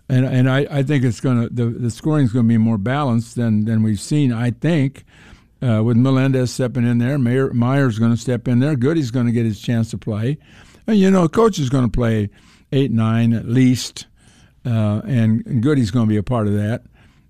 [0.08, 2.58] And and I, I think it's going to the the scoring is going to be
[2.58, 4.32] more balanced than than we've seen.
[4.32, 5.04] I think
[5.62, 8.76] uh, with Melendez stepping in there, Mayer, Mayer's going to step in there.
[8.76, 10.38] Goode's going to get his chance to play.
[10.86, 12.30] And you know, coach is going to play
[12.72, 14.06] eight nine at least,
[14.64, 16.82] uh, and, Goode's going to be a part of that.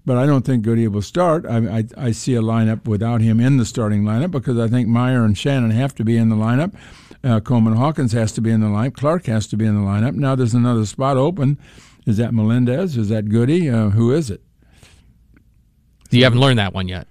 [0.06, 1.44] But I don't think Goode will start.
[1.46, 4.88] I, I I see a lineup without him in the starting lineup because I think
[4.88, 6.74] Mayer and Shannon have to be in the lineup.
[7.22, 8.94] Uh, Coleman Hawkins has to be in the lineup.
[8.94, 10.14] Clark has to be in the lineup.
[10.14, 11.58] Now there's another spot open.
[12.06, 12.96] Is that Melendez?
[12.96, 13.68] Is that Goode?
[13.68, 14.42] Uh, who is it?
[16.10, 17.06] You haven't learned that one yet.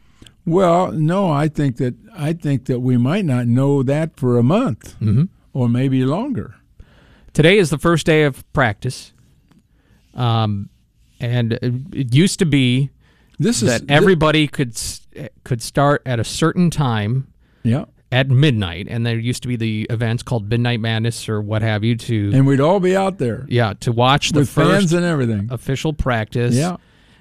[0.45, 1.29] Well, no.
[1.31, 5.25] I think that I think that we might not know that for a month Mm-hmm.
[5.59, 6.55] Or maybe longer.
[7.33, 9.11] Today is the first day of practice,
[10.13, 10.69] um,
[11.19, 11.53] and
[11.93, 12.89] it used to be
[13.37, 14.73] This is- that everybody could
[15.43, 17.27] could start at a certain time.
[17.63, 17.85] Yeah.
[18.11, 21.83] At midnight, and there used to be the events called Midnight Madness or what have
[21.83, 23.45] you to And we'd all be out there.
[23.49, 25.47] yeah to watch the fans and everything.
[25.51, 26.55] official practice.
[26.55, 26.77] Yeah.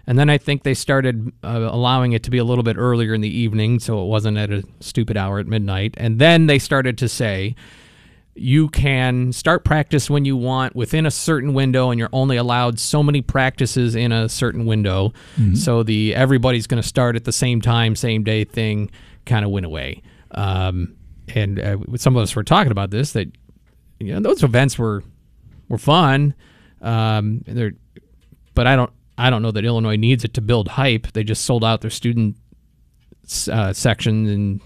[0.06, 3.12] And then I think they started uh, allowing it to be a little bit earlier
[3.12, 5.92] in the evening, so it wasn't at a stupid hour at midnight.
[5.98, 7.54] And then they started to say,
[8.40, 12.78] you can start practice when you want within a certain window, and you're only allowed
[12.78, 15.12] so many practices in a certain window.
[15.36, 15.56] Mhm.
[15.56, 18.90] So the everybody's going to start at the same time, same day thing
[19.26, 20.02] kind of went away.
[20.32, 20.94] Um,
[21.34, 23.30] and uh, some of us were talking about this that
[24.00, 25.02] you know those events were
[25.68, 26.34] were fun.
[26.80, 27.72] Um, they're,
[28.54, 31.12] but I don't I don't know that Illinois needs it to build hype.
[31.12, 32.36] They just sold out their student
[33.50, 34.60] uh, section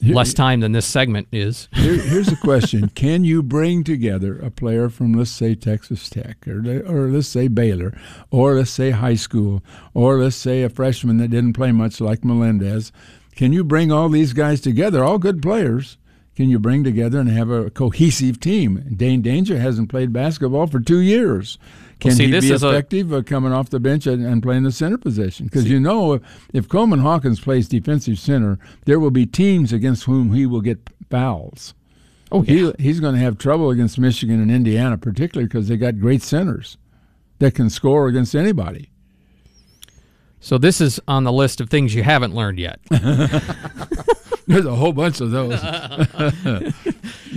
[0.00, 1.68] in less time than this segment is.
[1.74, 6.46] Here, here's a question: Can you bring together a player from, let's say, Texas Tech,
[6.46, 7.96] or or let's say Baylor,
[8.30, 9.62] or let's say high school,
[9.94, 12.92] or let's say a freshman that didn't play much like Melendez?
[13.34, 15.98] Can you bring all these guys together, all good players?
[16.36, 18.94] Can you bring together and have a cohesive team?
[18.94, 21.58] Dain Dainja hasn't played basketball for two years.
[22.00, 24.42] Can see, he this be is a- effective uh, coming off the bench and, and
[24.42, 25.46] playing the center position?
[25.46, 30.04] Because you know, if, if Coleman Hawkins plays defensive center, there will be teams against
[30.04, 31.74] whom he will get fouls.
[32.30, 36.00] Oh, he, he's going to have trouble against Michigan and Indiana, particularly because they got
[36.00, 36.76] great centers
[37.38, 38.90] that can score against anybody.
[40.40, 42.80] So this is on the list of things you haven't learned yet.
[44.46, 45.60] There's a whole bunch of those.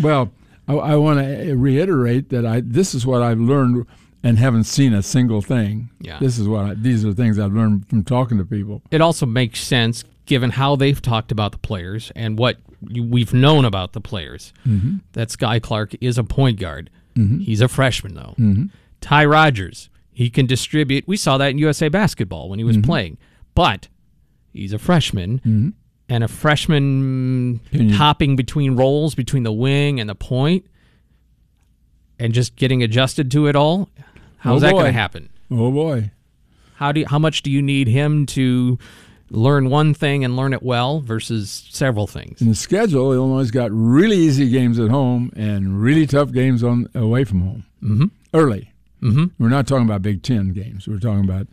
[0.01, 0.31] well,
[0.67, 3.87] I, I want to reiterate that I this is what I've learned
[4.23, 5.89] and haven't seen a single thing.
[6.01, 6.19] Yeah.
[6.19, 8.81] This is what I, these are things I've learned from talking to people.
[8.91, 13.65] it also makes sense given how they've talked about the players and what we've known
[13.65, 14.53] about the players.
[14.67, 15.01] Mhm.
[15.13, 16.89] That Skyy Clark is a point guard.
[17.15, 17.41] Mhm.
[17.41, 18.35] He's a freshman though.
[18.37, 18.69] Mhm.
[19.01, 21.07] Ty Rodgers, he can distribute.
[21.07, 22.83] We saw that in USA basketball when he was Mhm.
[22.85, 23.17] playing,
[23.55, 23.87] but
[24.53, 25.39] he's a freshman.
[25.45, 25.73] Mhm.
[26.09, 30.65] And a freshman you- hopping between roles between the wing and the point
[32.19, 33.89] and just getting adjusted to it all.
[34.39, 35.29] How's Oh, that going to happen?
[35.51, 36.11] Oh boy.
[36.75, 38.77] How do you, how much do you need him to
[39.29, 42.41] learn one thing and learn it well versus several things?
[42.41, 46.87] In the schedule, Illinois got really easy games at home and really tough games on
[46.95, 47.65] away from home.
[47.83, 48.05] Mm-hmm.
[48.33, 48.71] Early.
[49.01, 49.25] Mm-hmm.
[49.43, 50.87] We're not talking about Big Ten games.
[50.87, 51.47] We're talking about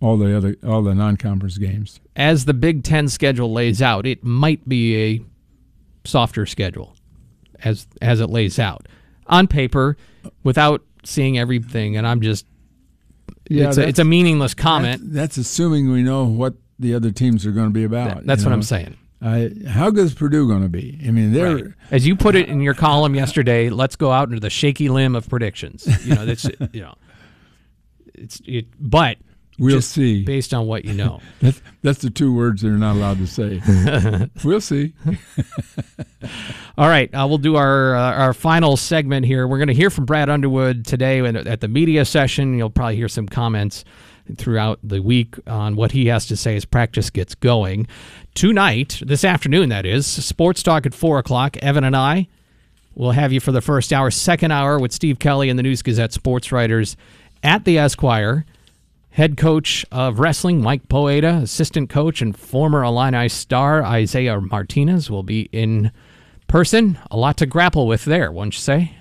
[0.00, 2.00] all the other all the non-conference games.
[2.16, 5.20] As the Big Ten schedule lays out, it might be a
[6.04, 6.96] softer schedule
[7.64, 8.86] as as it lays out
[9.26, 9.96] on paper
[10.44, 11.96] without seeing everything.
[11.96, 12.46] And I'm just
[13.46, 15.00] it's a, it's a meaningless comment.
[15.04, 18.16] That's, that's assuming we know what the other teams are going to be about.
[18.16, 18.96] That- that's you what I'm saying.
[19.20, 20.96] I, how good is Purdue going to be?
[21.04, 21.64] I mean, they're Right.
[21.90, 25.16] As you put it in your column yesterday, let's go out into the shaky limb
[25.16, 25.88] of predictions.
[26.06, 26.94] You know, that's you know,
[28.14, 29.18] it's it, but
[29.58, 30.22] We'll see.
[30.22, 31.20] based on what you know.
[31.40, 33.60] that's, that's the two words they're not allowed to say.
[34.44, 34.94] we'll see.
[36.78, 39.48] All right, uh, we'll do our uh, our final segment here.
[39.48, 42.56] We're going to hear from Brad Underwood today at at the media session.
[42.56, 43.84] You'll probably hear some comments
[44.36, 47.86] throughout the week on what he has to say as practice gets going.
[48.34, 51.56] Tonight, this afternoon, that is, sports talk at four o'clock.
[51.58, 52.28] Evan and I
[52.94, 55.82] will have you for the first hour, second hour with Steve Kelly and the News
[55.82, 56.96] Gazette sports writers
[57.42, 58.44] at the Esquire.
[59.18, 65.24] Head coach of wrestling, Mike Poeta, assistant coach and former Illini star Isaiah Martinez will
[65.24, 65.90] be in
[66.46, 67.00] person.
[67.10, 68.92] A lot to grapple with there, won't you say?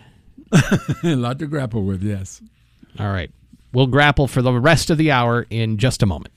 [1.03, 2.41] a lot to grapple with, yes.
[2.97, 3.29] All right.
[3.73, 6.33] We'll grapple for the rest of the hour in just a moment.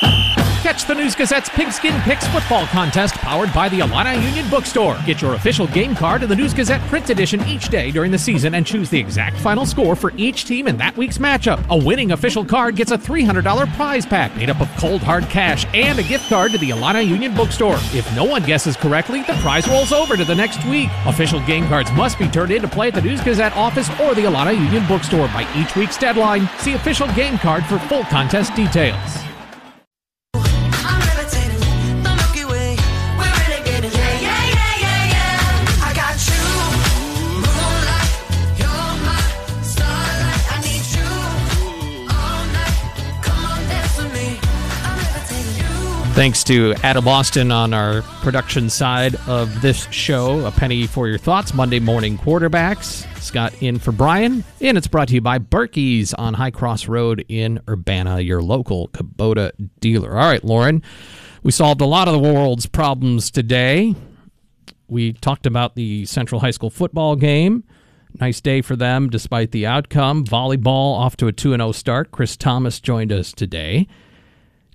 [0.00, 4.98] Catch the News Gazette's Pigskin Picks football contest powered by the Illini Union Bookstore.
[5.06, 8.18] Get your official game card in the News Gazette print edition each day during the
[8.18, 11.64] season and choose the exact final score for each team in that week's matchup.
[11.70, 15.64] A winning official card gets a $300 prize pack made up of cold hard cash
[15.74, 17.78] and a gift card to the Illini Union Bookstore.
[17.94, 20.90] If no one guesses correctly, the prize rolls over to the next week.
[21.06, 24.14] Official game cards must be turned in to play at the News Gazette office or
[24.14, 26.48] the Illini Union Bookstore by each week's deadline.
[26.58, 29.27] See official game card for full contest details.
[46.18, 50.44] Thanks to Adam Austin on our production side of this show.
[50.46, 51.54] A penny for your thoughts.
[51.54, 53.06] Monday morning quarterbacks.
[53.22, 54.42] Scott in for Brian.
[54.60, 58.88] And it's brought to you by Birkey's on High Cross Road in Urbana, your local
[58.88, 60.10] Kubota dealer.
[60.10, 60.82] All right, Loren.
[61.44, 63.94] We solved a lot of the world's problems today.
[64.88, 67.62] We talked about the Central High School football game.
[68.20, 70.24] Nice day for them despite the outcome.
[70.24, 72.10] Volleyball off to a 2 0 start.
[72.10, 73.86] Chris Thomas joined us today.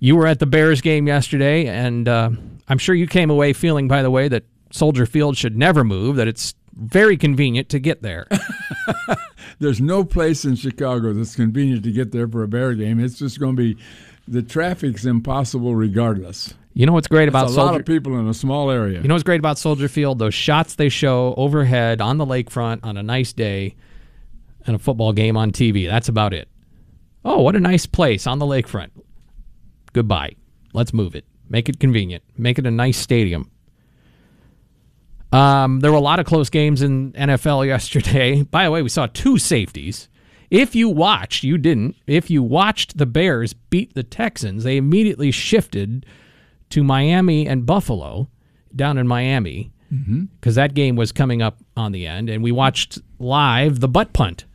[0.04, 2.32] You were at the Bears game yesterday, and uh,
[2.68, 6.18] I'm sure you came away feeling, by the way, that Soldier Field should never move,
[6.18, 8.28] that it's very convenient to get there.
[9.60, 13.00] There's no place in Chicago that's convenient to get there for a Bear game.
[13.00, 13.82] It's just going to be
[14.28, 16.54] the traffic's impossible regardless.
[16.74, 17.80] You know what's great about a lot Soldier?
[17.80, 19.02] of people in a small area.
[19.02, 20.20] You know what's great about Soldier Field?
[20.20, 23.78] Those shots they show overhead on the lakefront on a nice day
[24.68, 25.88] and a football game on TV.
[25.88, 26.50] That's about it.
[27.24, 28.90] Oh, what a nice place on the lakefront.
[29.94, 30.36] Goodbye.
[30.74, 31.26] Let's move it.
[31.49, 32.24] Make it convenient.
[32.38, 33.49] Make it a nice stadium.
[35.32, 38.44] Um, there were a lot of close games in NFL yesterday.
[38.44, 40.10] By the way, we saw two safeties.
[40.49, 41.95] If you watched, you didn't.
[42.06, 46.06] If you watched the Bears beat the Texans, they immediately shifted
[46.70, 48.30] to Miami and Buffalo
[48.76, 49.72] down in Miami
[50.40, 54.14] because that game was coming up on the end, and we watched live the butt
[54.14, 54.45] punt.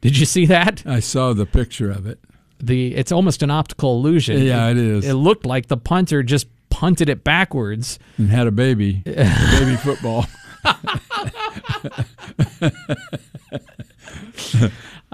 [0.00, 0.84] Did you see that?
[0.86, 2.20] I saw the picture of it.
[2.58, 4.40] The it's almost an optical illusion.
[4.42, 5.06] Yeah, it is.
[5.06, 7.98] It looked like the punter just punted it backwards.
[8.18, 9.12] and had a baby, a
[9.60, 10.26] baby football.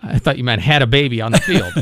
[0.05, 1.73] I thought you meant had a baby on the field.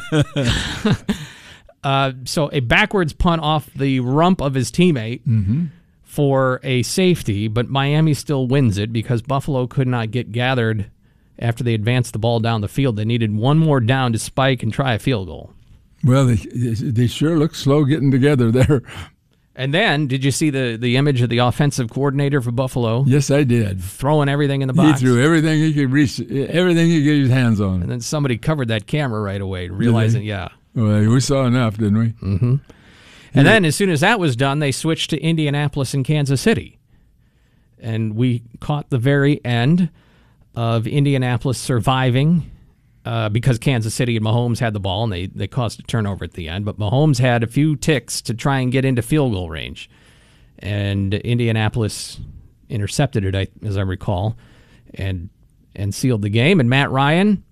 [1.84, 5.68] uh, so a backwards punt off the rump of his teammate Mhm.
[6.02, 10.90] for a safety, but Miami still wins it because Buffalo could not get gathered
[11.40, 12.96] after they advanced the ball down the field.
[12.96, 15.52] They needed one more down to spike and try a field goal.
[16.04, 18.82] Well, they, they sure look slow getting together there.
[19.56, 23.04] And then, did you see the, the image of the offensive coordinator for Buffalo?
[23.06, 23.82] Yes, I did.
[23.82, 25.00] Throwing everything in the box.
[25.00, 27.82] He threw everything he could reach, everything he could get his hands on.
[27.82, 30.48] And then somebody covered that camera right away, realizing, yeah.
[30.74, 32.08] Well, we saw enough, didn't we?
[32.26, 32.56] Mm-hmm.
[33.34, 36.78] And then, as soon as that was done, they switched to Indianapolis and Kansas City.
[37.78, 39.90] And we caught the very end
[40.54, 42.50] of Indianapolis surviving
[43.04, 46.24] uh, because Kansas City and Mahomes had the ball and they, they caused a turnover
[46.24, 46.64] at the end.
[46.64, 49.88] But Mahomes had a few ticks to try and get into field goal range.
[50.58, 52.20] And Indianapolis
[52.68, 54.36] intercepted it, as I recall,
[54.94, 55.30] and
[55.74, 56.60] and sealed the game.
[56.60, 57.42] And Matt Ryan,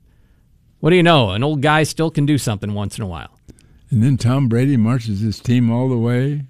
[0.81, 1.31] what do you know?
[1.31, 3.39] An old guy still can do something once in a while.
[3.91, 6.45] And then Tom Brady marches his team all the way,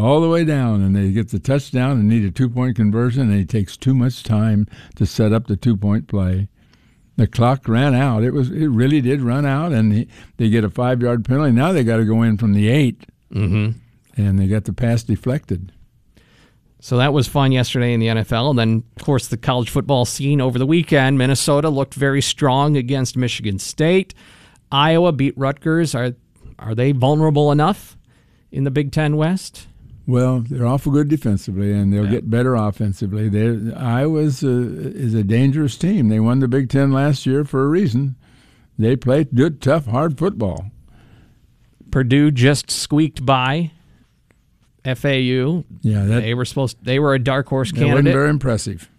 [0.00, 3.30] all the way down, and they get the touchdown and need a two point conversion,
[3.30, 4.66] and it takes too much time
[4.96, 6.48] to set up the two point play.
[7.16, 8.22] The clock ran out.
[8.22, 10.08] It was it really did run out, and he,
[10.38, 11.52] they get a five yard penalty.
[11.52, 13.78] Now they got to go in from the 8 mm-hmm.
[14.20, 15.72] and they got the pass deflected.
[16.82, 18.50] So that was fun yesterday in the NFL.
[18.50, 21.18] And then, of course, the college football scene over the weekend.
[21.18, 24.14] Minnesota looked very strong against Michigan State.
[24.72, 25.94] Iowa beat Rutgers.
[25.94, 26.14] Are
[26.58, 27.98] are they vulnerable enough
[28.50, 29.66] in the Big Ten West?
[30.10, 33.28] Well, they're awful good defensively, and they'll get better offensively.
[33.28, 36.08] They're, Iowa's a, uh, is a dangerous team.
[36.08, 38.16] They won the Big Ten last year for a reason.
[38.78, 40.70] They play good, tough, hard football.
[41.92, 43.70] Purdue just squeaked by
[44.84, 45.64] FAU.
[45.82, 46.78] Yeah, that- they were supposed.
[46.82, 48.12] They were a dark horse That wasn't candidate.
[48.12, 48.90] very impressive.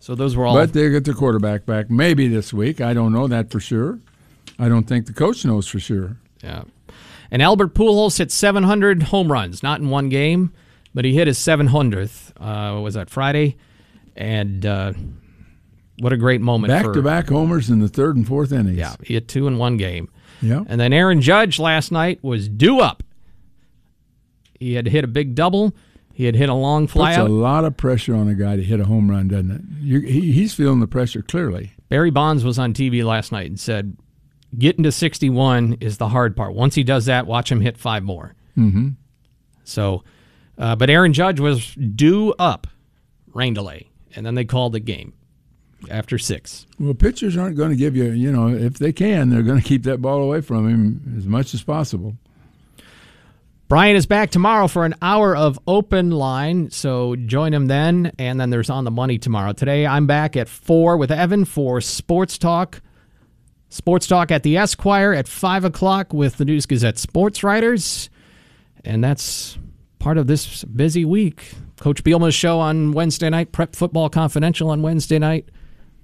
[0.00, 0.54] So those were all.
[0.54, 2.80] But they get the quarterback back maybe this week.
[2.80, 4.00] I don't know that for sure.
[4.58, 6.16] I don't think the coach knows for sure.
[6.42, 6.64] Yeah.
[7.30, 10.52] And Albert Pujols hit 700 home runs, not in one game,
[10.94, 12.32] but he hit his 700th.
[12.38, 13.56] Uh, what was that Friday?
[14.16, 14.92] And uh,
[15.98, 18.76] what a great moment Back for to back homers in the third and fourth innings.
[18.78, 20.08] Yeah, he hit two in one game.
[20.40, 20.62] Yeah.
[20.66, 23.02] And then Aaron Judge last night was due up.
[24.58, 25.74] He had hit a big double.
[26.12, 27.26] He had hit a long Puts flyout.
[27.26, 29.62] a lot of pressure on a guy to hit a home run, doesn't it?
[29.80, 31.72] You, he, he's feeling the pressure clearly.
[31.88, 33.96] Barry Bonds was on TV last night and said,
[34.58, 36.54] "Getting to 61 is the hard part.
[36.54, 38.90] Once he does that, watch him hit five more." Mm-hmm.
[39.64, 40.04] So,
[40.58, 42.66] uh, but Aaron Judge was due up,
[43.32, 45.14] rain delay, and then they called the game
[45.90, 46.66] after six.
[46.78, 49.66] Well, pitchers aren't going to give you, you know, if they can, they're going to
[49.66, 52.16] keep that ball away from him as much as possible.
[53.66, 58.12] Brian is back tomorrow for an hour of open line, so join him then.
[58.18, 59.52] And then there's on the money tomorrow.
[59.52, 62.82] Today I'm back at four with Evan for Sports Talk.
[63.74, 68.08] Sports Talk at the Esquire at five o'clock with the News Gazette sports writers,
[68.84, 69.58] and that's
[69.98, 71.54] part of this busy week.
[71.80, 75.48] Coach Bielema's show on Wednesday night, Prep Football Confidential on Wednesday night,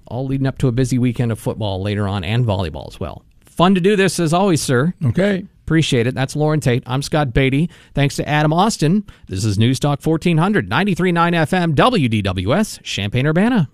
[0.06, 3.24] all leading up to a busy weekend of football later on and volleyball as well.
[3.44, 4.92] Fun to do this as always, sir.
[5.04, 5.46] Okay.
[5.62, 6.14] Appreciate it.
[6.16, 6.82] That's Loren Tate.
[6.86, 7.70] I'm Scott Beatty.
[7.94, 9.06] Thanks to Adam Austin.
[9.28, 13.70] This is News Talk 1400, 93.9 FM, WDWS, Champaign Urbana.